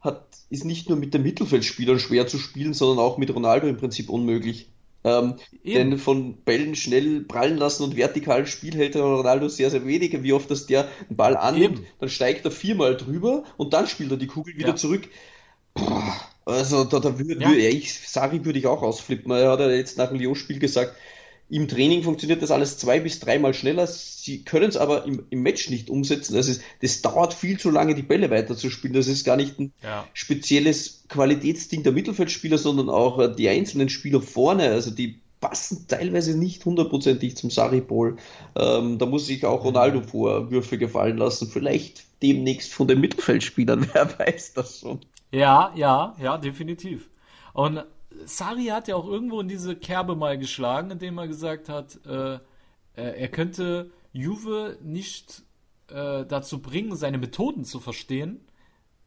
hat, 0.00 0.26
ist 0.50 0.64
nicht 0.64 0.88
nur 0.88 0.98
mit 0.98 1.14
den 1.14 1.22
Mittelfeldspielern 1.22 1.98
schwer 1.98 2.26
zu 2.26 2.38
spielen, 2.38 2.74
sondern 2.74 3.04
auch 3.04 3.18
mit 3.18 3.34
Ronaldo 3.34 3.66
im 3.66 3.76
Prinzip 3.76 4.10
unmöglich. 4.10 4.70
Ähm, 5.06 5.36
denn 5.64 5.98
von 5.98 6.38
Bällen 6.42 6.74
schnell 6.74 7.20
prallen 7.20 7.58
lassen 7.58 7.84
und 7.84 7.96
vertikal 7.96 8.44
Spiel 8.44 8.74
hält 8.74 8.96
Ronaldo 8.96 9.48
sehr, 9.48 9.70
sehr 9.70 9.86
wenig. 9.86 10.20
Wie 10.24 10.32
oft, 10.32 10.50
dass 10.50 10.66
der 10.66 10.88
einen 11.08 11.16
Ball 11.16 11.36
annimmt, 11.36 11.78
Eben. 11.78 11.86
dann 12.00 12.08
steigt 12.08 12.44
er 12.44 12.50
viermal 12.50 12.96
drüber 12.96 13.44
und 13.56 13.72
dann 13.72 13.86
spielt 13.86 14.10
er 14.10 14.16
die 14.16 14.26
Kugel 14.26 14.56
wieder 14.56 14.70
ja. 14.70 14.76
zurück. 14.76 15.08
Also 16.44 16.84
da, 16.84 16.98
da 16.98 17.18
würde 17.18 17.40
ja. 17.40 17.68
ich, 17.68 18.00
Sari 18.00 18.44
würde 18.44 18.58
ich 18.58 18.66
auch 18.66 18.82
ausflippen. 18.82 19.30
Er 19.30 19.52
hat 19.52 19.60
ja 19.60 19.70
jetzt 19.70 19.96
nach 19.96 20.08
dem 20.08 20.18
Lyon-Spiel 20.18 20.58
gesagt, 20.58 20.96
im 21.48 21.68
Training 21.68 22.02
funktioniert 22.02 22.42
das 22.42 22.50
alles 22.50 22.76
zwei 22.78 22.98
bis 22.98 23.20
dreimal 23.20 23.54
schneller. 23.54 23.86
Sie 23.86 24.42
können 24.42 24.68
es 24.68 24.76
aber 24.76 25.04
im, 25.04 25.24
im, 25.30 25.42
Match 25.42 25.70
nicht 25.70 25.90
umsetzen. 25.90 26.34
Das, 26.34 26.48
ist, 26.48 26.60
das 26.82 27.02
dauert 27.02 27.34
viel 27.34 27.58
zu 27.58 27.70
lange, 27.70 27.94
die 27.94 28.02
Bälle 28.02 28.30
weiterzuspielen. 28.30 28.96
Das 28.96 29.06
ist 29.06 29.24
gar 29.24 29.36
nicht 29.36 29.58
ein 29.60 29.72
ja. 29.82 30.06
spezielles 30.12 31.04
Qualitätsding 31.08 31.84
der 31.84 31.92
Mittelfeldspieler, 31.92 32.58
sondern 32.58 32.88
auch 32.88 33.20
äh, 33.20 33.32
die 33.32 33.48
einzelnen 33.48 33.88
Spieler 33.88 34.20
vorne. 34.20 34.70
Also 34.70 34.90
die 34.90 35.20
passen 35.40 35.86
teilweise 35.86 36.36
nicht 36.36 36.64
hundertprozentig 36.64 37.36
zum 37.36 37.50
Sarri-Pol. 37.50 38.16
Ähm, 38.56 38.98
da 38.98 39.06
muss 39.06 39.26
sich 39.26 39.44
auch 39.44 39.62
Ronaldo 39.62 40.02
Vorwürfe 40.02 40.78
gefallen 40.78 41.18
lassen. 41.18 41.48
Vielleicht 41.48 42.04
demnächst 42.22 42.72
von 42.72 42.88
den 42.88 43.00
Mittelfeldspielern. 43.00 43.88
Wer 43.92 44.18
weiß 44.18 44.54
das 44.54 44.80
schon. 44.80 45.00
Ja, 45.30 45.72
ja, 45.76 46.16
ja, 46.20 46.38
definitiv. 46.38 47.08
Und 47.52 47.84
Sari 48.24 48.66
hat 48.66 48.88
ja 48.88 48.96
auch 48.96 49.06
irgendwo 49.06 49.40
in 49.40 49.48
diese 49.48 49.76
Kerbe 49.76 50.16
mal 50.16 50.38
geschlagen, 50.38 50.90
indem 50.90 51.18
er 51.18 51.28
gesagt 51.28 51.68
hat, 51.68 51.98
äh, 52.06 52.34
äh, 52.34 52.40
er 52.94 53.28
könnte 53.28 53.90
Juve 54.12 54.78
nicht 54.82 55.42
äh, 55.88 56.24
dazu 56.24 56.60
bringen, 56.60 56.96
seine 56.96 57.18
Methoden 57.18 57.64
zu 57.64 57.80
verstehen, 57.80 58.40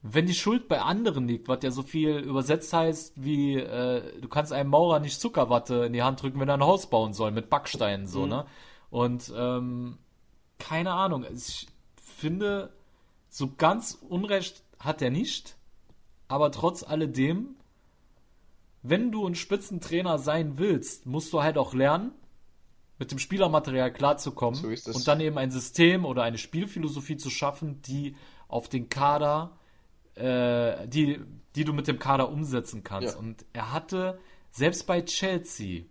wenn 0.02 0.28
die 0.28 0.34
Schuld 0.34 0.68
bei 0.70 0.82
anderen 0.82 1.28
liegt, 1.28 1.48
was 1.48 1.60
ja 1.62 1.72
so 1.72 1.84
viel 1.84 2.18
übersetzt 2.20 2.72
heißt 2.72 3.14
wie, 3.16 3.56
äh, 3.56 4.22
du 4.22 4.30
kannst 4.30 4.54
einem 4.54 4.70
Maurer 4.70 5.00
nicht 5.00 5.20
Zuckerwatte 5.20 5.86
in 5.86 5.94
die 5.94 6.04
Hand 6.04 6.22
drücken, 6.22 6.40
wenn 6.40 6.48
er 6.48 6.56
ein 6.56 6.64
Haus 6.64 6.90
bauen 6.90 7.14
soll, 7.14 7.32
mit 7.32 7.50
Backsteinen, 7.50 8.08
so, 8.08 8.24
mhm. 8.24 8.30
ne? 8.30 8.46
Und, 8.90 9.32
ähm, 9.36 9.98
keine 10.58 10.94
Ahnung, 10.94 11.26
ich 11.34 11.68
finde, 11.96 12.74
so 13.30 13.54
ganz 13.56 13.98
Unrecht 14.08 14.64
hat 14.80 15.02
er 15.02 15.10
nicht, 15.10 15.58
aber 16.28 16.52
trotz 16.52 16.84
alledem 16.84 17.56
wenn 18.82 19.12
du 19.12 19.28
ein 19.28 19.36
Spitzentrainer 19.36 20.18
sein 20.18 20.58
willst, 20.58 21.06
musst 21.06 21.34
du 21.34 21.44
halt 21.44 21.58
auch 21.58 21.74
lernen, 21.74 22.12
mit 22.98 23.12
dem 23.12 23.20
Spielermaterial 23.20 23.94
klarzukommen 23.94 24.76
so 24.76 24.92
und 24.92 25.08
dann 25.08 25.22
eben 25.22 25.38
ein 25.38 25.52
System 25.52 26.06
oder 26.06 26.24
eine 26.24 26.38
Spielphilosophie 26.38 27.16
zu 27.16 27.30
schaffen, 27.30 27.82
die 27.82 28.16
auf 28.50 28.68
den 28.68 28.90
Kader, 28.90 29.58
äh, 30.16 30.86
die, 30.88 31.22
die 31.56 31.64
du 31.64 31.72
mit 31.72 31.88
dem 31.88 31.98
Kader 31.98 32.30
umsetzen 32.30 32.84
kannst. 32.84 33.14
Ja. 33.14 33.20
Und 33.20 33.46
er 33.54 33.72
hatte 33.72 34.20
selbst 34.52 34.86
bei 34.86 35.02
Chelsea 35.02 35.86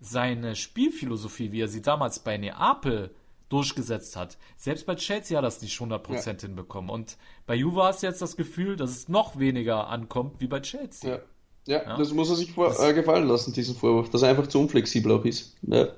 seine 0.00 0.56
Spielphilosophie, 0.56 1.52
wie 1.52 1.60
er 1.60 1.68
sie 1.68 1.82
damals 1.82 2.18
bei 2.18 2.36
Neapel 2.36 3.14
durchgesetzt 3.48 4.16
hat. 4.16 4.36
Selbst 4.56 4.86
bei 4.86 4.96
Chelsea 4.96 5.36
hat 5.36 5.44
er 5.44 5.46
das 5.46 5.62
nicht 5.62 5.78
100% 5.78 6.26
ja. 6.26 6.40
hinbekommen. 6.40 6.90
Und 6.90 7.16
bei 7.46 7.54
Juve 7.54 7.84
hast 7.84 8.02
du 8.02 8.08
jetzt 8.08 8.20
das 8.20 8.36
Gefühl, 8.36 8.76
dass 8.76 8.90
es 8.90 9.08
noch 9.08 9.38
weniger 9.38 9.86
ankommt 9.86 10.40
wie 10.40 10.48
bei 10.48 10.60
Chelsea. 10.60 11.16
Ja. 11.16 11.20
Ja, 11.66 11.82
ja, 11.82 11.96
das 11.96 12.12
muss 12.12 12.28
er 12.28 12.36
sich 12.36 12.52
vor, 12.52 12.78
äh, 12.78 12.92
gefallen 12.92 13.26
lassen, 13.26 13.52
diesen 13.52 13.74
Vorwurf, 13.74 14.10
dass 14.10 14.22
er 14.22 14.28
einfach 14.28 14.46
zu 14.46 14.60
unflexibel 14.60 15.12
auch 15.12 15.24
ist. 15.24 15.56
Ja. 15.62 15.88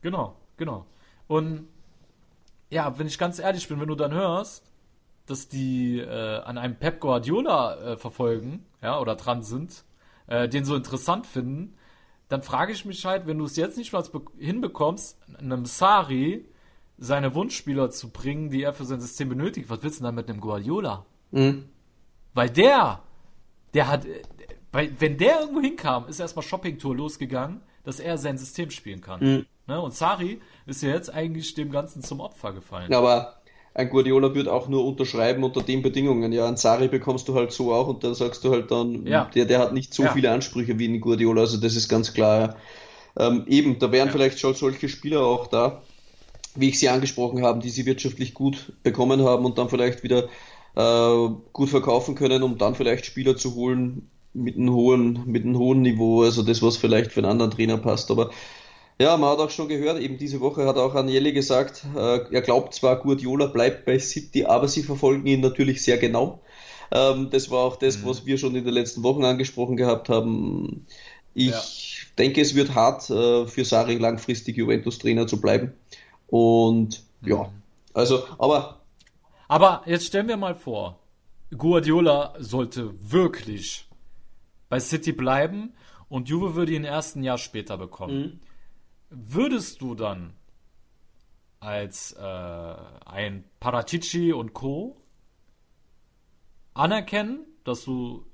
Genau, 0.00 0.36
genau. 0.56 0.86
Und 1.26 1.66
ja, 2.70 2.98
wenn 2.98 3.06
ich 3.06 3.18
ganz 3.18 3.38
ehrlich 3.38 3.66
bin, 3.68 3.80
wenn 3.80 3.88
du 3.88 3.96
dann 3.96 4.12
hörst, 4.12 4.64
dass 5.26 5.48
die 5.48 5.98
äh, 5.98 6.38
an 6.42 6.56
einem 6.56 6.76
Pep 6.76 7.00
Guardiola 7.00 7.92
äh, 7.92 7.96
verfolgen, 7.96 8.64
ja, 8.80 9.00
oder 9.00 9.16
dran 9.16 9.42
sind, 9.42 9.84
äh, 10.28 10.48
den 10.48 10.64
so 10.64 10.76
interessant 10.76 11.26
finden, 11.26 11.74
dann 12.28 12.42
frage 12.42 12.72
ich 12.72 12.84
mich 12.84 13.04
halt, 13.04 13.26
wenn 13.26 13.38
du 13.38 13.44
es 13.44 13.56
jetzt 13.56 13.76
nicht 13.76 13.92
mal 13.92 14.04
hinbekommst, 14.38 15.18
einem 15.38 15.66
Sari 15.66 16.46
seine 16.96 17.34
Wunschspieler 17.34 17.90
zu 17.90 18.10
bringen, 18.10 18.50
die 18.50 18.62
er 18.62 18.72
für 18.72 18.84
sein 18.84 19.00
System 19.00 19.28
benötigt, 19.28 19.68
was 19.68 19.82
willst 19.82 20.00
du 20.00 20.04
dann 20.04 20.14
mit 20.14 20.28
einem 20.28 20.40
Guardiola? 20.40 21.04
Mhm. 21.32 21.68
Weil 22.34 22.50
der 22.50 23.02
der 23.74 23.88
hat, 23.88 24.06
bei, 24.72 24.90
wenn 24.98 25.18
der 25.18 25.40
irgendwo 25.40 25.60
hinkam, 25.60 26.08
ist 26.08 26.18
erstmal 26.18 26.42
Shoppingtour 26.42 26.96
losgegangen, 26.96 27.60
dass 27.84 28.00
er 28.00 28.18
sein 28.18 28.38
System 28.38 28.70
spielen 28.70 29.00
kann. 29.00 29.20
Mhm. 29.20 29.46
Ne? 29.66 29.80
Und 29.80 29.94
Sari 29.94 30.40
ist 30.66 30.82
ja 30.82 30.90
jetzt 30.90 31.12
eigentlich 31.12 31.54
dem 31.54 31.70
Ganzen 31.70 32.02
zum 32.02 32.20
Opfer 32.20 32.52
gefallen. 32.52 32.92
Aber 32.92 33.36
ein 33.74 33.88
Guardiola 33.88 34.34
wird 34.34 34.48
auch 34.48 34.68
nur 34.68 34.84
unterschreiben 34.84 35.44
unter 35.44 35.62
den 35.62 35.82
Bedingungen. 35.82 36.32
Ja, 36.32 36.46
ein 36.46 36.56
Sari 36.56 36.88
bekommst 36.88 37.28
du 37.28 37.34
halt 37.34 37.52
so 37.52 37.72
auch 37.72 37.88
und 37.88 38.02
dann 38.04 38.14
sagst 38.14 38.44
du 38.44 38.50
halt 38.50 38.70
dann, 38.70 39.06
Ja. 39.06 39.30
der, 39.34 39.44
der 39.44 39.58
hat 39.60 39.72
nicht 39.72 39.94
so 39.94 40.04
Ja. 40.04 40.12
viele 40.12 40.30
Ansprüche 40.30 40.78
wie 40.78 40.88
ein 40.88 41.00
Guardiola, 41.00 41.42
also 41.42 41.58
das 41.58 41.76
ist 41.76 41.88
ganz 41.88 42.12
klar. 42.12 42.56
Ähm, 43.18 43.44
eben, 43.46 43.78
da 43.78 43.92
wären 43.92 44.08
Ja. 44.08 44.12
vielleicht 44.12 44.38
schon 44.38 44.54
solche 44.54 44.88
Spieler 44.88 45.20
auch 45.22 45.46
da, 45.46 45.82
wie 46.54 46.68
ich 46.70 46.78
sie 46.78 46.88
angesprochen 46.88 47.44
habe, 47.44 47.60
die 47.60 47.70
sie 47.70 47.86
wirtschaftlich 47.86 48.34
gut 48.34 48.72
bekommen 48.82 49.22
haben 49.22 49.44
und 49.44 49.58
dann 49.58 49.68
vielleicht 49.68 50.02
wieder 50.02 50.28
äh, 50.76 51.28
gut 51.52 51.68
verkaufen 51.68 52.14
können, 52.14 52.42
um 52.42 52.56
dann 52.58 52.74
vielleicht 52.74 53.04
Spieler 53.06 53.36
zu 53.36 53.54
holen 53.54 54.10
mit 54.34 54.56
einem 54.56 54.72
hohen, 54.72 55.22
mit 55.26 55.44
einem 55.44 55.58
hohen 55.58 55.82
Niveau, 55.82 56.22
also 56.22 56.42
das, 56.42 56.62
was 56.62 56.76
vielleicht 56.76 57.12
für 57.12 57.20
einen 57.20 57.30
anderen 57.30 57.50
Trainer 57.52 57.78
passt. 57.78 58.10
Aber 58.10 58.30
ja, 59.00 59.16
man 59.16 59.30
hat 59.30 59.38
auch 59.38 59.50
schon 59.50 59.68
gehört, 59.68 60.00
eben 60.00 60.18
diese 60.18 60.40
Woche 60.40 60.66
hat 60.66 60.76
auch 60.76 60.94
Agnelli 60.94 61.32
gesagt, 61.32 61.84
äh, 61.96 62.18
er 62.32 62.42
glaubt 62.42 62.74
zwar, 62.74 63.00
Guardiola 63.00 63.46
bleibt 63.46 63.84
bei 63.84 63.98
City, 63.98 64.44
aber 64.44 64.68
sie 64.68 64.82
verfolgen 64.82 65.26
ihn 65.26 65.40
natürlich 65.40 65.82
sehr 65.82 65.98
genau. 65.98 66.40
Ähm, 66.92 67.30
das 67.30 67.50
war 67.50 67.60
auch 67.60 67.76
das, 67.76 68.04
was 68.04 68.26
wir 68.26 68.38
schon 68.38 68.54
in 68.54 68.64
den 68.64 68.74
letzten 68.74 69.02
Wochen 69.02 69.24
angesprochen 69.24 69.76
gehabt 69.76 70.08
haben. 70.08 70.86
Ich 71.34 71.50
Ja. 71.50 71.62
denke, 72.18 72.40
es 72.42 72.54
wird 72.54 72.74
hart 72.74 73.08
äh, 73.10 73.46
für 73.46 73.64
Sari 73.64 73.96
langfristig 73.96 74.56
Juventus-Trainer 74.56 75.26
zu 75.26 75.40
bleiben. 75.40 75.72
Und 76.28 77.02
ja, 77.24 77.50
also, 77.94 78.24
aber 78.38 78.80
Aber 79.48 79.82
jetzt 79.86 80.06
stellen 80.06 80.28
wir 80.28 80.36
mal 80.36 80.54
vor, 80.54 80.98
Guardiola 81.56 82.34
sollte 82.38 82.94
wirklich 83.00 83.86
bei 84.72 84.80
City 84.80 85.12
bleiben 85.12 85.74
und 86.08 86.30
Juve 86.30 86.54
würde 86.54 86.72
ihn 86.72 86.84
erst 86.84 87.14
ein 87.14 87.22
Jahr 87.22 87.36
später 87.36 87.76
bekommen. 87.76 88.40
Würdest 89.10 89.82
du 89.82 89.94
dann 89.94 90.32
als 91.60 92.12
äh, 92.12 92.74
ein 93.04 93.44
Paratici 93.60 94.32
und 94.32 94.54
Co. 94.54 94.96
anerkennen, 96.72 97.40
dass 97.64 97.84
du 97.84 98.24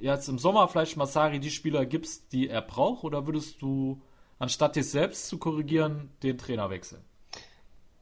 jetzt 0.00 0.28
im 0.28 0.40
Sommer 0.40 0.66
vielleicht 0.66 0.96
Massari 0.96 1.38
die 1.38 1.52
Spieler 1.52 1.86
gibst, 1.86 2.32
die 2.32 2.48
er 2.48 2.62
braucht, 2.62 3.04
oder 3.04 3.28
würdest 3.28 3.62
du, 3.62 4.02
anstatt 4.40 4.74
dich 4.74 4.90
selbst 4.90 5.28
zu 5.28 5.38
korrigieren, 5.38 6.10
den 6.24 6.38
Trainer 6.38 6.70
wechseln? 6.70 7.04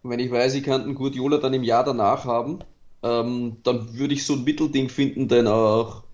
wenn 0.02 0.18
ich 0.18 0.30
weiß, 0.30 0.54
ich 0.54 0.64
kann 0.64 0.80
einen 0.80 0.94
Guardiola 0.94 1.36
dann 1.36 1.52
im 1.52 1.62
Jahr 1.62 1.84
danach 1.84 2.24
haben, 2.24 2.60
ähm, 3.02 3.58
dann 3.64 3.98
würde 3.98 4.14
ich 4.14 4.24
so 4.24 4.32
ein 4.32 4.44
Mittelding 4.44 4.88
finden, 4.88 5.28
denn 5.28 5.46
auch, 5.46 6.04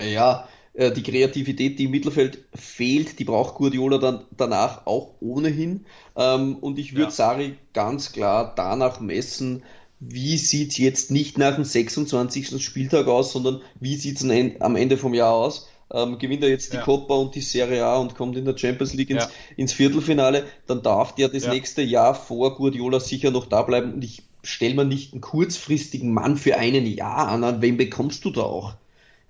ja, 0.00 0.46
äh, 0.74 0.92
die 0.92 1.02
Kreativität, 1.02 1.78
die 1.78 1.84
im 1.84 1.90
Mittelfeld 1.90 2.44
fehlt, 2.54 3.18
die 3.18 3.24
braucht 3.24 3.56
Guardiola 3.56 3.98
dann 3.98 4.24
danach 4.36 4.86
auch 4.86 5.14
ohnehin. 5.20 5.86
Ähm, 6.16 6.56
und 6.56 6.78
ich 6.78 6.92
würde 6.92 7.04
Ja. 7.04 7.10
Sari 7.10 7.56
ganz 7.72 8.12
klar 8.12 8.52
danach 8.56 9.00
messen, 9.00 9.62
wie 10.00 10.38
sieht 10.38 10.78
jetzt 10.78 11.10
nicht 11.10 11.36
nach 11.38 11.56
dem 11.56 11.64
26. 11.64 12.62
Spieltag 12.62 13.06
aus, 13.06 13.32
sondern 13.32 13.60
wie 13.78 13.96
sieht 13.96 14.20
es 14.20 14.60
am 14.60 14.76
Ende 14.76 14.96
vom 14.96 15.12
Jahr 15.12 15.34
aus? 15.34 15.68
Ähm, 15.92 16.18
gewinnt 16.18 16.42
er 16.44 16.48
jetzt 16.48 16.72
die 16.72 16.76
Ja. 16.76 16.84
Coppa 16.84 17.14
und 17.14 17.34
die 17.34 17.40
Serie 17.40 17.84
A 17.84 17.98
und 17.98 18.14
kommt 18.14 18.36
in 18.36 18.44
der 18.44 18.56
Champions 18.56 18.94
League 18.94 19.10
ins, 19.10 19.24
Ja. 19.24 19.30
ins 19.56 19.72
Viertelfinale, 19.72 20.44
dann 20.66 20.82
darf 20.82 21.16
der 21.16 21.28
das 21.28 21.44
Ja. 21.44 21.52
nächste 21.52 21.82
Jahr 21.82 22.14
vor 22.14 22.56
Guardiola 22.56 23.00
sicher 23.00 23.30
noch 23.32 23.46
da 23.46 23.62
bleiben 23.62 23.94
und 23.94 24.04
ich 24.04 24.22
stelle 24.42 24.74
mir 24.74 24.84
nicht 24.84 25.12
einen 25.12 25.20
kurzfristigen 25.20 26.14
Mann 26.14 26.36
für 26.36 26.56
einen 26.56 26.86
Jahr 26.86 27.28
an. 27.28 27.42
An 27.44 27.60
wen 27.60 27.76
bekommst 27.76 28.24
du 28.24 28.30
da 28.30 28.42
auch? 28.42 28.74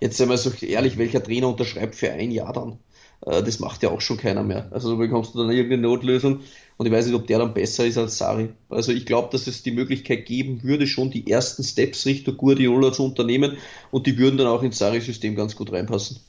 Jetzt 0.01 0.17
sei 0.17 0.25
mal 0.25 0.37
so 0.37 0.51
ehrlich, 0.65 0.97
welcher 0.97 1.23
Trainer 1.23 1.47
unterschreibt 1.47 1.95
für 1.95 2.11
ein 2.11 2.31
Jahr 2.31 2.51
dann? 2.53 2.79
Äh, 3.25 3.43
Das 3.43 3.59
macht 3.59 3.83
ja 3.83 3.89
auch 3.89 4.01
schon 4.01 4.17
keiner 4.17 4.43
mehr. 4.43 4.67
Also 4.71 4.89
da 4.91 4.95
bekommst 4.97 5.33
du 5.35 5.39
dann 5.39 5.51
irgendeine 5.51 5.83
Notlösung 5.83 6.41
und 6.77 6.85
ich 6.87 6.91
weiß 6.91 7.05
nicht, 7.05 7.15
ob 7.15 7.27
der 7.27 7.39
dann 7.39 7.53
besser 7.53 7.85
ist 7.85 7.97
als 7.97 8.17
Sari. 8.17 8.49
Also 8.69 8.91
ich 8.91 9.05
glaube, 9.05 9.29
dass 9.31 9.47
es 9.47 9.63
die 9.63 9.71
Möglichkeit 9.71 10.25
geben 10.25 10.63
würde, 10.63 10.87
schon 10.87 11.11
die 11.11 11.29
ersten 11.29 11.63
Steps 11.63 12.05
Richtung 12.05 12.35
Guardiola 12.37 12.91
zu 12.91 13.05
unternehmen 13.05 13.57
und 13.91 14.07
die 14.07 14.17
würden 14.17 14.37
dann 14.37 14.47
auch 14.47 14.63
ins 14.63 14.79
Sari-System 14.79 15.35
ganz 15.35 15.55
gut 15.55 15.71
reinpassen. 15.71 16.19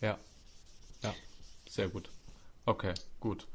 Ja. 0.00 0.18
Ja. 1.04 1.14
Sehr 1.68 1.88
gut. 1.88 2.10
Okay, 2.66 2.92
gut. 3.20 3.46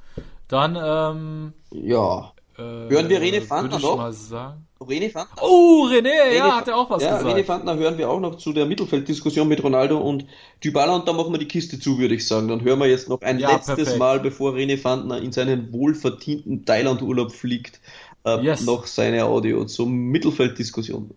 Dann, 0.47 0.75
ähm, 0.75 1.53
Ja. 1.71 2.33
äh, 2.57 2.61
Hören 2.61 3.09
wir 3.09 3.19
würde 3.19 3.37
ich 3.77 3.83
noch? 3.83 3.97
mal 3.97 4.13
sagen. 4.13 4.65
René 4.87 5.09
Fandner. 5.11 5.41
Oh, 5.43 5.87
René, 5.89 6.33
ja, 6.35 6.45
René- 6.47 6.55
hat 6.57 6.67
er 6.67 6.77
auch 6.77 6.89
was 6.89 7.03
ja, 7.03 7.17
gesagt. 7.17 7.35
René 7.37 7.43
Fandner 7.43 7.75
hören 7.75 7.97
wir 7.97 8.09
auch 8.09 8.19
noch 8.19 8.35
zu 8.35 8.53
der 8.53 8.65
Mittelfelddiskussion 8.65 9.47
mit 9.47 9.63
Ronaldo 9.63 9.97
und 9.97 10.25
Dybala 10.63 10.95
und 10.95 11.07
dann 11.07 11.15
machen 11.15 11.31
wir 11.31 11.39
die 11.39 11.47
Kiste 11.47 11.79
zu, 11.79 11.97
würde 11.97 12.15
ich 12.15 12.27
sagen. 12.27 12.47
Dann 12.47 12.61
hören 12.61 12.79
wir 12.79 12.87
jetzt 12.87 13.09
noch 13.09 13.21
ein 13.21 13.39
Ja, 13.39 13.51
letztes 13.51 13.75
perfekt. 13.75 13.97
Mal, 13.99 14.19
bevor 14.19 14.53
René 14.53 14.77
Fandner 14.77 15.17
in 15.19 15.31
seinen 15.31 15.71
wohlverdienten 15.73 16.65
Thailand-Urlaub 16.65 17.31
fliegt, 17.31 17.79
äh, 18.25 18.39
Yes. 18.41 18.61
noch 18.61 18.85
seine 18.87 19.25
Audio 19.25 19.65
zur 19.65 19.87
Mittelfelddiskussion. 19.87 21.11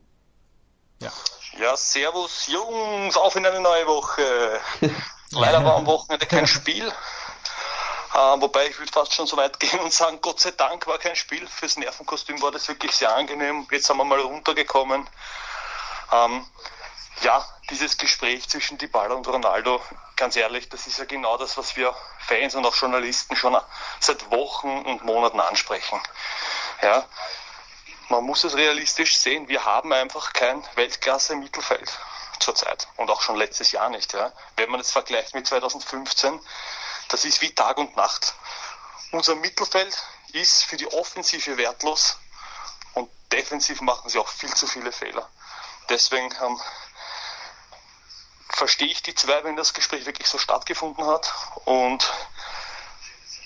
Ja. 1.02 1.12
Ja, 1.60 1.74
servus 1.76 2.48
Jungs, 2.52 3.16
auf 3.16 3.34
in 3.36 3.46
eine 3.46 3.60
neue 3.60 3.86
Woche. 3.86 4.22
Leider 5.32 5.64
war 5.64 5.76
am 5.76 5.86
Wochenende 5.86 6.26
kein 6.26 6.46
Spiel. 6.46 6.84
Äh, 8.16 8.40
wobei 8.40 8.68
ich 8.68 8.78
würde 8.78 8.90
fast 8.90 9.12
schon 9.12 9.26
so 9.26 9.36
weit 9.36 9.60
gehen 9.60 9.78
und 9.80 9.92
sagen, 9.92 10.20
Gott 10.22 10.40
sei 10.40 10.50
Dank 10.52 10.86
war 10.86 10.98
kein 10.98 11.16
Spiel. 11.16 11.46
Fürs 11.46 11.76
Nervenkostüm 11.76 12.40
war 12.40 12.50
das 12.50 12.66
wirklich 12.66 12.92
sehr 12.92 13.14
angenehm. 13.14 13.68
Jetzt 13.70 13.86
sind 13.86 13.98
wir 13.98 14.04
mal 14.04 14.20
runtergekommen. 14.20 15.06
Ähm, 16.12 16.46
ja, 17.20 17.44
dieses 17.68 17.98
Gespräch 17.98 18.48
zwischen 18.48 18.78
Dybala 18.78 19.14
und 19.14 19.28
Ronaldo, 19.28 19.82
ganz 20.16 20.36
ehrlich, 20.36 20.68
das 20.70 20.86
ist 20.86 20.98
ja 20.98 21.04
genau 21.04 21.36
das, 21.36 21.58
was 21.58 21.76
wir 21.76 21.94
Fans 22.20 22.54
und 22.54 22.64
auch 22.64 22.74
Journalisten 22.74 23.36
schon 23.36 23.56
seit 24.00 24.30
Wochen 24.30 24.84
und 24.86 25.04
Monaten 25.04 25.40
ansprechen. 25.40 26.00
Ja, 26.80 27.04
man 28.08 28.24
muss 28.24 28.44
es 28.44 28.54
realistisch 28.54 29.18
sehen. 29.18 29.48
Wir 29.48 29.64
haben 29.66 29.92
einfach 29.92 30.32
kein 30.32 30.64
Weltklasse 30.74 31.34
im 31.34 31.40
Mittelfeld 31.40 31.90
zurzeit 32.38 32.88
und 32.96 33.10
auch 33.10 33.20
schon 33.20 33.36
letztes 33.36 33.72
Jahr 33.72 33.90
nicht. 33.90 34.14
Ja. 34.14 34.32
Wenn 34.56 34.70
man 34.70 34.80
es 34.80 34.90
vergleicht 34.90 35.34
mit 35.34 35.46
2015, 35.46 36.40
das 37.08 37.24
ist 37.24 37.40
wie 37.40 37.54
Tag 37.54 37.78
und 37.78 37.96
Nacht. 37.96 38.34
Unser 39.12 39.34
Mittelfeld 39.36 39.96
ist 40.32 40.64
für 40.64 40.76
die 40.76 40.86
Offensive 40.92 41.56
wertlos 41.56 42.18
und 42.94 43.10
defensiv 43.32 43.80
machen 43.80 44.08
sie 44.10 44.18
auch 44.18 44.28
viel 44.28 44.52
zu 44.54 44.66
viele 44.66 44.92
Fehler. 44.92 45.28
Deswegen 45.88 46.34
ähm, 46.42 46.60
verstehe 48.50 48.88
ich 48.88 49.02
die 49.02 49.14
zwei, 49.14 49.44
wenn 49.44 49.56
das 49.56 49.74
Gespräch 49.74 50.06
wirklich 50.06 50.28
so 50.28 50.38
stattgefunden 50.38 51.06
hat 51.06 51.32
und 51.64 52.12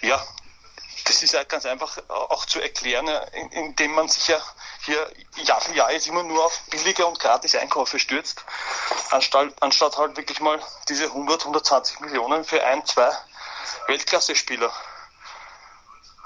ja, 0.03 0.25
das 1.05 1.23
ist 1.23 1.35
halt 1.35 1.49
ganz 1.49 1.67
einfach 1.67 1.99
auch 2.09 2.47
zu 2.47 2.61
erklären, 2.61 3.07
in- 3.33 3.51
indem 3.51 3.93
man 3.93 4.09
sich 4.09 4.29
ja 4.29 4.41
hier 4.85 5.13
Jahr 5.37 5.61
für 5.61 5.75
Jahr 5.75 5.93
jetzt 5.93 6.07
immer 6.07 6.23
nur 6.23 6.45
auf 6.45 6.61
billige 6.71 7.05
und 7.07 7.19
gratis 7.19 7.55
Einkäufe 7.55 7.99
stürzt, 7.99 8.45
anstatt, 9.11 9.53
anstatt 9.61 9.97
halt 9.99 10.17
wirklich 10.17 10.41
mal 10.41 10.63
diese 10.89 11.05
100, 11.07 11.43
120 11.43 12.01
Millionen 12.01 12.45
für 12.45 12.65
ein, 12.65 12.85
zwei 12.87 13.11
Weltklasse-Spieler 13.87 14.73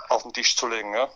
auf 0.08 0.22
den 0.22 0.32
Tisch 0.32 0.56
zu 0.56 0.66
legen. 0.66 0.94
Ja. 0.94 1.08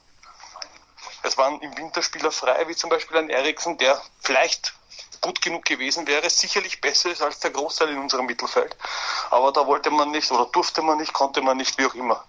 Es 1.23 1.37
waren 1.37 1.61
im 1.61 1.77
Winter 1.77 2.03
Spieler 2.03 2.31
frei, 2.31 2.69
wie 2.69 2.77
zum 2.77 2.91
Beispiel 2.91 3.17
ein 3.19 3.31
Eriksen, 3.31 3.79
der 3.79 4.01
vielleicht 4.21 4.75
gut 5.21 5.43
genug 5.43 5.65
gewesen 5.65 6.07
wäre, 6.07 6.31
sicherlich 6.31 6.81
besser 6.81 7.11
ist 7.11 7.23
als 7.23 7.41
der 7.41 7.51
Großteil 7.51 7.91
in 7.91 7.99
unserem 7.99 8.27
Mittelfeld. 8.27 8.77
Aber 9.31 9.53
da 9.53 9.67
wollte 9.67 9.91
man 9.91 10.11
nicht 10.11 10.31
oder 10.31 10.47
durfte 10.47 10.83
man 10.83 10.99
nicht, 10.99 11.13
konnte 11.13 11.43
man 11.43 11.57
nicht, 11.57 11.79
wie 11.79 11.87
auch 11.87 11.95
immer. 11.95 12.25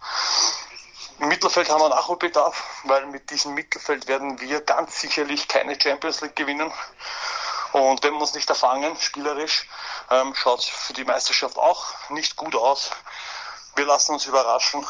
Im 1.19 1.27
Mittelfeld 1.27 1.69
haben 1.69 1.81
wir 1.81 1.89
Nachholbedarf, 1.89 2.81
weil 2.85 3.05
mit 3.07 3.29
diesem 3.29 3.53
Mittelfeld 3.53 4.07
werden 4.07 4.39
wir 4.39 4.61
ganz 4.61 5.01
sicherlich 5.01 5.47
keine 5.47 5.79
Champions 5.79 6.21
League 6.21 6.35
gewinnen. 6.35 6.71
Und 7.73 8.03
wenn 8.03 8.13
wir 8.13 8.21
uns 8.21 8.33
nicht 8.33 8.49
erfangen, 8.49 8.95
spielerisch, 8.99 9.67
ähm, 10.09 10.33
schaut 10.33 10.59
es 10.59 10.65
für 10.65 10.93
die 10.93 11.03
Meisterschaft 11.03 11.57
auch 11.57 12.09
nicht 12.09 12.35
gut 12.35 12.55
aus. 12.55 12.89
Wir 13.75 13.85
lassen 13.85 14.13
uns 14.13 14.25
überraschen. 14.25 14.85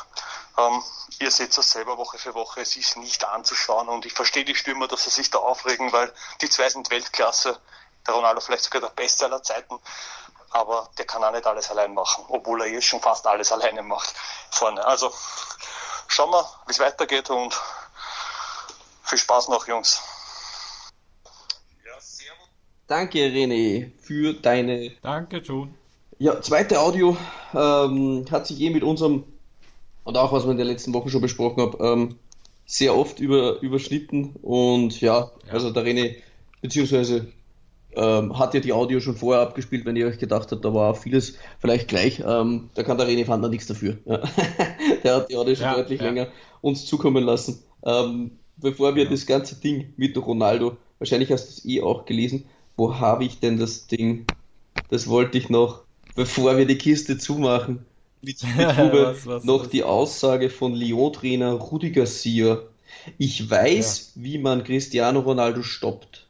Ähm, 0.58 0.84
ihr 1.20 1.32
seht 1.32 1.58
das 1.58 1.72
selber 1.72 1.98
Woche 1.98 2.18
für 2.18 2.34
Woche, 2.34 2.62
es 2.62 2.76
ist 2.76 2.98
nicht 2.98 3.24
anzuschauen 3.24 3.88
und 3.88 4.06
ich 4.06 4.14
verstehe 4.14 4.46
die 4.46 4.56
Stürmer, 4.56 4.88
dass 4.88 5.04
sie 5.04 5.10
sich 5.10 5.30
da 5.30 5.40
aufregen, 5.40 5.92
weil 5.92 6.12
die 6.42 6.50
zwei 6.50 6.70
sind 6.70 6.90
Weltklasse. 6.90 7.60
Der 8.08 8.14
Ronaldo 8.14 8.42
vielleicht 8.42 8.64
sogar 8.64 8.82
der 8.82 8.90
Beste 8.90 9.26
aller 9.26 9.44
Zeiten, 9.44 9.78
aber 10.52 10.90
der 10.98 11.06
kann 11.06 11.24
auch 11.24 11.32
nicht 11.32 11.46
alles 11.46 11.70
allein 11.70 11.94
machen, 11.94 12.26
obwohl 12.30 12.62
er 12.62 12.68
jetzt 12.68 12.86
schon 12.86 13.02
fast 13.02 13.28
alles 13.28 13.52
alleine 13.54 13.84
macht 13.84 14.14
vorne. 14.52 14.84
Also 14.86 15.14
schauen 16.08 16.32
wir, 16.32 16.50
wie 16.66 16.72
es 16.72 16.80
weitergeht 16.80 17.30
und 17.30 17.60
viel 19.04 19.18
Spaß 19.18 19.50
noch, 19.50 19.68
Jungs. 19.68 20.02
Danke, 22.90 23.20
René, 23.20 23.92
für 24.02 24.34
deine 24.34 24.98
Danke, 25.04 25.38
John. 25.38 25.79
Ja, 26.22 26.41
zweite 26.41 26.82
Audio 26.82 27.15
ähm, 27.53 28.26
hat 28.30 28.45
sich 28.45 28.59
eh 28.59 28.70
mit 28.70 28.84
unserem, 28.84 29.24
und 30.03 30.17
auch 30.17 30.34
was 30.34 30.43
wir 30.43 30.51
in 30.51 30.57
den 30.57 30.67
letzten 30.67 30.93
Wochen 30.93 31.09
schon 31.09 31.22
besprochen 31.22 31.61
haben, 31.61 31.78
ähm, 31.80 32.15
sehr 32.65 32.93
oft 32.95 33.22
über, 33.22 33.61
überschnitten. 33.61 34.36
Und 34.41 34.99
ja, 34.99 35.32
also 35.49 35.72
der 35.72 35.86
René, 35.86 36.17
beziehungsweise 36.61 37.32
ähm, 37.95 38.38
hat 38.38 38.53
ja 38.53 38.59
die 38.59 38.74
Audio 38.74 38.99
schon 38.99 39.15
vorher 39.15 39.41
abgespielt, 39.43 39.86
wenn 39.86 39.95
ihr 39.95 40.07
euch 40.07 40.20
gedacht 40.20 40.51
habt, 40.51 40.65
da 40.65 40.74
war 40.74 40.93
vieles 40.93 41.36
vielleicht 41.59 41.88
gleich. 41.88 42.22
Ähm, 42.26 42.70
da 42.74 42.84
kann 42.84 42.97
der 42.97 43.07
René 43.07 43.26
Fandner 43.26 43.47
nichts 43.47 43.67
dafür. 43.67 43.97
Ja. 44.05 44.22
der 45.03 45.15
hat 45.15 45.30
die 45.30 45.38
Audio 45.38 45.55
schon 45.55 45.63
Ja, 45.63 45.76
deutlich 45.76 46.01
ja. 46.01 46.07
länger 46.07 46.28
uns 46.59 46.86
zukommen 46.86 47.24
lassen. 47.24 47.63
Ähm, 47.86 48.32
bevor 48.57 48.93
wir 48.95 49.09
das 49.09 49.26
ganze 49.26 49.55
Ding 49.55 49.93
mit 49.95 50.17
Ronaldo, 50.17 50.76
wahrscheinlich 50.97 51.32
hast 51.32 51.45
du 51.47 51.51
es 51.51 51.65
eh 51.65 51.82
auch 51.82 52.05
gelesen, 52.05 52.43
wo 52.76 52.99
habe 52.99 53.24
ich 53.24 53.39
denn 53.39 53.57
das 53.57 53.88
Ding? 53.88 54.26
Das 54.89 55.07
wollte 55.07 55.38
ich 55.38 55.49
noch, 55.49 55.84
bevor 56.20 56.57
wir 56.57 56.65
die 56.65 56.78
Kiste 56.78 57.17
zumachen, 57.17 57.86
mit, 58.22 58.43
mit 58.57 58.78
Hube, 58.78 59.15
Was, 59.15 59.26
was, 59.26 59.43
noch 59.45 59.61
was? 59.61 59.70
die 59.70 59.84
Aussage 59.84 60.49
von 60.49 60.76
Lyon-Trainer 60.76 61.53
Rudi 61.53 61.91
Garcia. 61.91 62.61
Ich 63.17 63.49
weiß, 63.49 64.11
wie 64.15 64.38
man 64.38 64.65
Cristiano 64.65 65.22
Ronaldo 65.22 65.63
stoppt. 65.63 66.28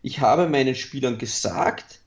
Ich 0.00 0.20
habe 0.20 0.48
meinen 0.48 0.74
Spielern 0.74 1.18
gesagt, 1.18 2.00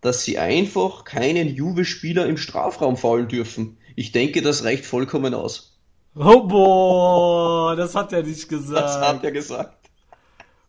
dass 0.00 0.22
sie 0.22 0.38
einfach 0.38 1.04
keinen 1.04 1.54
Juve-Spieler 1.54 2.24
im 2.24 2.38
Strafraum 2.38 2.96
faulen 2.96 3.28
dürfen. 3.28 3.76
Ich 3.94 4.12
denke, 4.12 4.40
das 4.40 4.64
reicht 4.64 4.86
vollkommen 4.86 5.34
aus. 5.34 5.76
Oh, 6.14 6.44
boah, 6.44 7.76
das 7.76 7.94
hat 7.94 8.14
er 8.14 8.22
nicht 8.22 8.48
gesagt. 8.48 8.80
Das 8.80 8.98
hat 8.98 9.22
er 9.22 9.32
gesagt. 9.32 9.90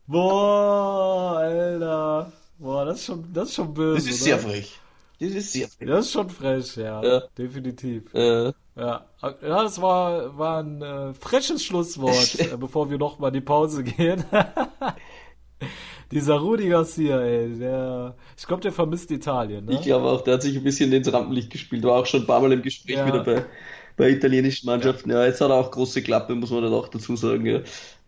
Boah, 0.08 1.38
Alter. 1.38 2.34
Boah, 2.58 2.84
das 2.84 3.00
ist 3.00 3.06
schon, 3.06 3.32
das 3.32 3.48
ist 3.48 3.56
schon 3.56 3.74
böse. 3.74 3.96
Das 3.96 4.14
ist 4.14 4.22
oder? 4.22 4.24
sehr 4.26 4.40
frech. 4.40 4.80
Das 5.20 5.30
ist 5.32 5.52
sehr 5.54 5.68
frech. 5.68 5.88
Das 5.88 6.06
ist 6.06 6.12
schon 6.14 6.30
frech, 6.30 6.76
ja. 6.78 7.04
Ja. 7.04 7.22
Definitiv. 7.38 8.14
Äh, 8.14 8.54
Ja, 8.76 9.06
ja 9.22 9.64
das 9.64 9.82
war, 9.82 10.38
war 10.38 10.60
ein 10.64 10.82
äh, 10.82 11.14
freches 11.14 11.64
Schlusswort, 11.64 12.40
äh, 12.40 12.56
bevor 12.58 12.90
wir 12.90 12.98
noch 12.98 13.20
mal 13.20 13.28
in 13.28 13.34
die 13.36 13.42
Pause 13.42 13.84
gehen. 13.84 14.24
Dieser 16.12 16.38
Rudi 16.40 16.70
Garcia, 16.70 17.22
ey, 17.22 17.56
der, 17.60 18.16
ich 18.38 18.48
glaube, 18.48 18.62
der 18.64 18.72
vermisst 18.72 19.12
Italien, 19.12 19.66
ne? 19.66 19.74
ich 19.76 19.82
glaube 19.82 20.08
auch, 20.08 20.22
der 20.22 20.36
hat 20.36 20.42
sich 20.42 20.58
ein 20.58 20.64
bisschen 20.64 20.92
ins 20.92 21.12
Rampenlicht 21.12 21.52
gespielt. 21.52 21.84
War 21.84 22.00
auch 22.00 22.06
schon 22.08 22.22
ein 22.22 22.28
paar 22.28 22.42
Mal 22.42 22.52
im 22.52 22.62
Gespräch 22.64 22.96
Ja. 22.98 23.06
wieder 23.06 23.24
bei, 23.24 23.46
bei 23.96 24.10
italienischen 24.10 24.66
Mannschaften. 24.66 25.12
Ja. 25.12 25.24
jetzt 25.26 25.40
hat 25.42 25.50
er 25.52 25.56
auch 25.58 25.70
große 25.72 26.02
Klappe, 26.02 26.34
muss 26.36 26.50
man 26.50 26.64
dann 26.64 26.74
auch 26.74 26.88
dazu 26.88 27.16
sagen. 27.16 27.46
Ja. 27.46 27.60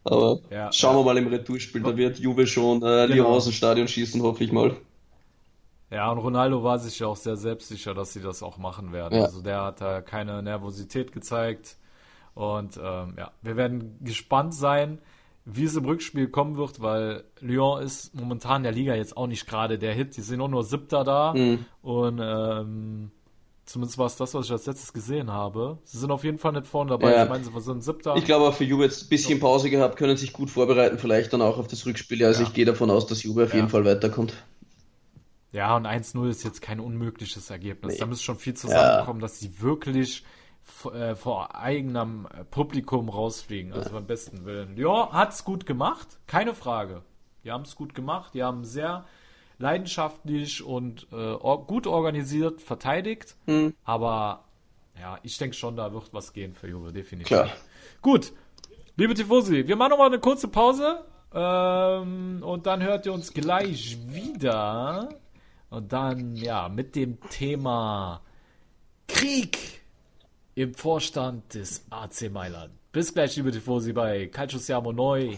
Aber 0.03 0.39
Ja, 0.49 0.71
schauen 0.71 0.95
ja. 0.95 0.99
wir 0.99 1.03
mal 1.05 1.17
im 1.17 1.27
Retourspiel. 1.27 1.83
Da 1.83 1.95
wird 1.95 2.17
Juve 2.19 2.47
schon 2.47 2.77
äh, 2.81 3.07
Genau. 3.07 3.15
Lyon 3.15 3.25
aus 3.27 3.43
dem 3.45 3.53
Stadion 3.53 3.87
schießen, 3.87 4.21
hoffe 4.23 4.43
ich 4.43 4.51
mal. 4.51 4.75
Ja, 5.91 6.09
und 6.09 6.19
Ronaldo 6.19 6.63
war 6.63 6.79
sich 6.79 6.99
ja 6.99 7.07
auch 7.07 7.17
sehr 7.17 7.35
selbstsicher, 7.35 7.93
dass 7.93 8.13
sie 8.13 8.21
das 8.21 8.41
auch 8.43 8.57
machen 8.57 8.93
werden. 8.93 9.17
Ja. 9.17 9.25
Also 9.25 9.41
der 9.41 9.61
hat 9.63 9.81
da 9.81 10.01
keine 10.01 10.41
Nervosität 10.41 11.11
gezeigt. 11.11 11.77
Und 12.33 12.77
ähm, 12.77 13.15
ja, 13.17 13.31
wir 13.41 13.57
werden 13.57 13.97
gespannt 14.01 14.53
sein, 14.55 14.99
wie 15.43 15.65
es 15.65 15.75
im 15.75 15.83
Rückspiel 15.83 16.29
kommen 16.29 16.55
wird, 16.55 16.81
weil 16.81 17.25
Lyon 17.41 17.81
ist 17.81 18.15
momentan 18.15 18.57
in 18.57 18.63
der 18.63 18.71
Liga 18.71 18.95
jetzt 18.95 19.17
auch 19.17 19.27
nicht 19.27 19.47
gerade 19.47 19.77
der 19.77 19.93
Hit. 19.93 20.15
Die 20.15 20.21
sind 20.21 20.39
auch 20.39 20.47
nur 20.47 20.63
Siebter 20.63 21.03
da. 21.03 21.33
Mhm. 21.33 21.65
Und 21.81 22.21
ähm, 22.23 23.11
zumindest 23.65 23.97
war 23.97 24.05
es 24.05 24.15
das, 24.15 24.33
was 24.33 24.45
ich 24.45 24.51
als 24.53 24.67
letztes 24.67 24.93
gesehen 24.93 25.29
habe. 25.29 25.79
Sie 25.83 25.97
sind 25.97 26.11
auf 26.11 26.23
jeden 26.23 26.37
Fall 26.37 26.53
nicht 26.53 26.67
vorne 26.67 26.91
dabei. 26.91 27.11
Ja. 27.13 27.23
Ich 27.23 27.29
meine, 27.29 27.43
sie 27.43 27.51
sind 27.59 27.83
Siebter. 27.83 28.15
Ich 28.15 28.23
glaube 28.23 28.47
auch 28.47 28.53
für 28.53 28.63
Juve 28.63 28.83
jetzt 28.85 29.03
ein 29.03 29.09
bisschen 29.09 29.41
Pause 29.41 29.69
gehabt, 29.69 29.97
können 29.97 30.15
sich 30.15 30.31
gut 30.31 30.49
vorbereiten, 30.49 30.99
vielleicht 30.99 31.33
dann 31.33 31.41
auch 31.41 31.57
auf 31.57 31.67
das 31.67 31.85
Rückspiel. 31.85 32.23
Also 32.23 32.43
Ja. 32.43 32.47
ich 32.47 32.53
gehe 32.53 32.65
davon 32.65 32.89
aus, 32.89 33.07
dass 33.07 33.23
Juve 33.23 33.43
auf 33.43 33.53
jeden 33.53 33.67
Fall 33.67 33.83
weiterkommt. 33.83 34.33
Ja, 35.51 35.75
und 35.75 35.85
1-0 35.85 36.29
ist 36.29 36.43
jetzt 36.43 36.61
kein 36.61 36.79
unmögliches 36.79 37.49
Ergebnis. 37.49 37.93
Nee. 37.93 37.99
Da 37.99 38.05
muss 38.05 38.21
schon 38.21 38.37
viel 38.37 38.53
zusammenkommen, 38.53 39.19
dass 39.19 39.39
sie 39.39 39.61
wirklich 39.61 40.23
äh, 40.93 41.15
vor 41.15 41.55
eigenem 41.55 42.27
äh, 42.27 42.43
Publikum 42.45 43.09
rausfliegen. 43.09 43.73
Also 43.73 43.91
beim 43.91 44.05
besten 44.05 44.45
Willen. 44.45 44.75
Lyon 44.75 45.11
hat's 45.11 45.43
gut 45.43 45.65
gemacht, 45.65 46.07
keine 46.27 46.53
Frage. 46.53 47.03
Die 47.43 47.51
haben 47.51 47.63
es 47.63 47.75
gut 47.75 47.93
gemacht. 47.93 48.33
Die 48.33 48.43
haben 48.43 48.63
sehr 48.63 49.05
leidenschaftlich 49.57 50.63
und 50.63 51.07
äh, 51.11 51.35
gut 51.67 51.87
organisiert 51.87 52.61
verteidigt. 52.61 53.35
Mhm. 53.45 53.73
Aber 53.83 54.45
ja, 54.99 55.17
ich 55.23 55.37
denke 55.37 55.55
schon, 55.55 55.75
da 55.75 55.93
wird 55.93 56.13
was 56.13 56.33
gehen 56.33 56.53
für 56.53 56.67
Juve, 56.67 56.91
definitiv. 56.91 57.27
Klar. 57.27 57.49
Gut, 58.01 58.33
liebe 58.95 59.13
Tifosi, 59.13 59.67
wir 59.67 59.75
machen 59.75 59.91
noch 59.91 59.97
mal 59.97 60.07
eine 60.07 60.19
kurze 60.19 60.47
Pause 60.47 61.03
ähm, 61.33 62.43
und 62.43 62.65
dann 62.65 62.81
hört 62.81 63.05
ihr 63.05 63.13
uns 63.13 63.33
gleich 63.33 63.97
wieder 64.07 65.09
und 65.71 65.93
dann 65.93 66.35
ja 66.35 66.69
mit 66.69 66.95
dem 66.95 67.17
Thema 67.29 68.21
Krieg 69.07 69.57
im 70.53 70.75
Vorstand 70.75 71.55
des 71.55 71.85
AC 71.89 72.29
Mailand. 72.31 72.73
Bis 72.91 73.13
gleich, 73.13 73.37
liebe 73.37 73.51
Tifosi, 73.51 73.93
bei 73.93 74.27
Calcio 74.27 74.59
Siamo 74.59 74.91
Neu, 74.91 75.37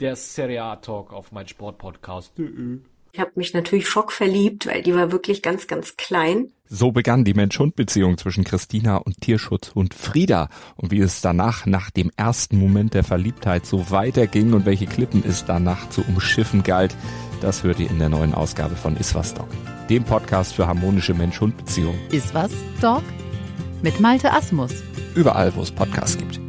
der 0.00 0.16
Serie 0.16 0.62
A 0.64 0.76
Talk 0.76 1.12
auf 1.12 1.32
mein 1.32 1.46
Sportpodcast.de. 1.46 2.78
Ich 3.12 3.20
habe 3.20 3.30
mich 3.36 3.52
natürlich 3.54 3.86
schockverliebt, 3.86 4.66
weil 4.66 4.82
die 4.82 4.94
war 4.94 5.12
wirklich 5.12 5.42
ganz, 5.42 5.68
ganz 5.68 5.96
klein. 5.96 6.50
So 6.66 6.90
begann 6.90 7.24
die 7.24 7.34
Mensch-Hund-Beziehung 7.34 8.18
zwischen 8.18 8.42
Christina 8.42 8.96
und 8.96 9.20
Tierschutzhund 9.20 9.94
Frieda. 9.94 10.48
Und 10.76 10.90
wie 10.90 10.98
es 10.98 11.20
danach, 11.20 11.66
nach 11.66 11.90
dem 11.90 12.10
ersten 12.16 12.58
Moment 12.58 12.94
der 12.94 13.04
Verliebtheit, 13.04 13.66
so 13.66 13.90
weiterging 13.90 14.54
und 14.54 14.66
welche 14.66 14.86
Klippen 14.86 15.22
es 15.24 15.44
danach 15.44 15.90
zu 15.90 16.02
umschiffen 16.02 16.64
galt, 16.64 16.96
das 17.44 17.62
hört 17.62 17.78
ihr 17.78 17.90
in 17.90 17.98
der 17.98 18.08
neuen 18.08 18.32
Ausgabe 18.32 18.74
von 18.74 18.96
Iswas 18.96 19.34
Dog, 19.34 19.48
dem 19.90 20.02
Podcast 20.02 20.54
für 20.54 20.66
harmonische 20.66 21.12
Mensch-Hund-Beziehungen. 21.12 22.00
Ist 22.10 22.32
was, 22.32 22.50
Dog? 22.80 23.02
Mit 23.82 24.00
Malte 24.00 24.32
Asmus. 24.32 24.82
Überall, 25.14 25.54
wo 25.54 25.60
es 25.60 25.70
Podcasts 25.70 26.16
gibt. 26.16 26.40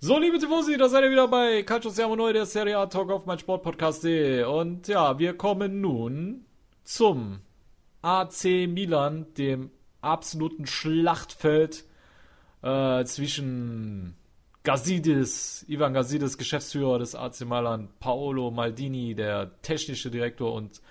So, 0.00 0.18
liebe 0.18 0.38
Tifosi, 0.38 0.76
da 0.76 0.90
seid 0.90 1.04
ihr 1.04 1.10
wieder 1.10 1.28
bei 1.28 1.62
Calcio 1.62 1.90
Siamo 1.90 2.14
Neu, 2.14 2.34
der 2.34 2.44
Serie 2.44 2.76
A 2.76 2.86
Talk 2.86 3.10
auf 3.10 3.24
mein 3.24 3.38
Sportpodcast.de. 3.38 4.44
Und 4.44 4.86
ja, 4.86 5.18
wir 5.18 5.34
kommen 5.34 5.80
nun 5.80 6.44
zum 6.84 7.40
AC 8.02 8.68
Milan, 8.68 9.26
dem 9.38 9.70
absoluten 10.02 10.66
Schlachtfeld 10.66 11.84
äh, 12.62 13.02
zwischen 13.06 14.14
Gazidis, 14.66 15.64
Ivan 15.68 15.94
Gazidis, 15.94 16.36
Geschäftsführer 16.36 16.98
des 16.98 17.14
AC 17.14 17.42
Mailand, 17.42 18.00
Paolo 18.00 18.50
Maldini, 18.50 19.14
der 19.14 19.62
technische 19.62 20.10
Direktor 20.10 20.52
und 20.52 20.82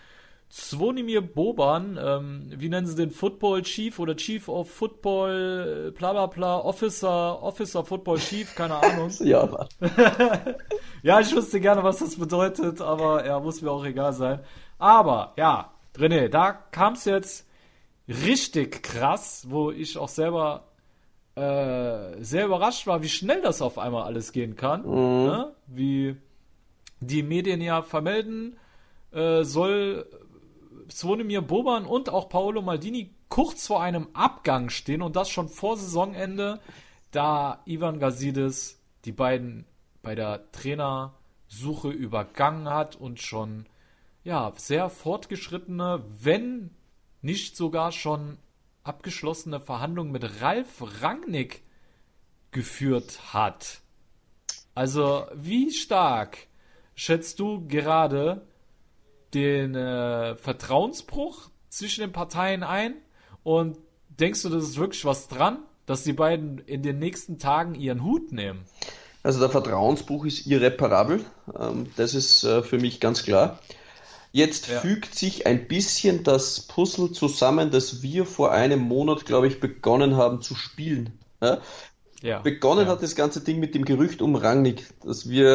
Zvonimir 0.49 1.19
Boban, 1.19 1.99
ähm, 2.01 2.53
wie 2.55 2.69
nennen 2.69 2.87
sie 2.87 2.95
den 2.95 3.11
Football 3.11 3.63
Chief 3.63 3.99
oder 3.99 4.15
Chief 4.15 4.47
of 4.47 4.71
Football, 4.71 5.91
bla 5.97 6.13
bla 6.13 6.27
bla, 6.27 6.57
Officer, 6.59 7.43
Officer 7.43 7.83
Football 7.83 8.17
Chief, 8.19 8.55
keine 8.55 8.75
Ahnung. 8.75 9.11
Ja, 9.19 9.45
Mann. 9.45 9.67
Ja, 11.03 11.19
ich 11.19 11.35
wüsste 11.35 11.59
gerne, 11.59 11.83
was 11.83 11.97
das 11.99 12.17
bedeutet, 12.17 12.79
aber 12.79 13.25
ja, 13.25 13.41
muss 13.41 13.61
mir 13.61 13.71
auch 13.71 13.83
egal 13.83 14.13
sein. 14.13 14.39
Aber 14.77 15.33
ja, 15.35 15.73
René, 15.97 16.29
da 16.29 16.53
kam 16.53 16.93
es 16.93 17.03
jetzt 17.03 17.45
richtig 18.07 18.83
krass, 18.83 19.45
wo 19.49 19.69
ich 19.69 19.97
auch 19.97 20.07
selber 20.07 20.63
äh, 21.35 22.23
sehr 22.23 22.45
überrascht 22.45 22.87
war, 22.87 23.01
wie 23.01 23.09
schnell 23.09 23.41
das 23.41 23.61
auf 23.61 23.77
einmal 23.77 24.03
alles 24.03 24.31
gehen 24.31 24.55
kann. 24.55 24.83
Ne? 25.25 25.53
Wie 25.67 26.15
die 26.99 27.23
Medien 27.23 27.61
ja 27.61 27.81
vermelden, 27.81 28.57
äh, 29.11 29.43
soll 29.43 30.07
Zvonimir 30.89 31.41
Boban 31.41 31.85
und 31.85 32.09
auch 32.09 32.29
Paolo 32.29 32.61
Maldini 32.61 33.13
kurz 33.29 33.67
vor 33.67 33.81
einem 33.81 34.07
Abgang 34.13 34.69
stehen 34.69 35.01
und 35.01 35.15
das 35.15 35.29
schon 35.29 35.49
vor 35.49 35.77
Saisonende, 35.77 36.59
da 37.11 37.61
Ivan 37.65 37.99
Gazidis 37.99 38.81
die 39.03 39.11
beiden 39.11 39.65
bei 40.01 40.15
der 40.15 40.51
Trainersuche 40.51 41.89
übergangen 41.89 42.69
hat 42.69 42.95
und 42.95 43.19
schon 43.19 43.65
ja 44.23 44.53
sehr 44.55 44.89
fortgeschrittene, 44.89 46.03
wenn 46.21 46.71
nicht 47.21 47.57
sogar 47.57 47.91
schon 47.91 48.37
abgeschlossene 48.85 49.59
Verhandlungen 49.59 50.11
mit 50.11 50.41
Ralf 50.41 50.81
Rangnick 51.01 51.63
geführt 52.51 53.33
hat. 53.33 53.81
Also 54.73 55.25
wie 55.33 55.71
stark 55.71 56.37
schätzt 56.95 57.39
du 57.39 57.67
gerade 57.67 58.47
den 59.33 59.75
äh, 59.75 60.35
Vertrauensbruch 60.35 61.49
zwischen 61.69 62.01
den 62.01 62.11
Parteien 62.13 62.63
ein 62.63 62.95
und 63.43 63.77
denkst 64.07 64.43
du, 64.43 64.49
das 64.49 64.63
ist 64.63 64.77
wirklich 64.77 65.03
was 65.03 65.27
dran, 65.27 65.59
dass 65.85 66.03
die 66.03 66.13
beiden 66.13 66.59
in 66.59 66.83
den 66.83 66.99
nächsten 66.99 67.37
Tagen 67.37 67.75
ihren 67.75 68.03
Hut 68.03 68.31
nehmen? 68.31 68.65
Also 69.23 69.39
der 69.39 69.49
Vertrauensbruch 69.49 70.25
ist 70.25 70.45
irreparabel. 70.45 71.25
Ähm, 71.59 71.87
das 71.95 72.13
ist 72.13 72.43
äh, 72.43 72.61
für 72.61 72.77
mich 72.77 72.99
ganz 72.99 73.23
klar. 73.23 73.59
Jetzt 74.35 74.67
Ja. 74.67 74.81
fügt 74.81 75.15
sich 75.15 75.47
ein 75.47 75.65
bisschen 75.69 76.23
das 76.25 76.59
Puzzle 76.67 77.13
zusammen, 77.13 77.71
das 77.71 78.01
wir 78.01 78.25
vor 78.25 78.51
einem 78.51 78.81
Monat, 78.81 79.25
glaube 79.25 79.47
ich, 79.47 79.61
begonnen 79.61 80.17
haben 80.17 80.41
zu 80.41 80.55
spielen. 80.55 81.17
Ja? 81.41 81.61
Ja. 82.21 82.39
Begonnen 82.39 82.85
ja. 82.87 82.91
hat 82.91 83.01
das 83.01 83.15
ganze 83.15 83.39
Ding 83.39 83.59
mit 83.61 83.75
dem 83.75 83.85
Gerücht 83.85 84.21
um 84.21 84.35
Rangnick, 84.35 84.87
dass 85.05 85.29
wir 85.29 85.47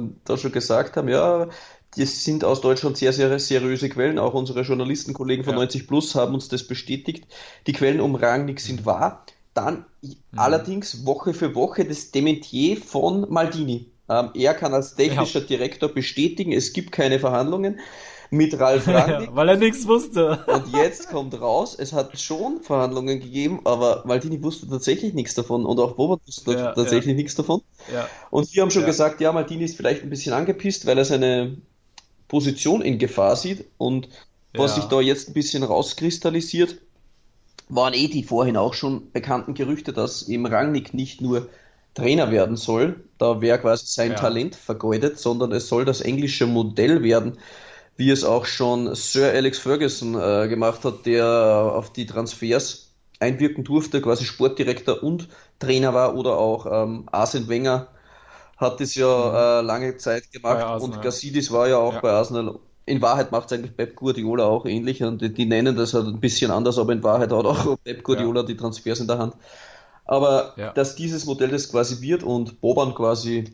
äh, 0.00 0.08
da 0.24 0.36
schon 0.36 0.50
gesagt 0.50 0.96
haben, 0.96 1.08
ja, 1.08 1.48
das 1.96 2.24
sind 2.24 2.42
aus 2.44 2.60
Deutschland 2.60 2.96
sehr, 2.96 3.12
sehr 3.12 3.38
seriöse 3.38 3.88
Quellen. 3.88 4.18
Auch 4.18 4.34
unsere 4.34 4.62
Journalistenkollegen 4.62 5.44
von 5.44 5.54
Ja. 5.54 5.60
90 5.60 5.86
Plus 5.86 6.16
haben 6.16 6.34
uns 6.34 6.48
das 6.48 6.66
bestätigt. 6.66 7.28
Die 7.68 7.72
Quellen 7.72 8.00
um 8.00 8.16
Rangnick 8.16 8.58
sind 8.58 8.84
wahr. 8.84 9.24
Dann 9.54 9.84
Mhm. 10.02 10.16
allerdings 10.34 11.06
Woche 11.06 11.34
für 11.34 11.54
Woche 11.54 11.84
das 11.84 12.10
Dementier 12.10 12.78
von 12.78 13.30
Maldini. 13.30 13.91
Ähm, 14.12 14.30
er 14.34 14.54
kann 14.54 14.74
als 14.74 14.94
technischer 14.94 15.40
ja. 15.40 15.46
Direktor 15.46 15.88
bestätigen, 15.88 16.52
es 16.52 16.72
gibt 16.72 16.92
keine 16.92 17.18
Verhandlungen 17.18 17.80
mit 18.30 18.58
Ralf 18.58 18.88
Rangnick. 18.88 19.34
weil 19.34 19.48
er 19.50 19.56
nichts 19.56 19.86
wusste. 19.86 20.44
Und 20.46 20.74
jetzt 20.74 21.08
kommt 21.10 21.38
raus, 21.40 21.76
es 21.78 21.92
hat 21.92 22.18
schon 22.18 22.62
Verhandlungen 22.62 23.20
gegeben, 23.20 23.60
aber 23.64 24.02
Maldini 24.06 24.42
wusste 24.42 24.68
tatsächlich 24.68 25.14
nichts 25.14 25.34
davon 25.34 25.64
und 25.66 25.78
auch 25.78 25.96
Boban 25.96 26.18
wusste 26.26 26.52
ja, 26.52 26.72
tatsächlich 26.72 27.12
ja. 27.12 27.14
nichts 27.14 27.34
davon. 27.34 27.62
Ja. 27.92 28.08
Und 28.30 28.52
wir 28.54 28.62
haben 28.62 28.70
schon 28.70 28.86
gesagt, 28.86 29.20
ja, 29.20 29.32
Maldini 29.32 29.64
ist 29.64 29.76
vielleicht 29.76 30.02
ein 30.02 30.10
bisschen 30.10 30.32
angepisst, 30.32 30.86
weil 30.86 30.98
er 30.98 31.04
seine 31.04 31.58
Position 32.28 32.80
in 32.80 32.98
Gefahr 32.98 33.36
sieht 33.36 33.66
und 33.76 34.08
was 34.54 34.74
sich 34.74 34.84
da 34.84 35.00
jetzt 35.00 35.28
ein 35.28 35.32
bisschen 35.34 35.62
rauskristallisiert, 35.62 36.76
waren 37.68 37.94
eh 37.94 38.08
die 38.08 38.22
vorhin 38.22 38.56
auch 38.56 38.74
schon 38.74 39.10
bekannten 39.12 39.54
Gerüchte, 39.54 39.92
dass 39.92 40.28
eben 40.28 40.46
Rangnick 40.46 40.92
nicht 40.92 41.20
nur 41.22 41.48
Trainer 41.94 42.30
werden 42.30 42.56
soll, 42.56 43.04
da 43.22 43.40
wäre 43.40 43.58
quasi 43.60 43.84
sein 43.86 44.16
Talent 44.16 44.56
vergeudet, 44.56 45.18
sondern 45.18 45.52
es 45.52 45.68
soll 45.68 45.84
das 45.84 46.00
englische 46.00 46.46
Modell 46.46 47.04
werden, 47.04 47.38
wie 47.96 48.10
es 48.10 48.24
auch 48.24 48.46
schon 48.46 48.94
Sir 48.96 49.32
Alex 49.32 49.58
Ferguson 49.58 50.20
äh, 50.20 50.48
gemacht 50.48 50.84
hat, 50.84 51.06
der 51.06 51.26
auf 51.26 51.92
die 51.92 52.06
Transfers 52.06 52.92
einwirken 53.20 53.62
durfte, 53.62 54.02
quasi 54.02 54.24
Sportdirektor 54.24 55.02
und 55.04 55.28
Trainer 55.60 55.94
war, 55.94 56.16
oder 56.16 56.36
auch 56.36 56.66
ähm, 56.66 57.08
Arsene 57.12 57.46
Wenger 57.46 57.86
hat 58.56 58.80
es 58.80 58.96
ja 58.96 59.06
mhm. 59.06 59.34
äh, 59.34 59.66
lange 59.66 59.96
Zeit 59.98 60.32
gemacht 60.32 60.82
und 60.82 61.00
Gassidis 61.00 61.52
war 61.52 61.68
ja 61.68 61.78
auch 61.78 61.94
ja. 61.94 62.00
bei 62.00 62.10
Arsenal. 62.10 62.58
In 62.84 63.00
Wahrheit 63.00 63.30
macht 63.30 63.46
es 63.46 63.52
eigentlich 63.52 63.76
Pep 63.76 63.94
Guardiola 63.94 64.46
auch 64.46 64.66
ähnlich 64.66 65.00
und 65.04 65.22
die, 65.22 65.32
die, 65.32 65.46
nennen 65.46 65.76
das 65.76 65.94
halt 65.94 66.06
ein 66.06 66.18
bisschen 66.18 66.50
anders, 66.50 66.78
aber 66.78 66.92
in 66.92 67.04
Wahrheit 67.04 67.30
hat 67.30 67.44
auch 67.44 67.76
Pep 67.84 68.02
Guardiola 68.02 68.40
ja. 68.40 68.46
die 68.46 68.56
Transfers 68.56 68.98
in 68.98 69.06
der 69.06 69.18
Hand. 69.18 69.34
Aber 70.12 70.52
ja. 70.58 70.74
dass 70.74 70.94
dieses 70.94 71.24
Modell 71.24 71.48
das 71.48 71.70
quasi 71.70 72.02
wird 72.02 72.22
und 72.22 72.60
Boban 72.60 72.94
quasi 72.94 73.44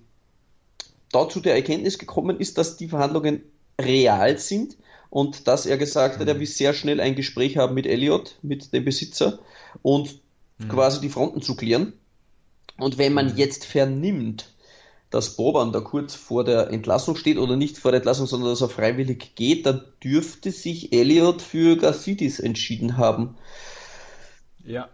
dazu 1.13 1.39
der 1.39 1.55
Erkenntnis 1.55 2.01
gekommen 2.01 2.41
ist, 2.41 2.59
dass 2.59 2.77
die 2.77 2.89
Verhandlungen 2.89 3.43
real 3.81 4.39
sind 4.39 4.77
und 5.09 5.47
dass 5.47 5.67
er 5.67 5.79
gesagt 5.79 6.19
hat, 6.19 6.27
er 6.27 6.41
will 6.41 6.49
sehr 6.49 6.75
schnell 6.75 7.01
ein 7.01 7.15
Gespräch 7.15 7.59
haben 7.59 7.75
mit 7.75 7.87
Elliot, 7.87 8.41
mit 8.43 8.73
dem 8.73 8.85
Besitzer 8.85 9.39
und 9.83 10.19
mhm. 10.59 10.69
quasi 10.69 11.01
die 11.01 11.11
Fronten 11.11 11.43
zu 11.43 11.55
klären. 11.55 11.93
Und 12.77 12.99
wenn 12.99 13.13
man 13.13 13.27
mhm. 13.27 13.37
jetzt 13.37 13.65
vernimmt, 13.65 14.53
dass 15.11 15.37
Boban 15.37 15.71
da 15.71 15.79
kurz 15.79 16.17
vor 16.17 16.43
der 16.43 16.73
Entlassung 16.73 17.15
steht 17.15 17.39
oder 17.39 17.55
nicht 17.55 17.79
vor 17.79 17.93
der 17.93 17.99
Entlassung, 17.99 18.27
sondern 18.27 18.51
dass 18.51 18.63
er 18.63 18.69
freiwillig 18.69 19.37
geht, 19.37 19.65
dann 19.65 19.85
dürfte 20.03 20.51
sich 20.51 20.93
Elliot 20.93 21.41
für 21.41 21.77
Gassidis 21.77 22.41
entschieden 22.41 22.97
haben. 22.97 23.37
Ja. 24.65 24.89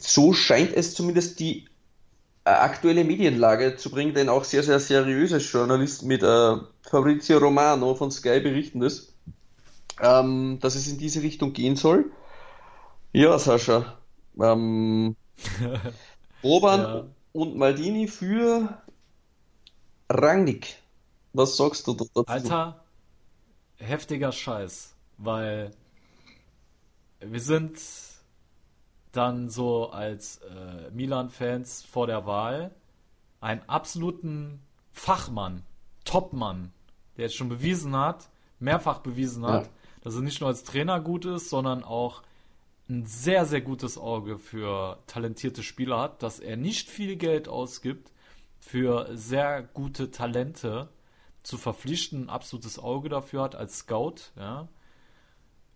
So 0.00 0.32
scheint 0.32 0.72
es 0.72 0.94
zumindest 0.94 1.40
die 1.40 1.68
äh, 2.44 2.50
aktuelle 2.50 3.04
Medienlage 3.04 3.76
zu 3.76 3.90
bringen, 3.90 4.14
denn 4.14 4.28
auch 4.28 4.44
sehr, 4.44 4.62
sehr 4.62 4.80
seriöse 4.80 5.38
Journalisten 5.38 6.06
mit 6.06 6.22
äh, 6.22 6.56
Fabrizio 6.82 7.38
Romano 7.38 7.94
von 7.94 8.10
Sky 8.10 8.40
berichten 8.40 8.80
das, 8.80 9.12
ähm, 10.00 10.58
dass 10.60 10.74
es 10.74 10.88
in 10.88 10.98
diese 10.98 11.22
Richtung 11.22 11.52
gehen 11.52 11.76
soll. 11.76 12.10
Ja, 13.12 13.38
Sascha. 13.38 13.98
Ähm, 14.40 15.16
Boban 16.42 16.80
ja. 16.80 17.04
und 17.32 17.56
Maldini 17.56 18.08
für 18.08 18.78
Rangnick. 20.08 20.76
Was 21.32 21.56
sagst 21.56 21.86
du 21.86 21.94
dazu? 21.94 22.24
Alter, 22.26 22.82
heftiger 23.76 24.32
Scheiß, 24.32 24.94
weil 25.18 25.70
wir 27.20 27.40
sind 27.40 27.78
dann 29.18 29.50
so 29.50 29.90
als 29.90 30.38
äh, 30.38 30.90
Milan-Fans 30.92 31.82
vor 31.82 32.06
der 32.06 32.24
Wahl 32.24 32.70
einen 33.40 33.62
absoluten 33.66 34.62
Fachmann, 34.92 35.64
Topmann, 36.04 36.72
der 37.16 37.24
jetzt 37.24 37.36
schon 37.36 37.48
bewiesen 37.48 37.96
hat, 37.96 38.30
mehrfach 38.60 39.00
bewiesen 39.00 39.44
hat, 39.44 39.66
ja. 39.66 39.72
dass 40.02 40.14
er 40.14 40.22
nicht 40.22 40.40
nur 40.40 40.48
als 40.48 40.62
Trainer 40.62 41.00
gut 41.00 41.24
ist, 41.24 41.50
sondern 41.50 41.82
auch 41.82 42.22
ein 42.88 43.06
sehr, 43.06 43.44
sehr 43.44 43.60
gutes 43.60 43.98
Auge 43.98 44.38
für 44.38 44.98
talentierte 45.08 45.64
Spieler 45.64 45.98
hat, 46.00 46.22
dass 46.22 46.38
er 46.38 46.56
nicht 46.56 46.88
viel 46.88 47.16
Geld 47.16 47.48
ausgibt 47.48 48.12
für 48.60 49.08
sehr 49.16 49.62
gute 49.62 50.12
Talente 50.12 50.88
zu 51.42 51.58
verpflichten, 51.58 52.24
ein 52.24 52.30
absolutes 52.30 52.78
Auge 52.78 53.08
dafür 53.08 53.42
hat 53.42 53.56
als 53.56 53.78
Scout, 53.78 54.30
ja. 54.36 54.68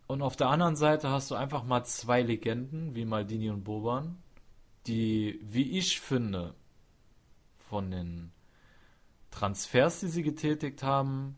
Und 0.07 0.23
auf 0.23 0.37
der 0.37 0.49
anderen 0.49 0.77
Seite 0.77 1.11
hast 1.11 1.31
du 1.31 1.35
einfach 1.35 1.65
mal 1.65 1.85
zwei 1.85 2.23
Legenden, 2.23 2.95
wie 2.95 3.05
Maldini 3.05 3.51
und 3.51 3.65
Boban, 3.65 4.19
die, 4.87 5.41
wie 5.43 5.79
ich 5.79 6.01
finde, 6.01 6.55
von 7.69 7.91
den 7.91 8.33
Transfers, 9.31 10.01
die 10.01 10.09
sie 10.09 10.23
getätigt 10.23 10.83
haben, 10.83 11.37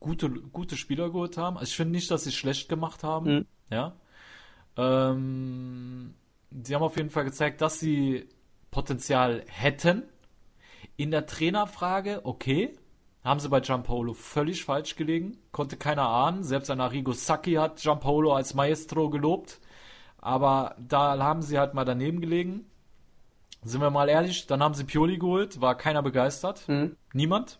gute, 0.00 0.30
gute 0.30 0.76
Spieler 0.76 1.10
geholt 1.10 1.36
haben. 1.36 1.58
Also 1.58 1.70
ich 1.70 1.76
finde 1.76 1.92
nicht, 1.92 2.10
dass 2.10 2.24
sie 2.24 2.32
schlecht 2.32 2.68
gemacht 2.68 3.04
haben. 3.04 3.34
Mhm. 3.34 3.46
Ja. 3.70 3.96
Ähm, 4.76 6.14
sie 6.50 6.74
haben 6.74 6.82
auf 6.82 6.96
jeden 6.96 7.10
Fall 7.10 7.24
gezeigt, 7.24 7.60
dass 7.60 7.80
sie 7.80 8.28
Potenzial 8.70 9.44
hätten. 9.48 10.04
In 10.96 11.10
der 11.10 11.26
Trainerfrage, 11.26 12.22
okay, 12.24 12.74
haben 13.26 13.40
sie 13.40 13.48
bei 13.48 13.60
Giampaolo 13.60 14.14
völlig 14.14 14.64
falsch 14.64 14.94
gelegen. 14.94 15.36
Konnte 15.50 15.76
keiner 15.76 16.08
ahnen. 16.08 16.44
Selbst 16.44 16.70
ein 16.70 16.80
Arrigo 16.80 17.12
Sacchi 17.12 17.54
hat 17.54 17.78
Giampaolo 17.78 18.32
als 18.32 18.54
Maestro 18.54 19.10
gelobt. 19.10 19.60
Aber 20.18 20.76
da 20.78 21.18
haben 21.18 21.42
sie 21.42 21.58
halt 21.58 21.74
mal 21.74 21.84
daneben 21.84 22.20
gelegen. 22.20 22.66
Sind 23.64 23.80
wir 23.80 23.90
mal 23.90 24.08
ehrlich, 24.08 24.46
dann 24.46 24.62
haben 24.62 24.74
sie 24.74 24.84
Pioli 24.84 25.18
geholt, 25.18 25.60
war 25.60 25.76
keiner 25.76 26.02
begeistert. 26.02 26.68
Mhm. 26.68 26.96
Niemand. 27.12 27.58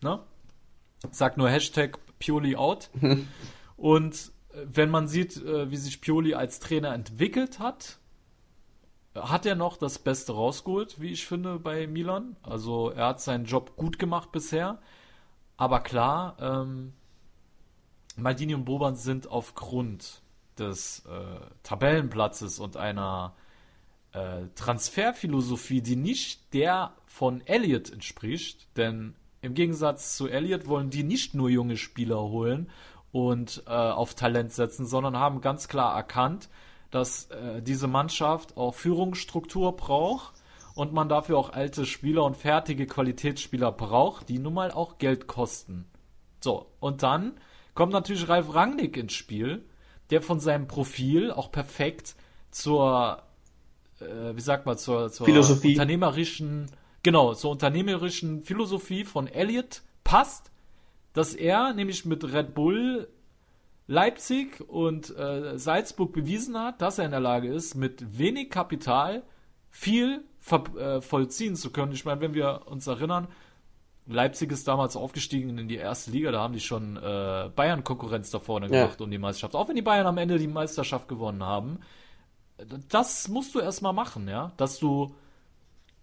Ne? 0.00 0.18
Sagt 1.10 1.36
nur 1.36 1.50
Hashtag 1.50 1.98
Pioli 2.18 2.56
out. 2.56 2.88
Und 3.76 4.32
äh, 4.54 4.64
wenn 4.64 4.90
man 4.90 5.08
sieht, 5.08 5.36
äh, 5.36 5.70
wie 5.70 5.76
sich 5.76 6.00
Pioli 6.00 6.32
als 6.34 6.58
Trainer 6.58 6.94
entwickelt 6.94 7.58
hat, 7.58 7.98
hat 9.14 9.44
er 9.44 9.56
noch 9.56 9.76
das 9.76 9.98
Beste 9.98 10.32
rausgeholt, 10.32 11.02
wie 11.02 11.12
ich 11.12 11.26
finde, 11.26 11.58
bei 11.58 11.86
Milan. 11.86 12.36
Also 12.42 12.88
er 12.88 13.08
hat 13.08 13.20
seinen 13.20 13.44
Job 13.44 13.76
gut 13.76 13.98
gemacht 13.98 14.32
bisher. 14.32 14.78
Aber 15.62 15.78
klar, 15.78 16.36
ähm, 16.40 16.92
Maldini 18.16 18.52
und 18.52 18.64
Boban 18.64 18.96
sind 18.96 19.30
aufgrund 19.30 20.20
des 20.58 21.06
äh, 21.06 21.46
Tabellenplatzes 21.62 22.58
und 22.58 22.76
einer 22.76 23.36
äh, 24.10 24.46
Transferphilosophie, 24.56 25.80
die 25.80 25.94
nicht 25.94 26.52
der 26.52 26.96
von 27.06 27.46
Elliott 27.46 27.92
entspricht, 27.92 28.76
denn 28.76 29.14
im 29.40 29.54
Gegensatz 29.54 30.16
zu 30.16 30.26
Elliott 30.26 30.66
wollen 30.66 30.90
die 30.90 31.04
nicht 31.04 31.32
nur 31.32 31.48
junge 31.48 31.76
Spieler 31.76 32.20
holen 32.22 32.68
und 33.12 33.62
äh, 33.68 33.70
auf 33.70 34.16
Talent 34.16 34.52
setzen, 34.52 34.84
sondern 34.84 35.16
haben 35.16 35.40
ganz 35.42 35.68
klar 35.68 35.94
erkannt, 35.94 36.48
dass 36.90 37.26
äh, 37.26 37.62
diese 37.62 37.86
Mannschaft 37.86 38.56
auch 38.56 38.74
Führungsstruktur 38.74 39.76
braucht 39.76 40.41
und 40.74 40.92
man 40.92 41.08
dafür 41.08 41.38
auch 41.38 41.52
alte 41.52 41.86
Spieler 41.86 42.24
und 42.24 42.36
fertige 42.36 42.86
Qualitätsspieler 42.86 43.72
braucht, 43.72 44.28
die 44.28 44.38
nun 44.38 44.54
mal 44.54 44.70
auch 44.70 44.98
Geld 44.98 45.26
kosten. 45.26 45.86
So, 46.40 46.66
und 46.80 47.02
dann 47.02 47.34
kommt 47.74 47.92
natürlich 47.92 48.28
Ralf 48.28 48.54
Rangnick 48.54 48.96
ins 48.96 49.12
Spiel, 49.12 49.64
der 50.10 50.22
von 50.22 50.40
seinem 50.40 50.66
Profil 50.66 51.30
auch 51.30 51.50
perfekt 51.52 52.16
zur, 52.50 53.22
äh, 54.00 54.34
wie 54.34 54.40
sagt 54.40 54.66
man, 54.66 54.76
zur, 54.76 55.10
zur 55.10 55.26
Philosophie. 55.26 55.70
unternehmerischen, 55.70 56.70
genau, 57.02 57.34
zur 57.34 57.50
unternehmerischen 57.50 58.42
Philosophie 58.42 59.04
von 59.04 59.26
Elliot 59.26 59.82
passt, 60.04 60.50
dass 61.12 61.34
er 61.34 61.74
nämlich 61.74 62.04
mit 62.04 62.24
Red 62.32 62.54
Bull 62.54 63.08
Leipzig 63.86 64.60
und 64.68 65.16
äh, 65.16 65.58
Salzburg 65.58 66.12
bewiesen 66.12 66.58
hat, 66.58 66.80
dass 66.80 66.98
er 66.98 67.04
in 67.04 67.10
der 67.10 67.20
Lage 67.20 67.52
ist, 67.52 67.74
mit 67.74 68.18
wenig 68.18 68.50
Kapital 68.50 69.22
viel 69.70 70.24
äh, 70.50 71.00
vollziehen 71.00 71.56
zu 71.56 71.70
können. 71.70 71.92
Ich 71.92 72.04
meine, 72.04 72.20
wenn 72.20 72.34
wir 72.34 72.62
uns 72.66 72.86
erinnern, 72.86 73.28
Leipzig 74.06 74.50
ist 74.50 74.66
damals 74.66 74.96
aufgestiegen 74.96 75.56
in 75.58 75.68
die 75.68 75.76
erste 75.76 76.10
Liga, 76.10 76.32
da 76.32 76.40
haben 76.40 76.54
die 76.54 76.60
schon 76.60 76.96
äh, 76.96 77.50
Bayern 77.54 77.84
Konkurrenz 77.84 78.30
da 78.30 78.40
vorne 78.40 78.66
ja. 78.66 78.82
gemacht 78.82 79.00
um 79.00 79.10
die 79.10 79.18
Meisterschaft. 79.18 79.54
Auch 79.54 79.68
wenn 79.68 79.76
die 79.76 79.82
Bayern 79.82 80.06
am 80.06 80.18
Ende 80.18 80.38
die 80.38 80.48
Meisterschaft 80.48 81.08
gewonnen 81.08 81.44
haben. 81.44 81.78
Das 82.88 83.28
musst 83.28 83.54
du 83.54 83.60
erstmal 83.60 83.92
machen, 83.92 84.28
ja, 84.28 84.52
dass 84.56 84.78
du 84.78 85.14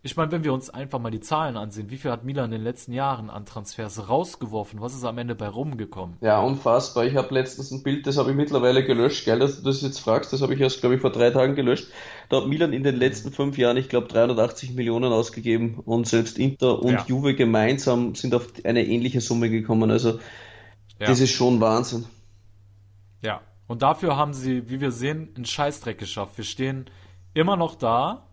ich 0.02 0.16
meine, 0.16 0.32
wenn 0.32 0.46
wir 0.46 0.54
uns 0.54 0.70
einfach 0.70 0.98
mal 0.98 1.12
die 1.12 1.20
Zahlen 1.20 1.58
ansehen, 1.58 1.90
wie 1.90 1.98
viel 1.98 2.10
hat 2.10 2.24
Milan 2.24 2.46
in 2.46 2.52
den 2.52 2.64
letzten 2.64 2.94
Jahren 2.94 3.30
an 3.30 3.46
Transfers 3.46 4.08
rausgeworfen? 4.08 4.80
Was 4.80 4.96
ist 4.96 5.04
am 5.04 5.18
Ende 5.18 5.36
bei 5.36 5.50
rumgekommen? 5.50 6.16
Ja, 6.22 6.40
unfassbar. 6.40 7.06
Ich 7.06 7.18
habe 7.18 7.34
letztens 7.34 7.72
ein 7.72 7.84
Bild, 7.84 8.08
das 8.08 8.18
habe 8.18 8.30
ich 8.30 8.38
mittlerweile 8.38 8.86
gelöscht. 8.86 9.26
Geil, 9.26 9.40
dass 9.40 9.58
du 9.58 9.64
das 9.64 9.82
jetzt 9.82 10.00
fragst. 10.00 10.32
Das 10.32 10.42
habe 10.42 10.54
ich 10.54 10.62
erst, 10.62 10.80
glaube 10.80 10.96
ich, 10.96 11.02
vor 11.02 11.12
drei 11.12 11.32
Tagen 11.32 11.56
gelöscht. 11.56 11.90
Da 12.30 12.38
hat 12.38 12.48
Milan 12.48 12.72
in 12.72 12.84
den 12.84 12.96
letzten 12.96 13.34
fünf 13.34 13.58
Jahren, 13.58 13.76
ich 13.76 13.90
glaube, 13.90 14.08
380 14.08 14.74
Millionen 14.74 15.12
ausgegeben 15.12 15.82
und 15.84 16.08
selbst 16.08 16.40
Inter 16.40 16.82
und 16.82 16.94
ja. 16.94 17.06
Juve 17.06 17.36
gemeinsam 17.36 18.16
sind 18.16 18.34
auf 18.34 18.48
eine 18.64 18.86
ähnliche 18.86 19.20
Summe 19.20 19.50
gekommen. 19.50 19.92
Also, 19.92 20.20
ja. 20.98 21.08
das 21.08 21.20
ist 21.20 21.32
schon 21.32 21.60
Wahnsinn. 21.60 22.06
Ja, 23.22 23.42
und 23.68 23.82
dafür 23.82 24.16
haben 24.16 24.34
sie, 24.34 24.70
wie 24.70 24.80
wir 24.80 24.92
sehen, 24.92 25.34
einen 25.36 25.44
Scheißdreck 25.44 25.98
geschafft. 25.98 26.38
Wir 26.38 26.46
stehen 26.46 26.86
immer 27.34 27.58
noch 27.58 27.76
da, 27.76 28.29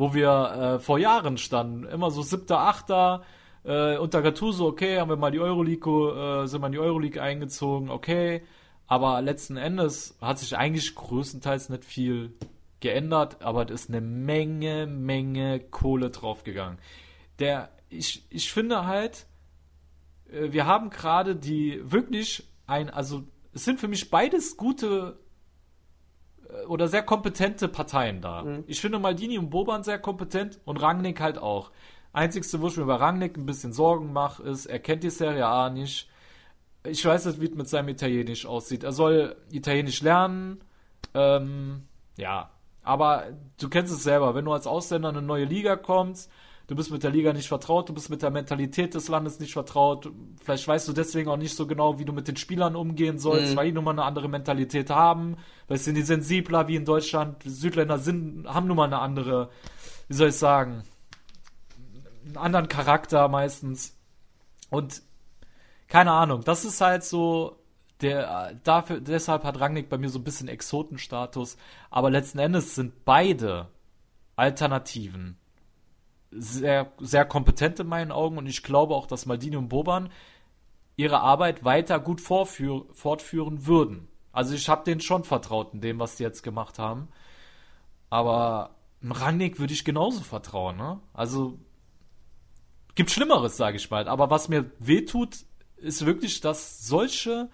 wo 0.00 0.14
wir 0.14 0.30
äh, 0.30 0.78
vor 0.80 0.98
Jahren 0.98 1.36
standen. 1.36 1.84
Immer 1.84 2.10
so 2.10 2.22
siebter, 2.22 2.58
achter, 2.60 3.22
Äh, 3.62 3.98
unter 3.98 4.22
Gattuso, 4.22 4.66
okay, 4.68 4.98
haben 4.98 5.10
wir 5.10 5.18
mal 5.18 5.30
die 5.30 5.38
Euroleague, 5.38 6.44
äh, 6.44 6.46
sind 6.46 6.62
wir 6.62 6.68
in 6.68 6.72
die 6.72 6.78
Euroleague 6.78 7.20
eingezogen, 7.20 7.90
okay. 7.90 8.42
Aber 8.86 9.20
letzten 9.20 9.58
Endes 9.58 10.16
hat 10.20 10.38
sich 10.38 10.56
eigentlich 10.56 10.94
größtenteils 10.94 11.68
nicht 11.68 11.84
viel 11.84 12.32
geändert, 12.80 13.42
aber 13.42 13.68
es 13.68 13.82
ist 13.82 13.90
eine 13.90 14.00
Menge, 14.00 14.86
Menge 14.86 15.60
Kohle 15.60 16.08
draufgegangen. 16.08 16.78
Der, 17.38 17.68
ich, 17.90 18.24
ich 18.30 18.50
finde 18.50 18.86
halt, 18.86 19.26
äh, 20.32 20.52
wir 20.52 20.64
haben 20.64 20.88
gerade 20.88 21.36
die 21.36 21.82
wirklich 21.84 22.48
ein, 22.66 22.88
also 22.88 23.24
es 23.52 23.66
sind 23.66 23.78
für 23.78 23.88
mich 23.88 24.08
beides 24.08 24.56
gute 24.56 25.18
oder 26.68 26.88
sehr 26.88 27.02
kompetente 27.02 27.68
Parteien 27.68 28.20
da. 28.20 28.42
Mhm. 28.42 28.64
Ich 28.66 28.80
finde 28.80 28.98
Maldini 28.98 29.38
und 29.38 29.50
Boban 29.50 29.82
sehr 29.82 29.98
kompetent 29.98 30.60
und 30.64 30.76
Rangnick 30.78 31.20
halt 31.20 31.38
auch. 31.38 31.70
Einzigste, 32.12 32.60
wo 32.60 32.68
ich 32.68 32.76
mir 32.76 32.86
bei 32.86 32.96
Rangnick 32.96 33.36
ein 33.36 33.46
bisschen 33.46 33.72
Sorgen 33.72 34.12
mache, 34.12 34.42
ist, 34.42 34.66
er 34.66 34.80
kennt 34.80 35.04
die 35.04 35.10
Serie 35.10 35.46
A 35.46 35.70
nicht. 35.70 36.08
Ich 36.84 37.04
weiß 37.04 37.26
nicht, 37.26 37.40
wie 37.40 37.46
es 37.46 37.54
mit 37.54 37.68
seinem 37.68 37.88
Italienisch 37.88 38.46
aussieht. 38.46 38.84
Er 38.84 38.92
soll 38.92 39.36
Italienisch 39.50 40.02
lernen. 40.02 40.60
Ähm, 41.14 41.82
ja, 42.16 42.50
aber 42.82 43.26
du 43.60 43.68
kennst 43.68 43.92
es 43.92 44.02
selber, 44.02 44.34
wenn 44.34 44.44
du 44.44 44.52
als 44.52 44.66
Ausländer 44.66 45.10
in 45.10 45.16
eine 45.16 45.26
neue 45.26 45.44
Liga 45.44 45.76
kommst, 45.76 46.30
du 46.70 46.76
bist 46.76 46.92
mit 46.92 47.02
der 47.02 47.10
Liga 47.10 47.32
nicht 47.32 47.48
vertraut, 47.48 47.88
du 47.88 47.92
bist 47.92 48.10
mit 48.10 48.22
der 48.22 48.30
Mentalität 48.30 48.94
des 48.94 49.08
Landes 49.08 49.40
nicht 49.40 49.54
vertraut, 49.54 50.08
vielleicht 50.40 50.68
weißt 50.68 50.86
du 50.86 50.92
deswegen 50.92 51.28
auch 51.28 51.36
nicht 51.36 51.56
so 51.56 51.66
genau, 51.66 51.98
wie 51.98 52.04
du 52.04 52.12
mit 52.12 52.28
den 52.28 52.36
Spielern 52.36 52.76
umgehen 52.76 53.18
sollst, 53.18 53.52
mhm. 53.52 53.56
weil 53.56 53.66
die 53.66 53.72
nun 53.72 53.82
mal 53.82 53.90
eine 53.90 54.04
andere 54.04 54.28
Mentalität 54.28 54.88
haben, 54.88 55.36
weil 55.66 55.78
sind 55.78 55.96
die 55.96 56.02
sensibler 56.02 56.68
wie 56.68 56.76
in 56.76 56.84
Deutschland, 56.84 57.42
Südländer 57.44 57.98
sind, 57.98 58.46
haben 58.46 58.68
nun 58.68 58.76
mal 58.76 58.84
eine 58.84 59.00
andere, 59.00 59.50
wie 60.06 60.14
soll 60.14 60.28
ich 60.28 60.36
sagen, 60.36 60.84
einen 62.24 62.36
anderen 62.36 62.68
Charakter 62.68 63.26
meistens. 63.26 63.98
Und 64.70 65.02
keine 65.88 66.12
Ahnung, 66.12 66.44
das 66.44 66.64
ist 66.64 66.80
halt 66.80 67.02
so, 67.02 67.58
der, 68.00 68.54
dafür, 68.62 69.00
deshalb 69.00 69.42
hat 69.42 69.58
Rangnick 69.58 69.88
bei 69.88 69.98
mir 69.98 70.08
so 70.08 70.20
ein 70.20 70.24
bisschen 70.24 70.46
Exotenstatus. 70.46 71.56
Aber 71.90 72.10
letzten 72.10 72.38
Endes 72.38 72.76
sind 72.76 73.04
beide 73.04 73.66
Alternativen 74.36 75.39
sehr, 76.30 76.92
sehr 76.98 77.24
kompetent 77.24 77.80
in 77.80 77.86
meinen 77.86 78.12
Augen 78.12 78.38
und 78.38 78.46
ich 78.46 78.62
glaube 78.62 78.94
auch, 78.94 79.06
dass 79.06 79.26
Maldini 79.26 79.56
und 79.56 79.68
Boban 79.68 80.10
ihre 80.96 81.20
Arbeit 81.20 81.64
weiter 81.64 81.98
gut 81.98 82.20
fortführen 82.20 83.66
würden. 83.66 84.08
Also 84.32 84.54
ich 84.54 84.68
habe 84.68 84.84
denen 84.84 85.00
schon 85.00 85.24
vertraut 85.24 85.74
in 85.74 85.80
dem, 85.80 85.98
was 85.98 86.16
die 86.16 86.22
jetzt 86.22 86.42
gemacht 86.42 86.78
haben. 86.78 87.08
Aber 88.10 88.76
Rangnick 89.02 89.58
würde 89.58 89.72
ich 89.72 89.84
genauso 89.84 90.20
vertrauen. 90.20 90.76
Ne? 90.76 91.00
Also 91.14 91.58
gibt 92.94 93.10
Schlimmeres, 93.10 93.56
sage 93.56 93.76
ich 93.76 93.90
mal. 93.90 94.08
Aber 94.08 94.30
was 94.30 94.48
mir 94.48 94.70
wehtut, 94.78 95.38
ist 95.76 96.04
wirklich, 96.04 96.40
dass 96.40 96.86
solche 96.86 97.48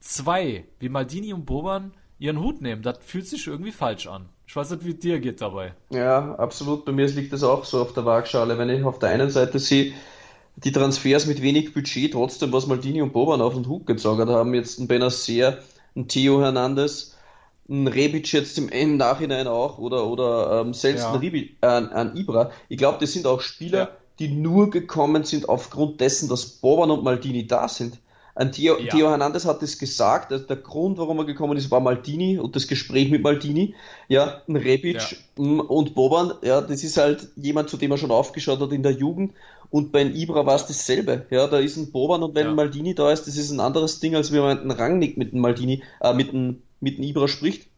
zwei 0.00 0.68
wie 0.78 0.88
Maldini 0.88 1.32
und 1.32 1.46
Boban 1.46 1.94
ihren 2.18 2.40
Hut 2.40 2.60
nehmen. 2.60 2.82
Das 2.82 2.98
fühlt 3.00 3.26
sich 3.26 3.46
irgendwie 3.46 3.72
falsch 3.72 4.06
an. 4.06 4.28
Ich 4.46 4.56
weiß 4.56 4.70
nicht, 4.70 4.84
wie 4.84 4.94
dir 4.94 5.18
geht 5.20 5.40
dabei. 5.40 5.72
Ja, 5.90 6.34
absolut. 6.34 6.84
Bei 6.84 6.92
mir 6.92 7.06
liegt 7.06 7.32
das 7.32 7.42
auch 7.42 7.64
so 7.64 7.80
auf 7.80 7.94
der 7.94 8.04
Waagschale. 8.04 8.58
Wenn 8.58 8.68
ich 8.68 8.84
auf 8.84 8.98
der 8.98 9.10
einen 9.10 9.30
Seite 9.30 9.58
sehe, 9.58 9.92
die 10.56 10.72
Transfers 10.72 11.26
mit 11.26 11.40
wenig 11.42 11.72
Budget, 11.72 12.12
trotzdem 12.12 12.52
was 12.52 12.66
Maldini 12.66 13.00
und 13.02 13.12
Boban 13.12 13.40
auf 13.40 13.54
den 13.54 13.66
Hut 13.66 13.86
gezogen 13.86 14.28
haben, 14.28 14.54
jetzt 14.54 14.78
ein 14.78 14.88
Benacer, 14.88 15.58
ein 15.96 16.08
Theo 16.08 16.40
Hernandez, 16.40 17.16
ein 17.68 17.86
Rebic 17.86 18.32
jetzt 18.32 18.58
im, 18.58 18.68
im 18.68 18.96
Nachhinein 18.96 19.46
auch 19.46 19.78
oder, 19.78 20.06
oder 20.06 20.60
ähm, 20.60 20.74
selbst 20.74 21.02
ja. 21.02 21.12
ein, 21.12 21.20
Rebic, 21.20 21.56
äh, 21.60 21.66
ein 21.66 22.16
Ibra. 22.16 22.50
Ich 22.68 22.78
glaube, 22.78 22.98
das 23.00 23.12
sind 23.12 23.26
auch 23.26 23.40
Spieler, 23.40 23.78
ja. 23.78 23.88
die 24.18 24.28
nur 24.28 24.70
gekommen 24.70 25.24
sind 25.24 25.48
aufgrund 25.48 26.00
dessen, 26.00 26.28
dass 26.28 26.46
Boban 26.46 26.90
und 26.90 27.04
Maldini 27.04 27.46
da 27.46 27.68
sind. 27.68 27.98
Ein 28.34 28.50
Theo, 28.50 28.78
ja. 28.78 28.88
Theo 28.88 29.10
Hernandez 29.10 29.44
hat 29.44 29.62
es 29.62 29.78
gesagt, 29.78 30.32
dass 30.32 30.46
der 30.46 30.56
Grund, 30.56 30.96
warum 30.96 31.18
er 31.18 31.24
gekommen 31.24 31.56
ist, 31.58 31.70
war 31.70 31.80
Maldini 31.80 32.38
und 32.38 32.56
das 32.56 32.66
Gespräch 32.66 33.10
mit 33.10 33.22
Maldini. 33.22 33.74
Ja, 34.08 34.40
ein 34.48 34.56
Rebic 34.56 35.18
ja. 35.36 35.44
und 35.44 35.94
Boban, 35.94 36.32
ja, 36.42 36.62
das 36.62 36.82
ist 36.82 36.96
halt 36.96 37.28
jemand, 37.36 37.68
zu 37.68 37.76
dem 37.76 37.90
er 37.90 37.98
schon 37.98 38.10
aufgeschaut 38.10 38.60
hat 38.60 38.72
in 38.72 38.82
der 38.82 38.92
Jugend. 38.92 39.32
Und 39.68 39.92
bei 39.92 40.04
Ibra 40.04 40.46
war 40.46 40.56
es 40.56 40.66
dasselbe. 40.66 41.26
Ja, 41.30 41.46
da 41.46 41.58
ist 41.58 41.76
ein 41.76 41.92
Boban 41.92 42.22
und 42.22 42.34
wenn 42.34 42.46
ja. 42.46 42.54
Maldini 42.54 42.94
da 42.94 43.10
ist, 43.10 43.26
das 43.26 43.36
ist 43.36 43.50
ein 43.50 43.60
anderes 43.60 44.00
Ding, 44.00 44.14
als 44.14 44.32
wenn 44.32 44.40
man 44.40 44.58
einen 44.60 44.70
Rangnick 44.70 45.16
mit 45.16 45.32
dem 45.32 45.40
Maldini, 45.40 45.82
äh, 46.00 46.14
mit 46.14 46.32
dem, 46.32 46.62
mit 46.80 46.98
dem 46.98 47.04
Ibra 47.04 47.28
spricht. 47.28 47.68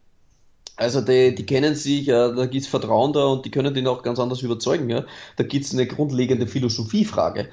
Also 0.77 0.99
die, 0.99 1.35
die 1.35 1.45
kennen 1.45 1.75
sich, 1.75 2.07
ja, 2.07 2.29
da 2.29 2.45
gibt's 2.47 2.67
Vertrauen 2.67 3.13
da 3.13 3.25
und 3.25 3.45
die 3.45 3.51
können 3.51 3.73
den 3.73 3.87
auch 3.87 4.03
ganz 4.03 4.19
anders 4.19 4.41
überzeugen. 4.41 4.89
Ja. 4.89 5.05
Da 5.37 5.43
gibt's 5.43 5.73
eine 5.73 5.85
grundlegende 5.85 6.47
Philosophiefrage. 6.47 7.47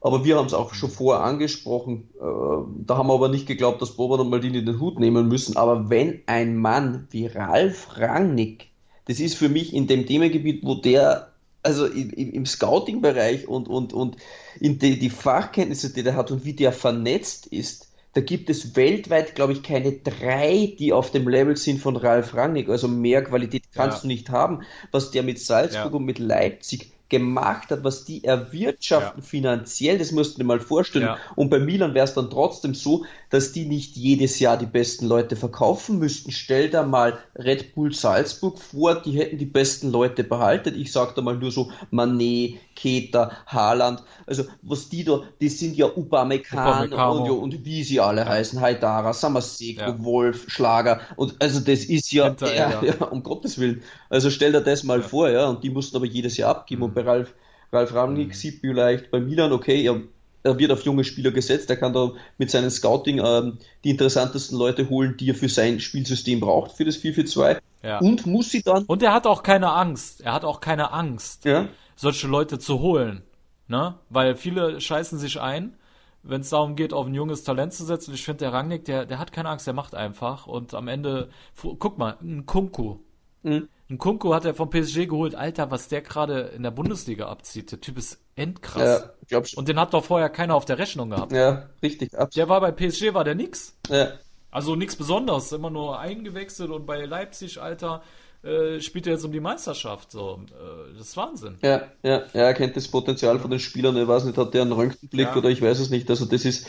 Aber 0.00 0.24
wir 0.24 0.36
haben 0.36 0.46
es 0.46 0.54
auch 0.54 0.74
schon 0.74 0.90
vorher 0.90 1.24
angesprochen. 1.24 2.08
Äh, 2.20 2.84
da 2.86 2.96
haben 2.96 3.08
wir 3.08 3.14
aber 3.14 3.28
nicht 3.28 3.46
geglaubt, 3.46 3.82
dass 3.82 3.96
Boban 3.96 4.20
und 4.20 4.30
Maldini 4.30 4.64
den 4.64 4.80
Hut 4.80 5.00
nehmen 5.00 5.28
müssen. 5.28 5.56
Aber 5.56 5.90
wenn 5.90 6.20
ein 6.26 6.56
Mann 6.56 7.08
wie 7.10 7.26
Ralf 7.26 7.96
Rangnick, 7.96 8.68
das 9.06 9.20
ist 9.20 9.36
für 9.36 9.48
mich 9.48 9.74
in 9.74 9.86
dem 9.86 10.06
Themengebiet, 10.06 10.64
wo 10.64 10.74
der, 10.74 11.32
also 11.62 11.86
im, 11.86 12.10
im 12.10 12.46
Scouting-Bereich 12.46 13.48
und, 13.48 13.68
und, 13.68 13.92
und 13.92 14.16
in 14.60 14.78
die, 14.78 14.98
die 14.98 15.10
Fachkenntnisse, 15.10 15.92
die 15.92 16.02
der 16.02 16.16
hat 16.16 16.30
und 16.30 16.44
wie 16.44 16.54
der 16.54 16.72
vernetzt 16.72 17.46
ist, 17.46 17.88
da 18.16 18.22
gibt 18.22 18.48
es 18.48 18.76
weltweit, 18.76 19.34
glaube 19.34 19.52
ich, 19.52 19.62
keine 19.62 19.92
drei, 19.92 20.74
die 20.78 20.94
auf 20.94 21.10
dem 21.10 21.28
Level 21.28 21.54
sind 21.56 21.82
von 21.82 21.96
Ralf 21.96 22.34
Rangnick. 22.34 22.70
Also 22.70 22.88
mehr 22.88 23.22
Qualität 23.22 23.64
kannst 23.74 23.98
ja. 23.98 24.02
du 24.02 24.06
nicht 24.06 24.30
haben. 24.30 24.62
Was 24.90 25.10
der 25.10 25.22
mit 25.22 25.38
Salzburg 25.38 25.92
ja. 25.92 25.98
und 25.98 26.06
mit 26.06 26.18
Leipzig 26.18 26.92
gemacht 27.08 27.70
hat, 27.70 27.84
was 27.84 28.04
die 28.04 28.24
erwirtschaften 28.24 29.22
ja. 29.22 29.26
finanziell, 29.26 29.98
das 29.98 30.12
musst 30.12 30.34
du 30.34 30.38
dir 30.38 30.44
mal 30.44 30.60
vorstellen. 30.60 31.04
Ja. 31.06 31.18
Und 31.36 31.50
bei 31.50 31.58
Milan 31.58 31.94
wäre 31.94 32.04
es 32.04 32.14
dann 32.14 32.30
trotzdem 32.30 32.74
so, 32.74 33.04
dass 33.36 33.52
die 33.52 33.66
nicht 33.66 33.96
jedes 33.96 34.38
Jahr 34.38 34.56
die 34.56 34.64
besten 34.64 35.06
Leute 35.06 35.36
verkaufen 35.36 35.98
müssten. 35.98 36.32
Stell 36.32 36.70
da 36.70 36.82
mal 36.84 37.18
Red 37.34 37.74
Bull 37.74 37.92
Salzburg 37.92 38.58
vor, 38.58 39.02
die 39.02 39.18
hätten 39.18 39.36
die 39.36 39.44
besten 39.44 39.92
Leute 39.92 40.24
behalten. 40.24 40.74
Ich 40.74 40.90
sag 40.90 41.14
da 41.14 41.20
mal 41.20 41.36
nur 41.36 41.50
so 41.50 41.70
Manet, 41.90 42.54
Keter, 42.74 43.32
Haaland. 43.46 44.02
Also 44.26 44.44
was 44.62 44.88
die 44.88 45.04
da, 45.04 45.20
die 45.38 45.50
sind 45.50 45.76
ja 45.76 45.84
Upamecano 45.84 47.34
und, 47.34 47.52
und 47.54 47.64
wie 47.66 47.84
sie 47.84 48.00
alle 48.00 48.22
ja. 48.22 48.28
heißen, 48.28 48.58
Haidara, 48.58 49.12
Samaseko, 49.12 49.82
ja. 49.82 50.02
Wolf, 50.02 50.46
Schlager. 50.48 51.02
Und 51.16 51.34
also 51.38 51.60
das 51.60 51.84
ist 51.84 52.10
ja, 52.10 52.28
Hinter, 52.28 52.54
ja, 52.56 52.82
ja, 52.82 53.04
um 53.04 53.22
Gottes 53.22 53.58
Willen. 53.58 53.82
Also 54.08 54.30
stell 54.30 54.52
dir 54.52 54.62
das 54.62 54.82
mal 54.82 55.02
vor, 55.02 55.28
ja. 55.28 55.46
Und 55.46 55.62
die 55.62 55.68
mussten 55.68 55.98
aber 55.98 56.06
jedes 56.06 56.38
Jahr 56.38 56.52
abgeben. 56.52 56.80
Mhm. 56.80 56.84
Und 56.86 56.94
bei 56.94 57.02
Ralf, 57.02 57.34
Ralf 57.70 57.92
Rangnick 57.92 58.28
mhm. 58.28 58.32
sieht 58.32 58.60
vielleicht 58.62 59.10
bei 59.10 59.20
Milan, 59.20 59.52
okay, 59.52 59.82
er, 59.84 60.00
er 60.46 60.58
wird 60.58 60.72
auf 60.72 60.84
junge 60.84 61.04
Spieler 61.04 61.30
gesetzt, 61.30 61.68
er 61.70 61.76
kann 61.76 61.92
da 61.92 62.12
mit 62.38 62.50
seinem 62.50 62.70
Scouting 62.70 63.20
ähm, 63.24 63.58
die 63.84 63.90
interessantesten 63.90 64.58
Leute 64.58 64.88
holen, 64.88 65.16
die 65.18 65.30
er 65.30 65.34
für 65.34 65.48
sein 65.48 65.80
Spielsystem 65.80 66.40
braucht, 66.40 66.72
für 66.72 66.84
das 66.84 66.96
4-4-2. 66.96 67.58
Ja. 67.82 67.98
Und 67.98 68.26
muss 68.26 68.50
sie 68.50 68.62
dann. 68.62 68.84
Und 68.84 69.02
er 69.02 69.12
hat 69.12 69.26
auch 69.26 69.42
keine 69.42 69.72
Angst. 69.72 70.20
Er 70.22 70.32
hat 70.32 70.44
auch 70.44 70.60
keine 70.60 70.92
Angst, 70.92 71.44
ja. 71.44 71.68
solche 71.94 72.26
Leute 72.26 72.58
zu 72.58 72.80
holen. 72.80 73.22
Ne? 73.68 73.94
Weil 74.10 74.36
viele 74.36 74.80
scheißen 74.80 75.18
sich 75.18 75.40
ein, 75.40 75.74
wenn 76.22 76.40
es 76.40 76.50
darum 76.50 76.76
geht, 76.76 76.92
auf 76.92 77.06
ein 77.06 77.14
junges 77.14 77.44
Talent 77.44 77.72
zu 77.72 77.84
setzen. 77.84 78.14
Ich 78.14 78.24
finde, 78.24 78.38
der 78.38 78.52
Rangnick, 78.52 78.84
der, 78.84 79.06
der 79.06 79.18
hat 79.18 79.32
keine 79.32 79.48
Angst, 79.48 79.66
der 79.66 79.74
macht 79.74 79.94
einfach. 79.94 80.46
Und 80.46 80.74
am 80.74 80.88
Ende, 80.88 81.28
guck 81.56 81.98
mal, 81.98 82.16
ein 82.20 82.46
Kunku. 82.46 82.96
Mhm. 83.42 83.68
Ein 83.88 83.98
Kunku 83.98 84.34
hat 84.34 84.44
er 84.44 84.54
vom 84.54 84.68
PSG 84.68 85.06
geholt. 85.06 85.36
Alter, 85.36 85.70
was 85.70 85.88
der 85.88 86.02
gerade 86.02 86.52
in 86.56 86.64
der 86.64 86.72
Bundesliga 86.72 87.28
abzieht. 87.28 87.70
Der 87.70 87.80
Typ 87.80 87.98
ist 87.98 88.18
endkrass. 88.34 89.02
Ja, 89.02 89.10
glaubst 89.28 89.56
Und 89.56 89.68
den 89.68 89.78
hat 89.78 89.94
doch 89.94 90.04
vorher 90.04 90.28
keiner 90.28 90.56
auf 90.56 90.64
der 90.64 90.78
Rechnung 90.78 91.10
gehabt. 91.10 91.32
Ja, 91.32 91.68
richtig. 91.82 92.12
Absolut. 92.14 92.36
Der 92.36 92.48
war 92.48 92.60
bei 92.60 92.72
PSG, 92.72 93.14
war 93.14 93.22
der 93.22 93.36
nix. 93.36 93.76
Ja. 93.88 94.12
Also 94.50 94.74
nichts 94.74 94.96
Besonderes. 94.96 95.52
Immer 95.52 95.70
nur 95.70 96.00
eingewechselt 96.00 96.70
und 96.70 96.84
bei 96.84 97.04
Leipzig, 97.04 97.60
Alter, 97.60 98.02
äh, 98.42 98.80
spielt 98.80 99.06
er 99.06 99.14
jetzt 99.14 99.24
um 99.24 99.30
die 99.30 99.40
Meisterschaft. 99.40 100.10
So, 100.10 100.40
äh, 100.50 100.96
das 100.96 101.08
ist 101.08 101.16
Wahnsinn. 101.16 101.56
Ja, 101.62 101.82
ja, 102.02 102.22
ja, 102.32 102.42
er 102.42 102.54
kennt 102.54 102.76
das 102.76 102.88
Potenzial 102.88 103.38
von 103.38 103.50
den 103.50 103.60
Spielern. 103.60 103.96
Ich 103.96 104.08
weiß 104.08 104.24
nicht, 104.24 104.36
hat 104.36 104.52
der 104.52 104.62
einen 104.62 104.72
Röntgenblick 104.72 105.28
ja. 105.28 105.36
oder 105.36 105.48
ich 105.48 105.62
weiß 105.62 105.78
es 105.78 105.90
nicht. 105.90 106.10
Also 106.10 106.26
das 106.26 106.44
ist 106.44 106.66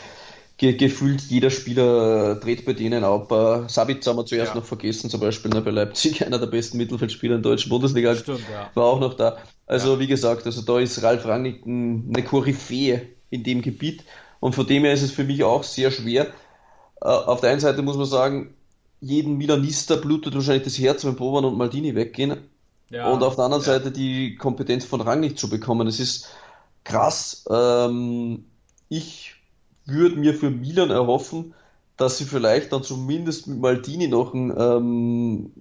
ge 0.58 0.74
gefühlt 0.74 1.22
jeder 1.22 1.50
Spieler 1.50 2.32
äh, 2.32 2.40
dreht 2.40 2.66
bei 2.66 2.72
denen 2.72 3.04
ab. 3.04 3.30
Äh, 3.32 3.68
Sabitzer 3.68 4.10
haben 4.10 4.18
wir 4.18 4.26
zuerst 4.26 4.54
ja. 4.54 4.60
noch 4.60 4.66
vergessen, 4.66 5.08
zum 5.08 5.20
Beispiel 5.20 5.50
ne, 5.50 5.62
bei 5.62 5.70
Leipzig, 5.70 6.22
einer 6.26 6.38
der 6.38 6.46
besten 6.46 6.76
Mittelfeldspieler 6.76 7.36
in 7.36 7.42
der 7.42 7.52
deutschen 7.52 7.70
Bundesliga. 7.70 8.14
Stimmt, 8.14 8.42
ja. 8.52 8.70
War 8.74 8.84
auch 8.84 9.00
noch 9.00 9.14
da. 9.14 9.38
Also 9.66 9.94
ja. 9.94 10.00
wie 10.00 10.08
gesagt, 10.08 10.44
also 10.46 10.62
da 10.62 10.80
ist 10.80 11.02
Ralf 11.02 11.24
Rangnick 11.24 11.64
eine 11.64 12.24
Koryphäe 12.24 13.08
in 13.30 13.44
dem 13.44 13.62
Gebiet. 13.62 14.04
Und 14.40 14.54
von 14.54 14.66
dem 14.66 14.84
her 14.84 14.92
ist 14.92 15.02
es 15.02 15.12
für 15.12 15.24
mich 15.24 15.42
auch 15.44 15.62
sehr 15.62 15.90
schwer. 15.90 16.26
Äh, 17.00 17.06
auf 17.06 17.40
der 17.40 17.50
einen 17.50 17.60
Seite 17.60 17.82
muss 17.82 17.96
man 17.96 18.06
sagen, 18.06 18.54
jeden 19.00 19.36
Milanista 19.38 19.94
blutet 19.96 20.34
wahrscheinlich 20.34 20.64
das 20.64 20.78
Herz, 20.78 21.04
wenn 21.04 21.14
Boban 21.14 21.44
und 21.44 21.56
Maldini 21.56 21.94
weggehen. 21.94 22.36
Ja, 22.90 23.10
und 23.12 23.22
auf 23.22 23.36
der 23.36 23.44
anderen 23.44 23.62
ja. 23.62 23.72
Seite 23.72 23.92
die 23.92 24.34
Kompetenz 24.36 24.84
von 24.84 25.00
Rang 25.00 25.20
nicht 25.20 25.38
zu 25.38 25.48
bekommen. 25.48 25.86
Es 25.86 26.00
ist 26.00 26.30
krass. 26.84 27.44
Ähm, 27.50 28.46
ich 28.88 29.37
würde 29.88 30.16
mir 30.16 30.34
für 30.34 30.50
Milan 30.50 30.90
erhoffen, 30.90 31.54
dass 31.96 32.18
sie 32.18 32.24
vielleicht 32.24 32.72
dann 32.72 32.82
zumindest 32.82 33.48
mit 33.48 33.58
Maldini 33.58 34.08
noch 34.08 34.32
ein, 34.32 34.54
ähm, 34.56 35.52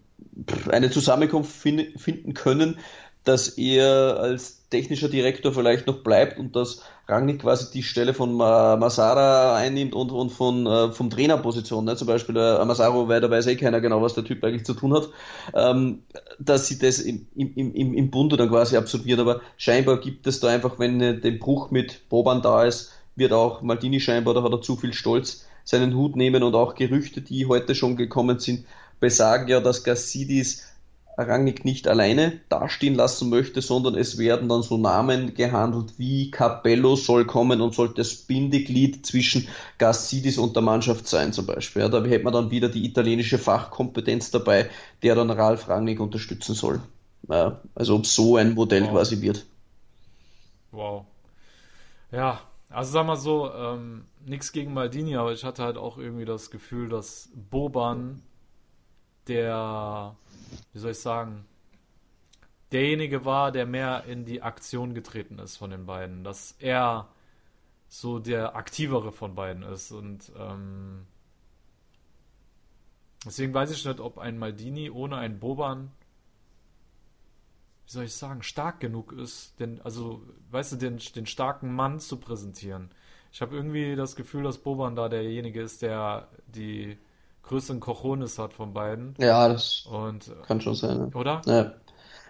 eine 0.70 0.92
Zusammenkunft 0.92 1.52
fin 1.52 1.98
finden 1.98 2.34
können, 2.34 2.78
dass 3.24 3.50
er 3.50 4.20
als 4.20 4.70
technischer 4.70 5.10
Direktor 5.10 5.52
vielleicht 5.52 5.88
noch 5.88 6.04
bleibt 6.04 6.40
und 6.40 6.56
dass 6.56 6.82
Rangnick 7.08 7.42
quasi 7.42 7.72
die 7.72 7.84
Stelle 7.84 8.14
von 8.14 8.36
Masara 8.36 9.56
einnimmt 9.56 9.94
und, 9.94 10.12
und 10.12 10.30
von, 10.30 10.66
äh, 10.66 10.92
vom 10.92 11.10
Trainerposition, 11.10 11.86
ne? 11.86 11.96
zum 11.96 12.08
Beispiel 12.08 12.36
äh, 12.38 12.64
Masaro, 12.66 13.08
weil 13.08 13.22
da 13.22 13.30
weiß 13.30 13.48
eh 13.48 13.56
keiner 13.56 13.82
genau, 13.82 14.02
was 14.02 14.14
der 14.14 14.26
Typ 14.26 14.44
eigentlich 14.44 14.66
zu 14.66 14.74
tun 14.74 14.94
hat, 14.94 15.10
ähm, 15.54 16.04
dass 16.40 16.68
sie 16.68 16.80
das 16.80 17.00
im, 17.00 17.28
im, 17.36 17.74
im, 17.74 17.94
im 17.94 18.12
Bunde 18.12 18.38
dann 18.38 18.50
quasi 18.50 18.78
absolviert, 18.78 19.20
aber 19.20 19.42
scheinbar 19.58 20.00
gibt 20.00 20.28
es 20.28 20.40
da 20.40 20.50
einfach, 20.50 20.80
wenn 20.80 21.02
äh, 21.02 21.20
der 21.20 21.32
Bruch 21.32 21.72
mit 21.72 22.08
Boban 22.10 22.42
da 22.42 22.66
ist, 22.66 22.92
wird 23.18 23.34
auch 23.34 23.61
Maldini 23.61 23.99
scheinbar, 23.99 24.34
da 24.34 24.43
hat 24.43 24.51
er 24.51 24.61
zu 24.61 24.78
viel 24.78 24.93
Stolz, 24.93 25.45
seinen 25.65 25.95
Hut 25.95 26.15
nehmen 26.15 26.43
und 26.43 26.55
auch 26.55 26.76
Gerüchte, 26.76 27.22
die 27.22 27.47
heute 27.47 27.76
schon 27.76 27.97
gekommen 27.97 28.39
sind, 28.39 28.65
besagen 28.99 29.49
ja, 29.49 29.59
dass 29.59 29.84
Gassidis 29.84 30.63
Rangnick 31.18 31.65
nicht 31.65 31.88
alleine 31.88 32.39
dastehen 32.47 32.93
lassen 32.93 33.30
möchte, 33.30 33.61
sondern 33.63 33.95
es 33.95 34.20
werden 34.20 34.49
dann 34.49 34.61
so 34.61 34.78
Namen 34.78 35.34
gehandelt 35.34 35.95
wie 35.97 36.30
Capello 36.30 36.95
soll 36.95 37.26
kommen 37.26 37.59
und 37.59 37.74
soll 37.74 37.91
das 37.93 38.13
Bindeglied 38.13 39.03
zwischen 39.03 39.47
Gassidis 39.80 40.38
und 40.38 40.55
der 40.55 40.61
Mannschaft 40.61 41.07
sein 41.07 41.34
zum 41.34 41.47
Beispiel. 41.47 41.82
Ja, 41.82 41.89
da 41.89 42.03
hätte 42.03 42.24
man 42.24 42.34
dann 42.34 42.51
wieder 42.51 42.70
die 42.70 42.86
italienische 42.86 43.39
Fachkompetenz 43.39 44.30
dabei, 44.30 44.70
der 45.01 45.15
dann 45.15 45.32
Ralf 45.32 45.68
Rangnick 45.68 45.99
unterstützen 45.99 46.53
soll. 46.53 46.82
Ja, 47.28 47.61
also 47.74 47.95
ob 47.95 48.05
so 48.05 48.38
ein 48.38 48.53
Modell 48.53 48.84
wow. 48.84 48.91
quasi 48.91 49.20
wird. 49.22 49.43
Wow. 50.72 51.05
Ja, 52.11 52.41
also 52.70 52.91
sag 52.91 53.05
mal 53.05 53.15
so, 53.15 53.51
ähm, 53.53 54.05
nichts 54.26 54.51
gegen 54.51 54.74
Maldini, 54.74 55.15
aber 55.15 55.32
ich 55.32 55.43
hatte 55.43 55.63
halt 55.63 55.78
auch 55.78 55.97
irgendwie 55.97 56.26
das 56.26 56.51
Gefühl, 56.51 56.89
dass 56.89 57.32
Boban 57.36 58.22
der 59.28 60.15
wie 60.74 60.80
soll 60.80 60.91
ich 60.91 60.99
sagen, 60.99 61.45
derjenige 62.72 63.26
war, 63.26 63.51
der 63.51 63.65
mehr 63.65 64.03
in 64.05 64.26
die 64.26 64.41
Aktion 64.41 64.93
getreten 64.93 65.39
ist 65.39 65.57
von 65.57 65.72
den 65.72 65.86
beiden. 65.86 66.24
Dass 66.24 66.55
er 66.59 67.07
so 67.88 68.20
der 68.20 68.55
aktivere 68.55 69.11
von 69.11 69.36
beiden 69.36 69.63
ist. 69.63 69.91
Und 69.91 70.32
ähm, 70.38 71.07
deswegen 73.26 73.53
weiß 73.53 73.72
ich 73.72 73.86
nicht, 73.86 73.99
ob 73.99 74.18
ein 74.18 74.38
Maldini 74.38 74.89
ohne 74.89 75.18
einen 75.18 75.39
Boban, 75.39 75.91
wie 77.88 77.92
soll 77.92 78.04
ich 78.04 78.16
sagen, 78.16 78.44
stark 78.44 78.82
genug 78.82 79.14
ist, 79.14 79.58
denn, 79.62 79.80
also, 79.82 80.22
weißt 80.52 80.74
du, 80.74 80.76
den, 80.76 80.98
den 81.16 81.26
starken 81.26 81.74
Mann 81.74 82.00
zu 82.02 82.18
präsentieren. 82.18 82.90
Ich 83.32 83.42
habe 83.42 83.56
irgendwie 83.56 83.96
das 83.96 84.18
Gefühl, 84.18 84.44
dass 84.44 84.58
Boban 84.58 84.96
da 84.96 85.08
derjenige 85.08 85.62
ist, 85.62 85.82
der 85.82 86.28
die 86.48 86.98
größeren 87.44 87.80
Cojones 87.80 88.40
hat 88.40 88.54
von 88.54 88.74
beiden. 88.74 89.16
Ja, 89.20 89.48
das 89.48 89.86
und, 89.90 90.30
kann 90.46 90.60
schon 90.60 90.76
sein. 90.76 90.98
Ne? 90.98 91.12
Oder? 91.14 91.42
Ja. 91.46 91.74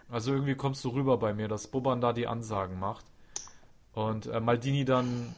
Also 0.10 0.32
irgendwie 0.32 0.54
kommst 0.54 0.86
du 0.86 0.90
rüber 0.90 1.18
bei 1.18 1.34
mir, 1.34 1.48
dass 1.48 1.68
Boban 1.68 2.02
da 2.02 2.14
die 2.14 2.28
Ansagen 2.28 2.80
macht 2.80 3.06
und 3.94 4.28
äh, 4.28 4.40
Maldini 4.40 4.86
dann 4.86 5.36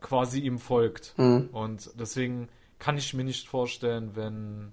quasi 0.00 0.40
ihm 0.40 0.58
folgt. 0.58 1.14
Mhm. 1.16 1.48
Und 1.52 1.90
deswegen 1.98 2.50
kann 2.78 2.98
ich 2.98 3.14
mir 3.14 3.24
nicht 3.24 3.48
vorstellen, 3.48 4.14
wenn 4.14 4.72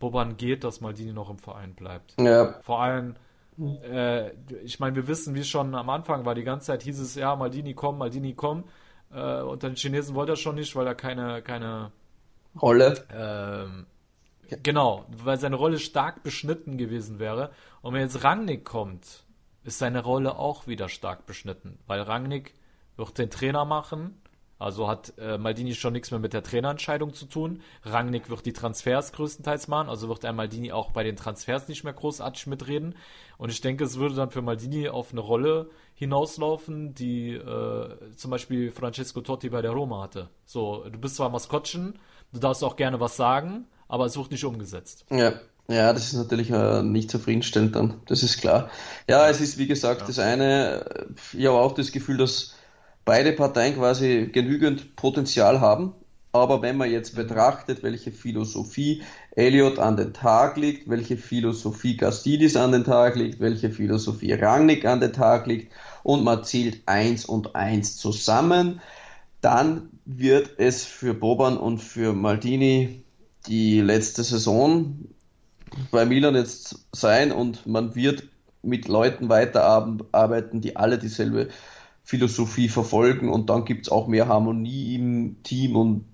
Boban 0.00 0.36
geht, 0.36 0.64
dass 0.64 0.80
Maldini 0.80 1.12
noch 1.12 1.30
im 1.30 1.38
Verein 1.38 1.74
bleibt. 1.74 2.20
Ja. 2.20 2.60
Vor 2.62 2.82
allem, 2.82 3.14
äh, 3.58 4.30
ich 4.62 4.80
meine, 4.80 4.96
wir 4.96 5.08
wissen, 5.08 5.34
wie 5.34 5.44
schon 5.44 5.74
am 5.74 5.88
Anfang 5.88 6.24
war, 6.24 6.34
die 6.34 6.44
ganze 6.44 6.66
Zeit 6.66 6.82
hieß 6.82 6.98
es, 7.00 7.14
ja, 7.14 7.34
Maldini 7.36 7.74
komm, 7.74 7.98
Maldini 7.98 8.34
komm. 8.34 8.64
Äh, 9.12 9.40
und 9.42 9.62
den 9.62 9.76
Chinesen 9.76 10.14
wollte 10.14 10.32
er 10.32 10.36
schon 10.36 10.56
nicht, 10.56 10.74
weil 10.76 10.86
er 10.86 10.94
keine, 10.94 11.42
keine 11.42 11.92
Rolle. 12.60 13.06
Ähm, 13.14 13.86
genau, 14.62 15.06
weil 15.08 15.38
seine 15.38 15.56
Rolle 15.56 15.78
stark 15.78 16.22
beschnitten 16.22 16.76
gewesen 16.76 17.18
wäre. 17.18 17.50
Und 17.82 17.94
wenn 17.94 18.02
jetzt 18.02 18.24
Rangnick 18.24 18.64
kommt, 18.64 19.24
ist 19.64 19.78
seine 19.78 20.02
Rolle 20.02 20.38
auch 20.38 20.66
wieder 20.66 20.88
stark 20.88 21.26
beschnitten, 21.26 21.78
weil 21.86 22.00
Rangnick 22.00 22.54
wird 22.96 23.18
den 23.18 23.30
Trainer 23.30 23.64
machen. 23.64 24.20
Also 24.58 24.88
hat 24.88 25.12
äh, 25.18 25.38
Maldini 25.38 25.74
schon 25.74 25.92
nichts 25.92 26.10
mehr 26.10 26.20
mit 26.20 26.32
der 26.32 26.42
Trainerentscheidung 26.42 27.12
zu 27.12 27.26
tun. 27.26 27.60
Rangnick 27.82 28.30
wird 28.30 28.46
die 28.46 28.52
Transfers 28.52 29.12
größtenteils 29.12 29.68
machen, 29.68 29.88
also 29.88 30.08
wird 30.08 30.24
ein 30.24 30.36
Maldini 30.36 30.72
auch 30.72 30.92
bei 30.92 31.04
den 31.04 31.16
Transfers 31.16 31.68
nicht 31.68 31.84
mehr 31.84 31.92
großartig 31.92 32.46
mitreden. 32.46 32.94
Und 33.36 33.50
ich 33.50 33.60
denke, 33.60 33.84
es 33.84 33.98
würde 33.98 34.14
dann 34.14 34.30
für 34.30 34.42
Maldini 34.42 34.88
auf 34.88 35.12
eine 35.12 35.20
Rolle 35.20 35.68
hinauslaufen, 35.94 36.94
die 36.94 37.34
äh, 37.34 37.88
zum 38.16 38.30
Beispiel 38.30 38.70
Francesco 38.70 39.20
Totti 39.20 39.50
bei 39.50 39.62
der 39.62 39.72
Roma 39.72 40.02
hatte. 40.02 40.30
So, 40.44 40.84
du 40.88 40.98
bist 40.98 41.16
zwar 41.16 41.28
Maskottchen, 41.28 41.98
Du 42.32 42.40
darfst 42.40 42.62
auch 42.64 42.76
gerne 42.76 43.00
was 43.00 43.16
sagen, 43.16 43.66
aber 43.88 44.06
es 44.06 44.16
wird 44.16 44.30
nicht 44.30 44.44
umgesetzt. 44.44 45.04
Ja. 45.10 45.34
Ja, 45.68 45.92
das 45.92 46.04
ist 46.06 46.12
natürlich 46.12 46.48
äh, 46.52 46.84
nicht 46.84 47.10
zufriedenstellend 47.10 47.74
dann, 47.74 47.94
das 48.06 48.22
ist 48.22 48.40
klar. 48.40 48.70
Ja, 49.08 49.28
es 49.28 49.40
ist 49.40 49.58
wie 49.58 49.66
gesagt 49.66 50.02
ja. 50.02 50.06
das 50.06 50.20
eine, 50.20 50.84
äh, 50.84 51.06
ich 51.36 51.44
habe 51.44 51.58
auch 51.58 51.72
das 51.72 51.90
Gefühl, 51.90 52.18
dass 52.18 52.54
beide 53.06 53.32
Parteien 53.32 53.76
quasi 53.76 54.28
genügend 54.30 54.96
Potenzial 54.96 55.60
haben, 55.62 55.94
aber 56.32 56.60
wenn 56.60 56.76
man 56.76 56.90
jetzt 56.90 57.16
betrachtet, 57.16 57.82
welche 57.82 58.12
Philosophie 58.12 59.02
Elliot 59.34 59.78
an 59.78 59.96
den 59.96 60.12
Tag 60.12 60.58
legt, 60.58 60.90
welche 60.90 61.16
Philosophie 61.16 61.96
Gastidis 61.96 62.56
an 62.56 62.72
den 62.72 62.84
Tag 62.84 63.16
legt, 63.16 63.40
welche 63.40 63.70
Philosophie 63.70 64.34
Rangnick 64.34 64.84
an 64.84 65.00
den 65.00 65.14
Tag 65.14 65.46
legt 65.46 65.72
und 66.02 66.24
man 66.24 66.44
zählt 66.44 66.82
eins 66.84 67.24
und 67.24 67.56
eins 67.56 67.96
zusammen, 67.96 68.82
dann 69.40 69.88
wird 70.04 70.58
es 70.58 70.84
für 70.84 71.14
Boban 71.14 71.56
und 71.56 71.78
für 71.78 72.12
Maldini 72.12 73.02
die 73.46 73.80
letzte 73.80 74.22
Saison 74.24 74.98
bei 75.90 76.04
Milan 76.04 76.34
jetzt 76.34 76.86
sein. 76.92 77.32
Und 77.32 77.66
man 77.66 77.94
wird 77.94 78.24
mit 78.62 78.88
Leuten 78.88 79.28
weiterarbeiten, 79.28 80.60
die 80.60 80.76
alle 80.76 80.98
dieselbe 80.98 81.48
Philosophie 82.06 82.68
verfolgen 82.68 83.28
und 83.28 83.50
dann 83.50 83.64
gibt 83.64 83.86
es 83.86 83.92
auch 83.92 84.06
mehr 84.06 84.28
Harmonie 84.28 84.94
im 84.94 85.42
Team 85.42 85.74
und 85.74 86.04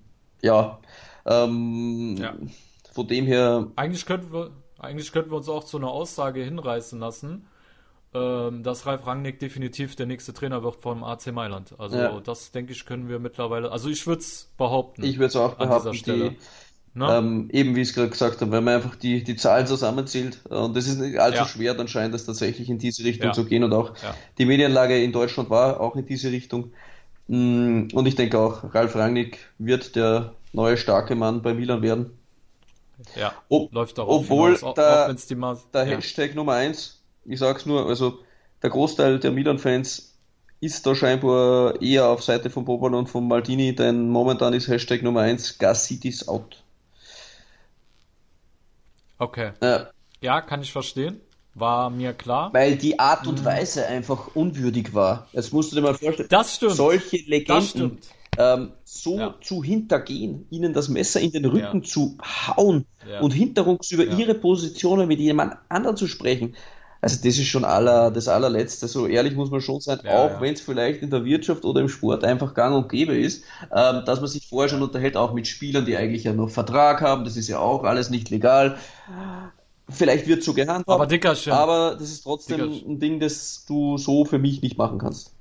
ja, 0.41 0.79
ähm, 1.23 2.17
ja. 2.17 2.33
von 2.91 3.07
dem 3.07 3.27
her. 3.27 3.67
Eigentlich 3.75 4.07
könnten, 4.07 4.33
wir, 4.33 4.49
eigentlich 4.79 5.11
könnten 5.11 5.29
wir 5.29 5.37
uns 5.37 5.47
auch 5.47 5.63
zu 5.63 5.77
einer 5.77 5.89
Aussage 5.89 6.41
hinreißen 6.43 6.99
lassen, 6.99 7.45
ähm, 8.15 8.63
dass 8.63 8.87
Ralf 8.87 9.05
Rangnick 9.05 9.37
definitiv 9.37 9.95
der 9.95 10.07
nächste 10.07 10.33
Trainer 10.33 10.63
wird 10.63 10.77
vom 10.77 11.03
AC 11.03 11.31
Mailand. 11.31 11.75
Also 11.77 11.97
ja. 11.97 12.19
das 12.21 12.51
denke 12.51 12.73
ich 12.73 12.87
können 12.87 13.07
wir 13.07 13.19
mittlerweile. 13.19 13.71
Also 13.71 13.87
ich 13.87 14.07
würde 14.07 14.21
es 14.21 14.51
behaupten. 14.57 15.03
Ich 15.03 15.19
würde 15.19 15.27
es 15.27 15.35
auch 15.35 15.53
behaupten. 15.53 15.91
Die, 15.91 16.37
ähm, 16.95 17.49
eben 17.51 17.75
wie 17.75 17.81
ich 17.81 17.89
es 17.89 17.95
gerade 17.95 18.09
gesagt 18.09 18.41
habe, 18.41 18.51
wenn 18.51 18.63
man 18.63 18.75
einfach 18.75 18.95
die, 18.95 19.23
die 19.23 19.35
Zahlen 19.35 19.65
zusammenzählt 19.65 20.39
äh, 20.49 20.55
und 20.55 20.75
das 20.75 20.87
ist 20.87 20.99
nicht 20.99 21.17
allzu 21.19 21.39
ja. 21.39 21.47
schwer, 21.47 21.73
dann 21.73 21.87
scheint 21.87 22.13
es 22.13 22.25
tatsächlich 22.25 22.69
in 22.69 22.77
diese 22.77 23.03
Richtung 23.03 23.27
ja. 23.27 23.33
zu 23.33 23.45
gehen 23.45 23.63
und 23.63 23.73
auch 23.73 23.93
die 24.37 24.45
Medienlage 24.45 25.01
in 25.01 25.11
Deutschland 25.11 25.49
war 25.49 25.79
auch 25.79 25.95
in 25.95 26.05
diese 26.05 26.31
Richtung. 26.31 26.71
Mm, 27.27 27.87
und 27.93 28.05
ich 28.05 28.15
denke 28.15 28.37
auch, 28.37 28.75
Ralf 28.75 28.95
Rangnick 28.95 29.39
wird 29.57 29.95
der 29.95 30.33
neue 30.51 30.77
starke 30.77 31.15
Mann 31.15 31.41
bei 31.41 31.53
Milan 31.53 31.81
werden. 31.81 32.11
Ja, 33.15 33.33
Ob, 33.49 33.73
läuft 33.73 33.97
darauf 33.97 34.21
Obwohl 34.21 34.55
hinaus, 34.55 34.75
der, 34.75 35.15
auch, 35.41 35.71
der 35.73 35.85
Hashtag 35.85 36.35
Nummer 36.35 36.53
1 36.53 37.03
ich 37.25 37.39
sag's 37.39 37.65
nur, 37.65 37.87
also 37.87 38.19
der 38.61 38.69
Großteil 38.69 39.19
der 39.19 39.31
Milan-Fans 39.31 40.15
ist 40.59 40.85
da 40.85 40.95
scheinbar 40.95 41.81
eher 41.81 42.07
auf 42.07 42.23
Seite 42.23 42.49
von 42.49 42.65
Boban 42.65 42.93
und 42.93 43.09
von 43.09 43.27
Maldini, 43.27 43.75
denn 43.75 44.09
momentan 44.09 44.53
ist 44.53 44.67
Hashtag 44.67 45.03
Nummer 45.03 45.21
1 45.21 45.57
Gassitis 45.57 46.27
out. 46.27 46.62
Okay. 49.23 49.51
Ja. 49.61 49.89
ja, 50.21 50.41
kann 50.41 50.61
ich 50.61 50.71
verstehen. 50.71 51.21
War 51.55 51.89
mir 51.89 52.13
klar. 52.13 52.51
Weil 52.53 52.75
die 52.75 52.99
Art 52.99 53.27
und 53.27 53.41
mhm. 53.41 53.45
Weise 53.45 53.85
einfach 53.87 54.35
unwürdig 54.35 54.93
war. 54.93 55.27
Jetzt 55.31 55.53
musst 55.53 55.71
du 55.71 55.75
dir 55.75 55.81
mal 55.81 55.93
vorstellen. 55.93 56.27
Das 56.29 56.55
stimmt. 56.55 56.73
Solche 56.73 57.17
Legenden 57.17 57.99
ähm, 58.37 58.71
so 58.83 59.17
ja. 59.19 59.35
zu 59.41 59.63
hintergehen, 59.63 60.47
ihnen 60.49 60.73
das 60.73 60.89
Messer 60.89 61.21
in 61.21 61.31
den 61.31 61.45
Rücken 61.45 61.81
ja. 61.81 61.83
zu 61.83 62.17
hauen 62.21 62.85
und 63.21 63.31
hinterrücks 63.31 63.91
über 63.91 64.05
ihre 64.05 64.33
Positionen 64.33 65.07
mit 65.07 65.19
jemand 65.19 65.55
anderen 65.69 65.95
zu 65.95 66.07
sprechen. 66.07 66.55
Also 67.03 67.17
das 67.17 67.37
ist 67.37 67.47
schon 67.47 67.65
aller, 67.65 68.11
das 68.11 68.29
allerletzte. 68.29 68.87
So 68.87 69.07
ehrlich 69.07 69.35
muss 69.35 69.51
man 69.51 69.59
schon 69.59 69.81
sein, 69.81 69.99
ja, 70.05 70.23
auch 70.23 70.29
ja. 70.29 70.41
wenn 70.41 70.53
es 70.53 70.61
vielleicht 70.61 71.01
in 71.01 71.09
der 71.09 71.25
Wirtschaft 71.25 71.65
oder 71.65 71.81
im 71.81 71.89
Sport 71.89 72.23
einfach 72.23 72.53
gang 72.53 72.73
und 72.73 72.87
gäbe 72.87 73.13
ist, 73.13 73.43
ähm, 73.75 74.05
dass 74.05 74.21
man 74.21 74.29
sich 74.29 74.47
vorher 74.47 74.69
schon 74.69 74.81
unterhält, 74.81 75.17
auch 75.17 75.33
mit 75.33 75.45
Spielern, 75.45 75.85
die 75.85 75.97
eigentlich 75.97 76.23
ja 76.23 76.31
noch 76.31 76.49
Vertrag 76.49 77.01
haben. 77.01 77.25
Das 77.25 77.35
ist 77.35 77.49
ja 77.49 77.59
auch 77.59 77.83
alles 77.83 78.09
nicht 78.09 78.29
legal. 78.29 78.77
Vielleicht 79.89 80.27
wird 80.27 80.43
so 80.43 80.53
gehandhabt, 80.53 80.87
aber, 80.87 81.05
Dickerchen. 81.05 81.51
aber 81.51 81.97
das 81.99 82.09
ist 82.09 82.21
trotzdem 82.21 82.59
Dickerchen. 82.59 82.91
ein 82.91 82.99
Ding, 83.01 83.19
das 83.19 83.65
du 83.67 83.97
so 83.97 84.23
für 84.23 84.39
mich 84.39 84.61
nicht 84.61 84.77
machen 84.77 84.97
kannst. 84.97 85.33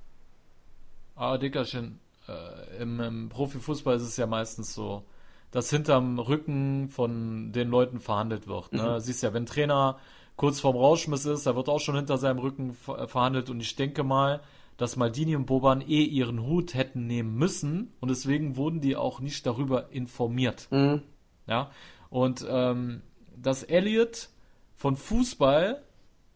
Aber 1.15 1.39
Dickerchen, 1.39 2.01
äh, 2.27 2.83
im, 2.83 2.99
im 2.99 3.29
Profifußball 3.29 3.95
ist 3.95 4.03
es 4.03 4.17
ja 4.17 4.27
meistens 4.27 4.75
so, 4.75 5.05
dass 5.53 5.71
hinterm 5.71 6.19
Rücken 6.19 6.89
von 6.89 7.53
den 7.53 7.69
Leuten 7.69 8.01
verhandelt 8.01 8.49
wird. 8.49 8.73
Ne? 8.73 8.95
Mhm. 8.97 8.99
Siehst 9.01 9.23
ja, 9.23 9.33
wenn 9.33 9.47
Trainer 9.47 10.01
kurz 10.37 10.61
vorm 10.61 10.77
Rauschmiss 10.77 11.27
ist. 11.27 11.47
Da 11.47 11.57
wird 11.57 11.69
auch 11.69 11.81
schon 11.81 11.97
hinter 11.97 12.19
seinem 12.19 12.39
Rücken 12.39 12.77
äh, 12.89 13.07
verhandelt 13.07 13.51
und 13.51 13.61
ich 13.61 13.77
denke 13.77 14.03
mal, 14.03 14.41
dass 14.77 14.97
Maldini 14.97 15.37
und 15.37 15.47
Boban 15.47 15.81
eh 15.81 16.03
ihren 16.03 16.43
Hut 16.43 16.75
hätten 16.75 17.07
nehmen 17.07 17.37
müssen 17.37 17.93
und 18.01 18.11
deswegen 18.11 18.57
wurden 18.57 18.81
die 18.81 18.97
auch 18.97 19.21
nicht 19.21 19.47
darüber 19.47 19.91
informiert. 19.91 20.69
Mhm. 20.71 21.03
Ja, 21.47 21.71
und 22.11 22.45
ähm, 22.49 23.03
dass 23.37 23.63
Elliot 23.63 24.29
von 24.75 24.97
Fußball 24.97 25.83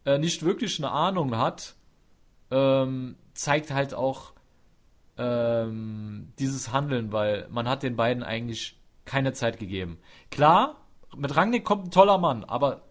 äh, 0.05 0.17
nicht 0.17 0.43
wirklich 0.43 0.79
eine 0.79 0.91
Ahnung 0.91 1.37
hat, 1.37 1.75
ähm, 2.51 3.15
zeigt 3.33 3.71
halt 3.71 3.93
auch 3.93 4.33
ähm, 5.17 6.33
dieses 6.39 6.71
Handeln, 6.71 7.11
weil 7.11 7.47
man 7.49 7.67
hat 7.67 7.83
den 7.83 7.95
beiden 7.95 8.23
eigentlich 8.23 8.79
keine 9.05 9.33
Zeit 9.33 9.59
gegeben. 9.59 9.97
Klar, 10.31 10.77
mit 11.15 11.35
Rangnick 11.35 11.65
kommt 11.65 11.85
ein 11.87 11.91
toller 11.91 12.17
Mann, 12.17 12.43
aber 12.43 12.86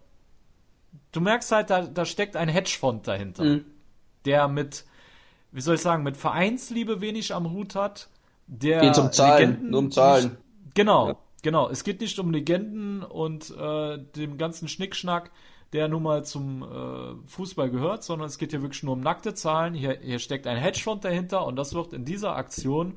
du 1.13 1.21
merkst 1.21 1.53
halt, 1.53 1.71
da, 1.71 1.83
da 1.83 2.05
steckt 2.05 2.37
ein 2.37 2.49
Hedgefonds 2.49 3.05
dahinter, 3.05 3.45
mhm. 3.45 3.65
der 4.25 4.49
mit, 4.49 4.85
wie 5.53 5.61
soll 5.61 5.77
ich 5.77 5.81
sagen, 5.81 6.03
mit 6.03 6.17
Vereinsliebe 6.17 7.01
wenig 7.01 7.35
am 7.35 7.53
Hut 7.53 7.75
hat. 7.75 8.09
Der 8.47 8.81
geht 8.81 8.99
um 8.99 9.11
Zahlen, 9.13 9.51
Legenden, 9.51 9.71
nur 9.71 9.81
um 9.81 9.91
Zahlen. 9.91 10.37
Genau, 10.75 11.09
ja. 11.09 11.17
genau. 11.43 11.69
Es 11.69 11.83
geht 11.83 12.01
nicht 12.01 12.19
um 12.19 12.31
Legenden 12.31 13.03
und 13.03 13.51
äh, 13.57 13.99
dem 14.17 14.39
ganzen 14.39 14.69
Schnickschnack, 14.69 15.31
der 15.73 15.89
nun 15.89 16.05
mal 16.05 16.25
zum 16.25 16.63
äh, 16.63 17.29
Fußball 17.29 17.71
gehört, 17.71 18.05
sondern 18.05 18.29
es 18.29 18.39
geht 18.39 18.53
hier 18.53 18.63
wirklich 18.63 18.83
nur 18.83 18.93
um 18.93 19.01
nackte 19.01 19.35
Zahlen. 19.35 19.75
Hier, 19.75 19.99
hier 20.01 20.21
steckt 20.21 20.47
ein 20.47 20.57
Hedgefonds 20.57 21.03
dahinter 21.03 21.45
und 21.45 21.57
das 21.57 21.75
wird 21.75 21.93
in 21.93 22.05
dieser 22.05 22.37
Aktion 22.37 22.97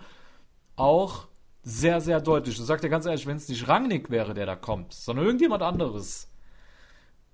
auch 0.75 1.27
sehr, 1.63 1.99
sehr 2.01 2.21
deutlich. 2.21 2.57
Du 2.57 2.63
sagst 2.63 2.83
ja 2.83 2.89
ganz 2.89 3.05
ehrlich, 3.05 3.27
wenn 3.27 3.37
es 3.37 3.49
nicht 3.49 3.67
Rangnick 3.67 4.09
wäre, 4.09 4.33
der 4.33 4.45
da 4.45 4.55
kommt, 4.55 4.93
sondern 4.93 5.25
irgendjemand 5.25 5.61
anderes. 5.61 6.28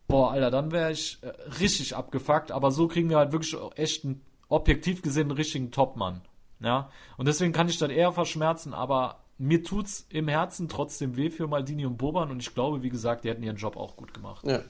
Boah, 0.07 0.31
Alter, 0.31 0.51
dann 0.51 0.71
wäre 0.71 0.91
ich 0.91 1.17
äh, 1.21 1.29
richtig 1.59 1.95
abgefuckt, 1.95 2.51
aber 2.51 2.71
so 2.71 2.87
kriegen 2.87 3.09
wir 3.09 3.17
halt 3.17 3.31
wirklich 3.31 3.55
echt 3.75 4.05
einen, 4.05 4.21
objektiv 4.47 5.01
gesehen, 5.01 5.29
einen 5.29 5.37
richtigen 5.37 5.71
Topmann. 5.71 6.21
Ja, 6.59 6.89
und 7.17 7.27
deswegen 7.27 7.51
kann 7.51 7.67
ich 7.67 7.77
das 7.77 7.89
eher 7.89 8.11
verschmerzen, 8.11 8.73
aber 8.73 9.19
mir 9.37 9.63
tut's 9.63 10.05
im 10.09 10.27
Herzen 10.27 10.69
trotzdem 10.69 11.17
weh 11.17 11.29
für 11.29 11.47
Maldini 11.47 11.85
und 11.85 11.97
Boban 11.97 12.31
und 12.31 12.39
ich 12.39 12.53
glaube, 12.53 12.81
wie 12.81 12.89
gesagt, 12.89 13.23
die 13.23 13.29
hätten 13.29 13.43
ihren 13.43 13.57
Job 13.57 13.75
auch 13.75 13.97
gut 13.97 14.13
gemacht. 14.13 14.45
Ja. 14.45 14.61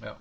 Ja. 0.00 0.16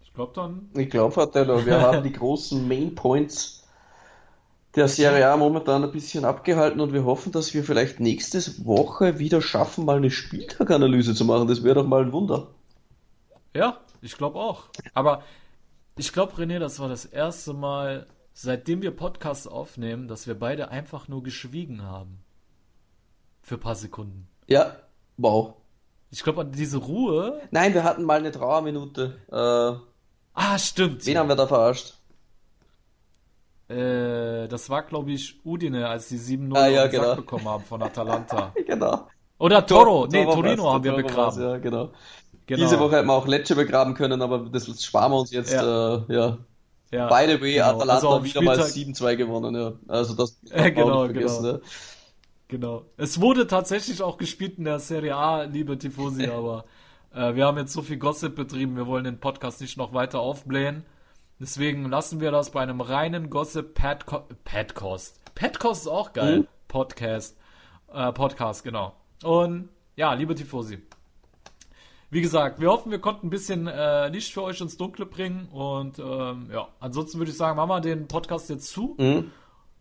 Ich 0.00 0.14
glaube 0.14 0.32
dann. 0.34 0.70
Ich 0.74 0.88
glaube, 0.88 1.12
Fratello, 1.12 1.64
wir 1.64 1.80
haben 1.82 2.02
die 2.02 2.12
großen 2.12 2.66
Main 2.66 2.94
Points 2.94 3.57
der 4.78 4.88
Serie 4.88 5.28
A 5.28 5.36
momentan 5.36 5.84
ein 5.84 5.92
bisschen 5.92 6.24
abgehalten 6.24 6.80
und 6.80 6.92
wir 6.92 7.04
hoffen, 7.04 7.32
dass 7.32 7.52
wir 7.52 7.64
vielleicht 7.64 8.00
nächste 8.00 8.40
Woche 8.64 9.18
wieder 9.18 9.42
schaffen, 9.42 9.84
mal 9.84 9.98
eine 9.98 10.10
Spieltaganalyse 10.10 11.14
zu 11.14 11.24
machen. 11.24 11.48
Das 11.48 11.62
wäre 11.62 11.76
doch 11.76 11.86
mal 11.86 12.02
ein 12.02 12.12
Wunder. 12.12 12.48
Ja, 13.54 13.80
ich 14.00 14.16
glaube 14.16 14.38
auch. 14.38 14.64
Aber 14.94 15.22
ich 15.96 16.12
glaube, 16.12 16.34
René, 16.34 16.58
das 16.58 16.78
war 16.78 16.88
das 16.88 17.04
erste 17.04 17.52
Mal, 17.52 18.06
seitdem 18.32 18.82
wir 18.82 18.92
Podcasts 18.92 19.46
aufnehmen, 19.46 20.08
dass 20.08 20.26
wir 20.26 20.38
beide 20.38 20.70
einfach 20.70 21.08
nur 21.08 21.22
geschwiegen 21.22 21.82
haben. 21.82 22.20
Für 23.42 23.56
ein 23.56 23.60
paar 23.60 23.74
Sekunden. 23.74 24.28
Ja, 24.46 24.76
wow. 25.16 25.54
Ich 26.10 26.22
glaube, 26.22 26.42
an 26.42 26.52
diese 26.52 26.78
Ruhe. 26.78 27.40
Nein, 27.50 27.74
wir 27.74 27.84
hatten 27.84 28.04
mal 28.04 28.18
eine 28.18 28.30
Trauerminute. 28.30 29.18
Äh, 29.30 29.78
ah, 30.34 30.58
stimmt. 30.58 31.04
Wen 31.04 31.18
haben 31.18 31.28
wir 31.28 31.36
da 31.36 31.46
verarscht? 31.46 31.97
Äh, 33.68 34.48
das 34.48 34.70
war, 34.70 34.82
glaube 34.82 35.12
ich, 35.12 35.44
Udine, 35.44 35.88
als 35.88 36.08
die 36.08 36.18
7-0 36.18 36.56
ah, 36.56 36.68
ja, 36.68 36.86
genau. 36.86 37.16
bekommen 37.16 37.46
haben 37.46 37.64
von 37.64 37.82
Atalanta. 37.82 38.54
genau. 38.66 39.06
Oder 39.38 39.66
Toro, 39.66 40.06
nee, 40.10 40.24
Toro 40.24 40.36
Torino 40.36 40.64
was, 40.64 40.72
haben 40.72 40.84
wir 40.84 40.92
begraben. 40.96 41.42
ja, 41.42 41.58
genau. 41.58 41.90
genau. 42.46 42.64
Diese 42.64 42.80
Woche 42.80 42.96
hätten 42.96 43.08
wir 43.08 43.12
auch 43.12 43.26
Lecce 43.26 43.54
begraben 43.54 43.94
können, 43.94 44.22
aber 44.22 44.48
das 44.50 44.82
sparen 44.82 45.12
wir 45.12 45.18
uns 45.18 45.30
jetzt, 45.32 45.52
ja. 45.52 45.96
Äh, 45.96 46.12
ja. 46.12 46.38
ja. 46.90 47.08
By 47.08 47.30
the 47.30 47.40
way, 47.40 47.54
genau. 47.54 47.66
Atalanta 47.66 48.08
also 48.08 48.24
wieder 48.24 48.40
mal 48.42 48.58
7-2 48.58 49.16
gewonnen, 49.16 49.54
ja. 49.54 49.72
Also 49.86 50.14
das 50.14 50.40
äh, 50.50 50.72
genau, 50.72 51.04
vergessen, 51.04 51.42
genau. 51.42 51.56
Ne? 51.56 51.60
Genau. 52.48 52.84
Es 52.96 53.20
wurde 53.20 53.46
tatsächlich 53.46 54.02
auch 54.02 54.16
gespielt 54.16 54.56
in 54.56 54.64
der 54.64 54.78
Serie 54.78 55.14
A, 55.14 55.42
liebe 55.42 55.76
Tifosi, 55.76 56.26
aber 56.30 56.64
äh, 57.14 57.34
wir 57.34 57.44
haben 57.44 57.58
jetzt 57.58 57.74
so 57.74 57.82
viel 57.82 57.98
Gossip 57.98 58.34
betrieben, 58.34 58.76
wir 58.76 58.86
wollen 58.86 59.04
den 59.04 59.20
Podcast 59.20 59.60
nicht 59.60 59.76
noch 59.76 59.92
weiter 59.92 60.20
aufblähen. 60.20 60.86
Deswegen 61.40 61.88
lassen 61.88 62.20
wir 62.20 62.32
das 62.32 62.50
bei 62.50 62.62
einem 62.62 62.80
reinen 62.80 63.30
Gossip 63.30 63.72
Podcast. 64.42 65.34
Podcast 65.36 65.82
ist 65.82 65.88
auch 65.88 66.12
geil. 66.12 66.40
Mhm. 66.40 66.48
Podcast. 66.66 67.38
Äh, 67.92 68.12
Podcast, 68.12 68.64
genau. 68.64 68.94
Und 69.22 69.68
ja, 69.94 70.14
liebe 70.14 70.34
Tifosi. 70.34 70.82
Wie 72.10 72.22
gesagt, 72.22 72.60
wir 72.60 72.70
hoffen, 72.70 72.90
wir 72.90 73.00
konnten 73.00 73.28
ein 73.28 73.30
bisschen 73.30 73.68
äh, 73.68 74.08
Licht 74.08 74.32
für 74.32 74.42
euch 74.42 74.60
ins 74.60 74.76
Dunkle 74.78 75.06
bringen. 75.06 75.46
Und 75.52 76.00
ähm, 76.00 76.50
ja, 76.52 76.68
ansonsten 76.80 77.18
würde 77.18 77.30
ich 77.30 77.36
sagen, 77.36 77.56
machen 77.56 77.68
wir 77.68 77.80
den 77.82 78.08
Podcast 78.08 78.50
jetzt 78.50 78.70
zu, 78.70 78.96
mhm. 78.98 79.30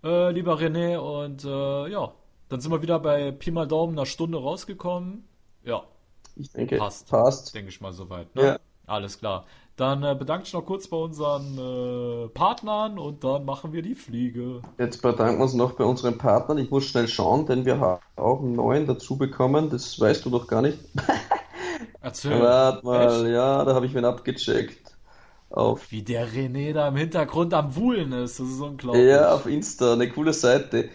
äh, 0.03 0.31
lieber 0.31 0.59
René. 0.59 0.97
Und 0.97 1.43
äh, 1.43 1.91
ja, 1.91 2.13
dann 2.49 2.61
sind 2.61 2.71
wir 2.71 2.83
wieder 2.83 2.99
bei 2.99 3.31
Pi 3.31 3.49
mal 3.49 3.67
Daumen 3.67 3.97
einer 3.97 4.05
Stunde 4.05 4.37
rausgekommen. 4.37 5.27
Ja. 5.63 5.85
Ich 6.35 6.51
denke, 6.51 6.77
passt. 6.77 7.09
Passt. 7.09 7.55
Denke 7.55 7.69
ich 7.69 7.81
mal 7.81 7.93
soweit. 7.93 8.35
Ne? 8.35 8.43
Ja. 8.43 8.59
Alles 8.85 9.17
klar. 9.17 9.45
Dann 9.77 10.01
äh, 10.01 10.15
bedanke 10.15 10.45
ich 10.47 10.53
noch 10.53 10.65
kurz 10.65 10.87
bei 10.87 10.97
unseren 10.97 11.55
äh, 11.55 12.27
Partnern 12.29 12.97
und 12.97 13.23
dann 13.23 13.45
machen 13.45 13.73
wir 13.73 13.83
die 13.83 13.93
Fliege. 13.93 14.63
Jetzt 14.79 15.03
bedanken 15.03 15.37
wir 15.37 15.43
uns 15.43 15.53
noch 15.53 15.73
bei 15.73 15.83
unseren 15.83 16.17
Partnern. 16.17 16.57
Ich 16.57 16.71
muss 16.71 16.85
schnell 16.85 17.07
schauen, 17.07 17.45
denn 17.45 17.63
wir 17.63 17.79
haben 17.79 18.01
auch 18.15 18.41
einen 18.41 18.53
neuen 18.53 18.87
dazu 18.87 19.17
bekommen. 19.17 19.69
Das 19.69 19.99
weißt 19.99 20.25
du 20.25 20.31
doch 20.31 20.47
gar 20.47 20.63
nicht. 20.63 20.79
Erzähl. 22.01 22.41
Warte 22.41 22.83
mal, 22.83 23.25
Echt? 23.25 23.33
ja, 23.35 23.63
da 23.65 23.75
habe 23.75 23.85
ich 23.85 23.93
wen 23.93 24.03
abgecheckt. 24.03 24.97
Auf 25.51 25.91
Wie 25.91 26.01
der 26.01 26.27
René 26.27 26.73
da 26.73 26.87
im 26.87 26.95
Hintergrund 26.95 27.53
am 27.53 27.75
Wuhlen 27.75 28.13
ist. 28.13 28.39
Das 28.39 28.47
ist 28.47 28.59
unglaublich. 28.59 29.05
Ja, 29.05 29.31
auf 29.31 29.45
Insta. 29.45 29.93
Eine 29.93 30.09
coole 30.09 30.33
Seite. 30.33 30.89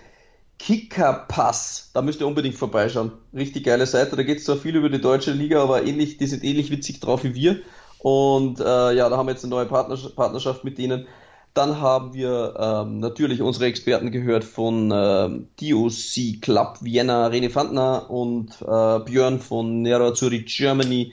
Kickerpass, 0.58 1.90
da 1.94 2.02
müsst 2.02 2.20
ihr 2.20 2.26
unbedingt 2.26 2.56
vorbeischauen. 2.56 3.12
Richtig 3.32 3.64
geile 3.64 3.86
Seite, 3.86 4.14
da 4.14 4.22
geht 4.22 4.38
es 4.38 4.44
zwar 4.44 4.56
viel 4.56 4.76
über 4.76 4.88
die 4.88 5.00
deutsche 5.00 5.32
Liga, 5.32 5.60
aber 5.60 5.84
ähnlich, 5.84 6.18
die 6.18 6.26
sind 6.26 6.44
ähnlich 6.44 6.70
witzig 6.70 7.00
drauf 7.00 7.24
wie 7.24 7.34
wir. 7.34 7.62
Und 8.02 8.58
äh, 8.58 8.94
ja, 8.94 9.08
da 9.08 9.16
haben 9.16 9.26
wir 9.26 9.32
jetzt 9.32 9.44
eine 9.44 9.50
neue 9.50 9.66
Partnerschaft, 9.66 10.16
Partnerschaft 10.16 10.64
mit 10.64 10.76
denen. 10.76 11.06
Dann 11.54 11.80
haben 11.80 12.14
wir 12.14 12.56
ähm, 12.58 12.98
natürlich 12.98 13.40
unsere 13.42 13.66
Experten 13.66 14.10
gehört 14.10 14.42
von 14.42 14.90
äh, 14.90 15.28
DOC 15.60 16.40
Club 16.40 16.78
Vienna, 16.80 17.28
René 17.28 17.48
Fandner 17.50 18.10
und 18.10 18.60
äh, 18.62 18.98
Björn 19.04 19.38
von 19.38 19.82
Nero 19.82 20.12
Zurich 20.14 20.46
Germany, 20.46 21.12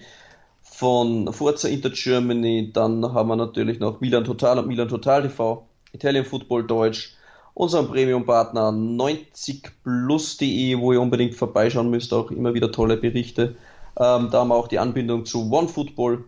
von 0.63 1.31
Forza 1.31 1.67
Inter 1.67 1.91
Germany. 1.91 2.71
Dann 2.73 3.13
haben 3.13 3.27
wir 3.27 3.35
natürlich 3.35 3.79
noch 3.79 4.01
Milan 4.01 4.23
Total 4.23 4.57
und 4.57 4.67
Milan 4.67 4.87
Total 4.87 5.21
TV, 5.21 5.67
Italian 5.91 6.25
Football 6.25 6.65
Deutsch, 6.65 7.13
unseren 7.53 7.87
Premium-Partner 7.89 8.71
90plus.de, 8.71 10.79
wo 10.79 10.93
ihr 10.93 11.01
unbedingt 11.01 11.35
vorbeischauen 11.35 11.91
müsst, 11.91 12.13
auch 12.13 12.31
immer 12.31 12.55
wieder 12.55 12.71
tolle 12.71 12.97
Berichte. 12.97 13.57
Ähm, 13.97 14.29
da 14.31 14.39
haben 14.39 14.47
wir 14.47 14.55
auch 14.55 14.69
die 14.69 14.79
Anbindung 14.79 15.25
zu 15.25 15.51
OneFootball. 15.51 16.23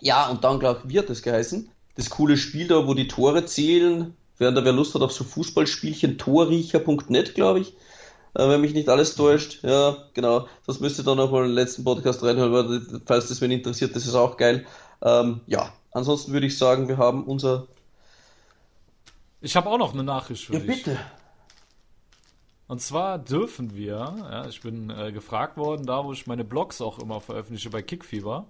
Ja, 0.00 0.28
und 0.28 0.44
dann, 0.44 0.60
glaube 0.60 0.82
ich, 0.84 0.90
wird 0.90 1.10
es 1.10 1.22
geheißen, 1.22 1.70
das 1.96 2.10
coole 2.10 2.36
Spiel 2.36 2.68
da, 2.68 2.86
wo 2.86 2.94
die 2.94 3.08
Tore 3.08 3.44
zählen, 3.44 4.14
wer 4.38 4.52
da 4.52 4.64
wer 4.64 4.72
Lust 4.72 4.94
hat 4.94 5.02
auf 5.02 5.12
so 5.12 5.24
Fußballspielchen, 5.24 6.18
torriecher.net, 6.18 7.34
glaube 7.34 7.60
ich, 7.60 7.74
äh, 8.34 8.48
wenn 8.48 8.60
mich 8.60 8.74
nicht 8.74 8.88
alles 8.88 9.16
täuscht. 9.16 9.64
Ja, 9.64 9.96
genau. 10.14 10.46
Das 10.66 10.80
müsst 10.80 10.98
ihr 10.98 11.04
dann 11.04 11.16
noch 11.16 11.32
mal 11.32 11.42
in 11.42 11.50
den 11.50 11.54
letzten 11.54 11.84
Podcast 11.84 12.22
reinhören, 12.22 12.52
weil, 12.52 13.00
falls 13.06 13.28
das 13.28 13.40
wen 13.40 13.50
interessiert, 13.50 13.96
das 13.96 14.06
ist 14.06 14.14
auch 14.14 14.36
geil. 14.36 14.66
Ähm, 15.02 15.40
ja, 15.46 15.72
ansonsten 15.90 16.32
würde 16.32 16.46
ich 16.46 16.56
sagen, 16.56 16.88
wir 16.88 16.98
haben 16.98 17.24
unser 17.24 17.66
ich 19.40 19.54
habe 19.54 19.70
auch 19.70 19.78
noch 19.78 19.92
eine 19.92 20.02
Nachricht 20.02 20.46
für 20.46 20.54
ja, 20.54 20.60
dich. 20.60 20.84
bitte. 20.84 20.98
Und 22.66 22.82
zwar 22.82 23.18
dürfen 23.18 23.74
wir, 23.74 24.14
ja, 24.18 24.46
ich 24.46 24.60
bin 24.60 24.90
äh, 24.90 25.12
gefragt 25.12 25.56
worden, 25.56 25.86
da 25.86 26.04
wo 26.04 26.12
ich 26.12 26.26
meine 26.26 26.44
Blogs 26.44 26.80
auch 26.80 26.98
immer 26.98 27.20
veröffentliche 27.20 27.70
bei 27.70 27.80
Kickfieber, 27.80 28.46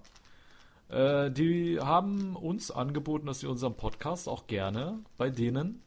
äh, 0.90 1.30
die 1.30 1.78
haben 1.80 2.36
uns 2.36 2.70
angeboten, 2.70 3.26
dass 3.26 3.42
wir 3.42 3.50
unseren 3.50 3.74
Podcast 3.74 4.28
auch 4.28 4.46
gerne 4.46 4.98
bei 5.16 5.30
denen 5.30 5.82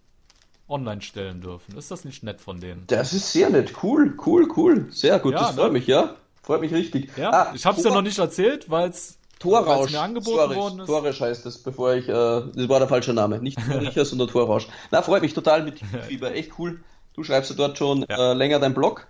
online 0.67 1.01
stellen 1.01 1.41
dürfen. 1.41 1.77
Ist 1.77 1.91
das 1.91 2.05
nicht 2.05 2.23
nett 2.23 2.41
von 2.41 2.59
denen? 2.59 2.85
Das 2.87 3.13
ist 3.13 3.31
sehr 3.31 3.49
nett. 3.49 3.83
Cool, 3.83 4.17
cool, 4.25 4.47
cool. 4.55 4.87
Sehr 4.91 5.19
gut. 5.19 5.33
Ja, 5.33 5.39
das 5.39 5.55
freut 5.55 5.67
ne? 5.67 5.79
mich, 5.79 5.87
ja. 5.87 6.15
Freut 6.43 6.61
mich 6.61 6.73
richtig. 6.73 7.15
Ja, 7.17 7.29
ah, 7.29 7.51
ich 7.53 7.65
habe 7.65 7.77
es 7.77 7.83
ja 7.83 7.91
noch 7.91 8.01
nicht 8.01 8.17
erzählt, 8.17 8.69
weil 8.69 8.89
es 8.89 9.19
Torrausch. 9.37 9.91
mir 9.91 10.01
angeboten 10.01 10.37
Suarez. 10.37 10.57
worden 10.57 10.79
ist. 10.79 10.85
Torrausch 10.87 11.21
heißt 11.21 11.45
das, 11.45 11.57
bevor 11.59 11.93
ich, 11.93 12.07
äh, 12.07 12.11
das 12.11 12.69
war 12.69 12.79
der 12.79 12.87
falsche 12.87 13.13
Name. 13.13 13.39
Nicht 13.39 13.59
Torricher, 13.71 14.05
sondern 14.05 14.27
Torrausch. 14.27 14.67
Na, 14.91 15.01
freut 15.01 15.21
mich 15.21 15.33
total 15.33 15.63
mit 15.63 15.79
Fieber. 16.07 16.31
Echt 16.35 16.57
cool. 16.57 16.79
Du 17.13 17.23
schreibst 17.23 17.49
ja 17.51 17.57
dort 17.57 17.77
schon 17.77 18.05
ja. 18.09 18.31
äh, 18.31 18.33
länger 18.33 18.59
deinen 18.59 18.73
Blog. 18.73 19.07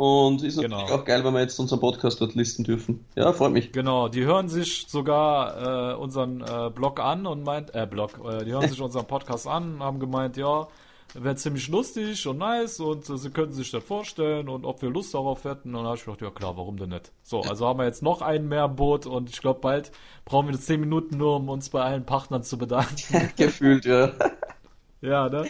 Und 0.00 0.42
ist 0.42 0.56
natürlich 0.56 0.86
genau. 0.86 0.94
auch 0.94 1.04
geil, 1.04 1.22
wenn 1.24 1.34
wir 1.34 1.40
jetzt 1.40 1.58
unseren 1.58 1.78
Podcast 1.78 2.22
dort 2.22 2.34
listen 2.34 2.64
dürfen. 2.64 3.04
Ja, 3.16 3.34
freut 3.34 3.52
mich. 3.52 3.70
Genau, 3.70 4.08
die 4.08 4.24
hören 4.24 4.48
sich 4.48 4.86
sogar 4.88 5.92
äh, 5.92 5.94
unseren 5.94 6.40
äh, 6.40 6.70
Blog 6.74 7.00
an 7.00 7.26
und 7.26 7.44
meint, 7.44 7.74
äh, 7.74 7.86
Blog, 7.86 8.12
äh, 8.24 8.46
die 8.46 8.52
hören 8.52 8.66
sich 8.66 8.80
unseren 8.80 9.06
Podcast 9.06 9.46
an 9.46 9.74
und 9.74 9.82
haben 9.82 10.00
gemeint, 10.00 10.38
ja, 10.38 10.68
wäre 11.12 11.36
ziemlich 11.36 11.68
lustig 11.68 12.26
und 12.26 12.38
nice 12.38 12.80
und 12.80 13.10
äh, 13.10 13.18
sie 13.18 13.28
könnten 13.28 13.52
sich 13.52 13.70
das 13.72 13.84
vorstellen 13.84 14.48
und 14.48 14.64
ob 14.64 14.80
wir 14.80 14.88
Lust 14.88 15.12
darauf 15.12 15.44
hätten. 15.44 15.74
Und 15.74 15.82
dann 15.82 15.88
habe 15.88 15.96
ich 15.96 16.04
gedacht, 16.06 16.22
ja 16.22 16.30
klar, 16.30 16.56
warum 16.56 16.78
denn 16.78 16.88
nicht? 16.88 17.12
So, 17.22 17.42
also 17.42 17.66
haben 17.66 17.78
wir 17.78 17.84
jetzt 17.84 18.02
noch 18.02 18.22
einen 18.22 18.48
mehr 18.48 18.64
im 18.64 18.76
Boot 18.76 19.04
und 19.04 19.28
ich 19.28 19.42
glaube, 19.42 19.60
bald 19.60 19.92
brauchen 20.24 20.48
wir 20.48 20.58
10 20.58 20.80
Minuten 20.80 21.18
nur, 21.18 21.36
um 21.36 21.50
uns 21.50 21.68
bei 21.68 21.82
allen 21.82 22.06
Partnern 22.06 22.42
zu 22.42 22.56
bedanken. 22.56 23.32
Gefühlt, 23.36 23.84
ja. 23.84 24.12
Ja, 25.00 25.28
ne? 25.28 25.46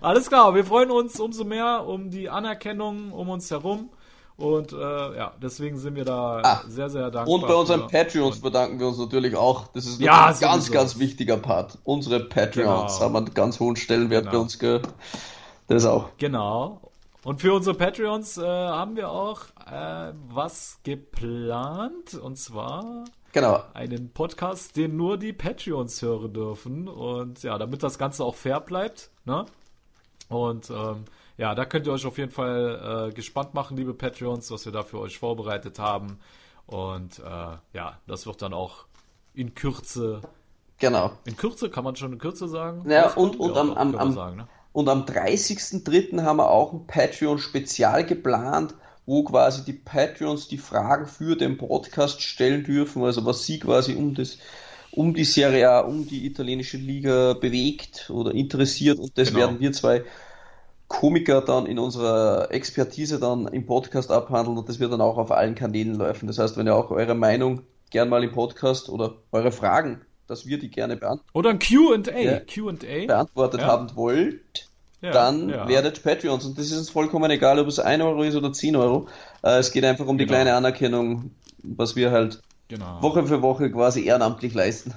Alles 0.00 0.28
klar, 0.28 0.54
wir 0.54 0.64
freuen 0.64 0.90
uns 0.90 1.18
umso 1.18 1.44
mehr 1.44 1.84
um 1.86 2.10
die 2.10 2.28
Anerkennung 2.28 3.12
um 3.12 3.28
uns 3.28 3.50
herum. 3.50 3.90
Und 4.36 4.72
äh, 4.72 4.76
ja, 4.76 5.32
deswegen 5.42 5.78
sind 5.78 5.96
wir 5.96 6.04
da 6.04 6.40
ah, 6.44 6.62
sehr, 6.68 6.88
sehr 6.88 7.10
dankbar. 7.10 7.34
Und 7.34 7.48
bei 7.48 7.54
unseren. 7.54 7.88
Patreons 7.88 8.40
bedanken 8.40 8.78
wir 8.78 8.86
uns 8.86 8.98
natürlich 8.98 9.34
auch. 9.34 9.66
Das 9.74 9.84
ist 9.84 10.00
ja, 10.00 10.26
ein 10.26 10.38
ganz, 10.38 10.70
ganz 10.70 10.98
wichtiger 11.00 11.36
Part. 11.38 11.78
Unsere 11.82 12.20
Patreons 12.20 12.94
genau. 12.94 13.00
haben 13.00 13.16
einen 13.16 13.34
ganz 13.34 13.58
hohen 13.58 13.74
Stellenwert 13.74 14.26
genau. 14.26 14.32
bei 14.32 14.38
uns. 14.38 14.60
Gell? 14.60 14.80
Das 15.66 15.84
auch. 15.84 16.10
Genau. 16.18 16.80
Und 17.24 17.40
für 17.40 17.52
unsere 17.52 17.76
Patreons 17.76 18.38
äh, 18.38 18.44
haben 18.46 18.94
wir 18.94 19.10
auch 19.10 19.40
äh, 19.66 20.12
was 20.28 20.78
geplant. 20.84 22.14
Und 22.14 22.38
zwar 22.38 23.06
genau. 23.32 23.62
einen 23.74 24.10
Podcast, 24.12 24.76
den 24.76 24.96
nur 24.96 25.18
die 25.18 25.32
Patreons 25.32 26.00
hören 26.02 26.32
dürfen. 26.32 26.88
Und 26.88 27.42
ja, 27.42 27.58
damit 27.58 27.82
das 27.82 27.98
Ganze 27.98 28.24
auch 28.24 28.34
fair 28.34 28.60
bleibt. 28.60 29.10
Ne? 29.24 29.46
Und 30.28 30.70
ähm, 30.70 31.04
ja, 31.36 31.54
da 31.54 31.64
könnt 31.64 31.86
ihr 31.86 31.92
euch 31.92 32.04
auf 32.04 32.18
jeden 32.18 32.32
Fall 32.32 33.08
äh, 33.10 33.14
gespannt 33.14 33.54
machen, 33.54 33.76
liebe 33.76 33.94
Patreons, 33.94 34.50
was 34.50 34.64
wir 34.64 34.72
da 34.72 34.82
für 34.82 34.98
euch 34.98 35.18
vorbereitet 35.18 35.78
haben. 35.78 36.18
Und 36.66 37.20
äh, 37.20 37.56
ja, 37.72 37.98
das 38.06 38.26
wird 38.26 38.42
dann 38.42 38.52
auch 38.52 38.86
in 39.34 39.54
Kürze. 39.54 40.20
Genau. 40.78 41.12
In 41.24 41.36
Kürze 41.36 41.70
kann 41.70 41.84
man 41.84 41.96
schon 41.96 42.12
in 42.12 42.18
Kürze 42.18 42.48
sagen. 42.48 42.88
Ja, 42.90 43.12
und, 43.14 43.38
und 43.40 43.54
ja, 43.54 43.60
am, 43.60 43.94
am, 43.94 44.12
sagen, 44.12 44.36
ne? 44.36 44.48
und 44.72 44.88
am 44.88 45.04
30.03. 45.04 46.22
haben 46.22 46.36
wir 46.36 46.50
auch 46.50 46.72
ein 46.72 46.86
Patreon-Spezial 46.86 48.04
geplant, 48.04 48.74
wo 49.08 49.24
quasi 49.24 49.64
die 49.64 49.72
Patreons 49.72 50.48
die 50.48 50.58
Fragen 50.58 51.06
für 51.06 51.34
den 51.34 51.56
Podcast 51.56 52.20
stellen 52.20 52.62
dürfen, 52.62 53.02
also 53.02 53.24
was 53.24 53.46
sie 53.46 53.58
quasi 53.58 53.94
um 53.94 54.14
das 54.14 54.36
um 54.90 55.14
die 55.14 55.24
Serie 55.24 55.70
A, 55.70 55.80
um 55.80 56.06
die 56.06 56.26
italienische 56.26 56.76
Liga 56.76 57.32
bewegt 57.32 58.10
oder 58.10 58.34
interessiert 58.34 58.98
und 58.98 59.16
das 59.16 59.28
genau. 59.28 59.40
werden 59.40 59.60
wir 59.60 59.72
zwei 59.72 60.04
Komiker 60.88 61.40
dann 61.40 61.64
in 61.64 61.78
unserer 61.78 62.48
Expertise 62.50 63.18
dann 63.18 63.46
im 63.48 63.64
Podcast 63.64 64.10
abhandeln 64.10 64.58
und 64.58 64.68
das 64.68 64.78
wird 64.78 64.92
dann 64.92 65.00
auch 65.00 65.16
auf 65.16 65.32
allen 65.32 65.54
Kanälen 65.54 65.94
laufen. 65.94 66.26
Das 66.26 66.38
heißt, 66.38 66.58
wenn 66.58 66.66
ihr 66.66 66.76
auch 66.76 66.90
eure 66.90 67.14
Meinung 67.14 67.62
gern 67.88 68.10
mal 68.10 68.22
im 68.22 68.32
Podcast 68.32 68.90
oder 68.90 69.14
eure 69.32 69.52
Fragen, 69.52 70.02
dass 70.26 70.46
wir 70.46 70.58
die 70.58 70.68
gerne 70.68 70.96
beantworten. 70.96 71.30
Oder 71.32 71.50
ein 71.50 71.58
Q&A, 71.58 72.18
ja, 72.18 72.40
Q&A 72.40 73.06
beantwortet 73.06 73.62
ja. 73.62 73.66
haben 73.68 73.96
wollt, 73.96 74.67
ja, 75.00 75.10
dann 75.12 75.48
werdet 75.68 76.02
Patreons. 76.02 76.44
Und 76.44 76.58
das 76.58 76.66
ist 76.66 76.78
uns 76.78 76.90
vollkommen 76.90 77.30
egal, 77.30 77.58
ob 77.58 77.68
es 77.68 77.78
1 77.78 78.02
Euro 78.02 78.22
ist 78.22 78.36
oder 78.36 78.52
10 78.52 78.76
Euro. 78.76 79.06
Äh, 79.42 79.58
es 79.58 79.72
geht 79.72 79.84
einfach 79.84 80.06
um 80.06 80.18
die 80.18 80.26
genau. 80.26 80.36
kleine 80.36 80.54
Anerkennung, 80.54 81.30
was 81.62 81.96
wir 81.96 82.10
halt 82.10 82.40
genau. 82.68 83.00
Woche 83.02 83.26
für 83.26 83.42
Woche 83.42 83.70
quasi 83.70 84.04
ehrenamtlich 84.04 84.54
leisten. 84.54 84.94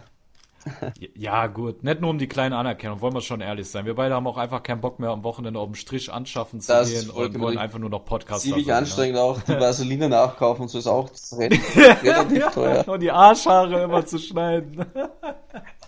Ja, 1.15 1.47
gut. 1.47 1.83
Nicht 1.83 2.01
nur 2.01 2.09
um 2.09 2.19
die 2.19 2.27
kleine 2.27 2.55
Anerkennung, 2.55 3.01
wollen 3.01 3.13
wir 3.13 3.21
schon 3.21 3.41
ehrlich 3.41 3.69
sein. 3.69 3.85
Wir 3.85 3.95
beide 3.95 4.15
haben 4.15 4.27
auch 4.27 4.37
einfach 4.37 4.61
keinen 4.61 4.81
Bock 4.81 4.99
mehr, 4.99 5.09
am 5.09 5.23
Wochenende 5.23 5.59
auf 5.59 5.67
dem 5.67 5.75
Strich 5.75 6.11
anschaffen 6.11 6.61
zu 6.61 6.71
das 6.71 6.89
gehen 6.89 7.09
und 7.09 7.39
wollen 7.39 7.57
einfach 7.57 7.79
nur 7.79 7.89
noch 7.89 8.05
Podcasts 8.05 8.43
Ziemlich 8.43 8.67
sein, 8.67 8.77
anstrengend 8.77 9.15
ne? 9.15 9.21
auch, 9.21 9.41
die 9.41 9.53
Vaseline 9.59 10.09
nachkaufen, 10.09 10.67
so 10.67 10.77
ist 10.77 10.87
auch 10.87 11.09
das 11.09 11.35
relativ 11.37 12.47
teuer. 12.51 12.87
Und 12.87 13.01
die 13.01 13.11
Arschhaare 13.11 13.83
immer 13.83 14.05
zu 14.05 14.19
schneiden. 14.19 14.85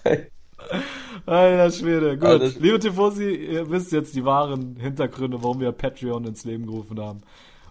Alter 1.26 1.72
Schwede. 1.72 2.18
Gut. 2.18 2.28
Alles 2.28 2.60
Liebe 2.60 2.80
Tifosi, 2.80 3.34
ihr 3.34 3.70
wisst 3.70 3.92
jetzt 3.92 4.16
die 4.16 4.26
wahren 4.26 4.76
Hintergründe, 4.78 5.42
warum 5.42 5.60
wir 5.60 5.72
Patreon 5.72 6.26
ins 6.26 6.44
Leben 6.44 6.66
gerufen 6.66 7.00
haben. 7.00 7.22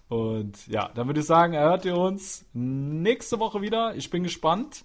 Und 0.08 0.66
ja, 0.68 0.90
dann 0.94 1.06
würde 1.06 1.20
ich 1.20 1.26
sagen, 1.26 1.54
erhört 1.54 1.84
ihr 1.84 1.96
uns 1.96 2.44
nächste 2.52 3.38
Woche 3.38 3.62
wieder. 3.62 3.94
Ich 3.94 4.10
bin 4.10 4.22
gespannt 4.22 4.84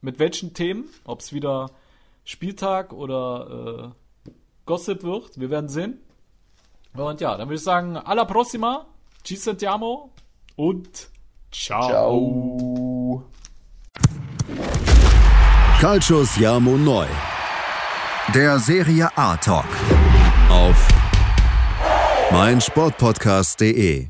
mit 0.00 0.18
welchen 0.18 0.54
Themen, 0.54 0.88
ob 1.04 1.20
es 1.20 1.32
wieder 1.32 1.70
Spieltag 2.24 2.92
oder 2.92 3.92
äh, 4.26 4.30
Gossip 4.66 5.02
wird. 5.02 5.38
Wir 5.38 5.50
werden 5.50 5.68
sehen. 5.68 6.00
Und 6.94 7.20
ja, 7.20 7.36
dann 7.36 7.48
würde 7.48 7.56
ich 7.56 7.62
sagen, 7.62 7.96
alla 7.96 8.24
prossima, 8.24 8.86
ci 9.22 9.36
sentiamo 9.36 10.10
und 10.56 11.08
ciao. 11.52 11.88
ciao. 11.88 13.24
Calcio 15.80 16.24
Siamo 16.24 16.76
Neu. 16.76 17.06
Der 18.34 18.60
Serie 18.60 19.08
A 19.16 19.36
Talk. 19.36 19.66
Auf 20.48 20.86
meinsportpodcast.de 22.30 24.06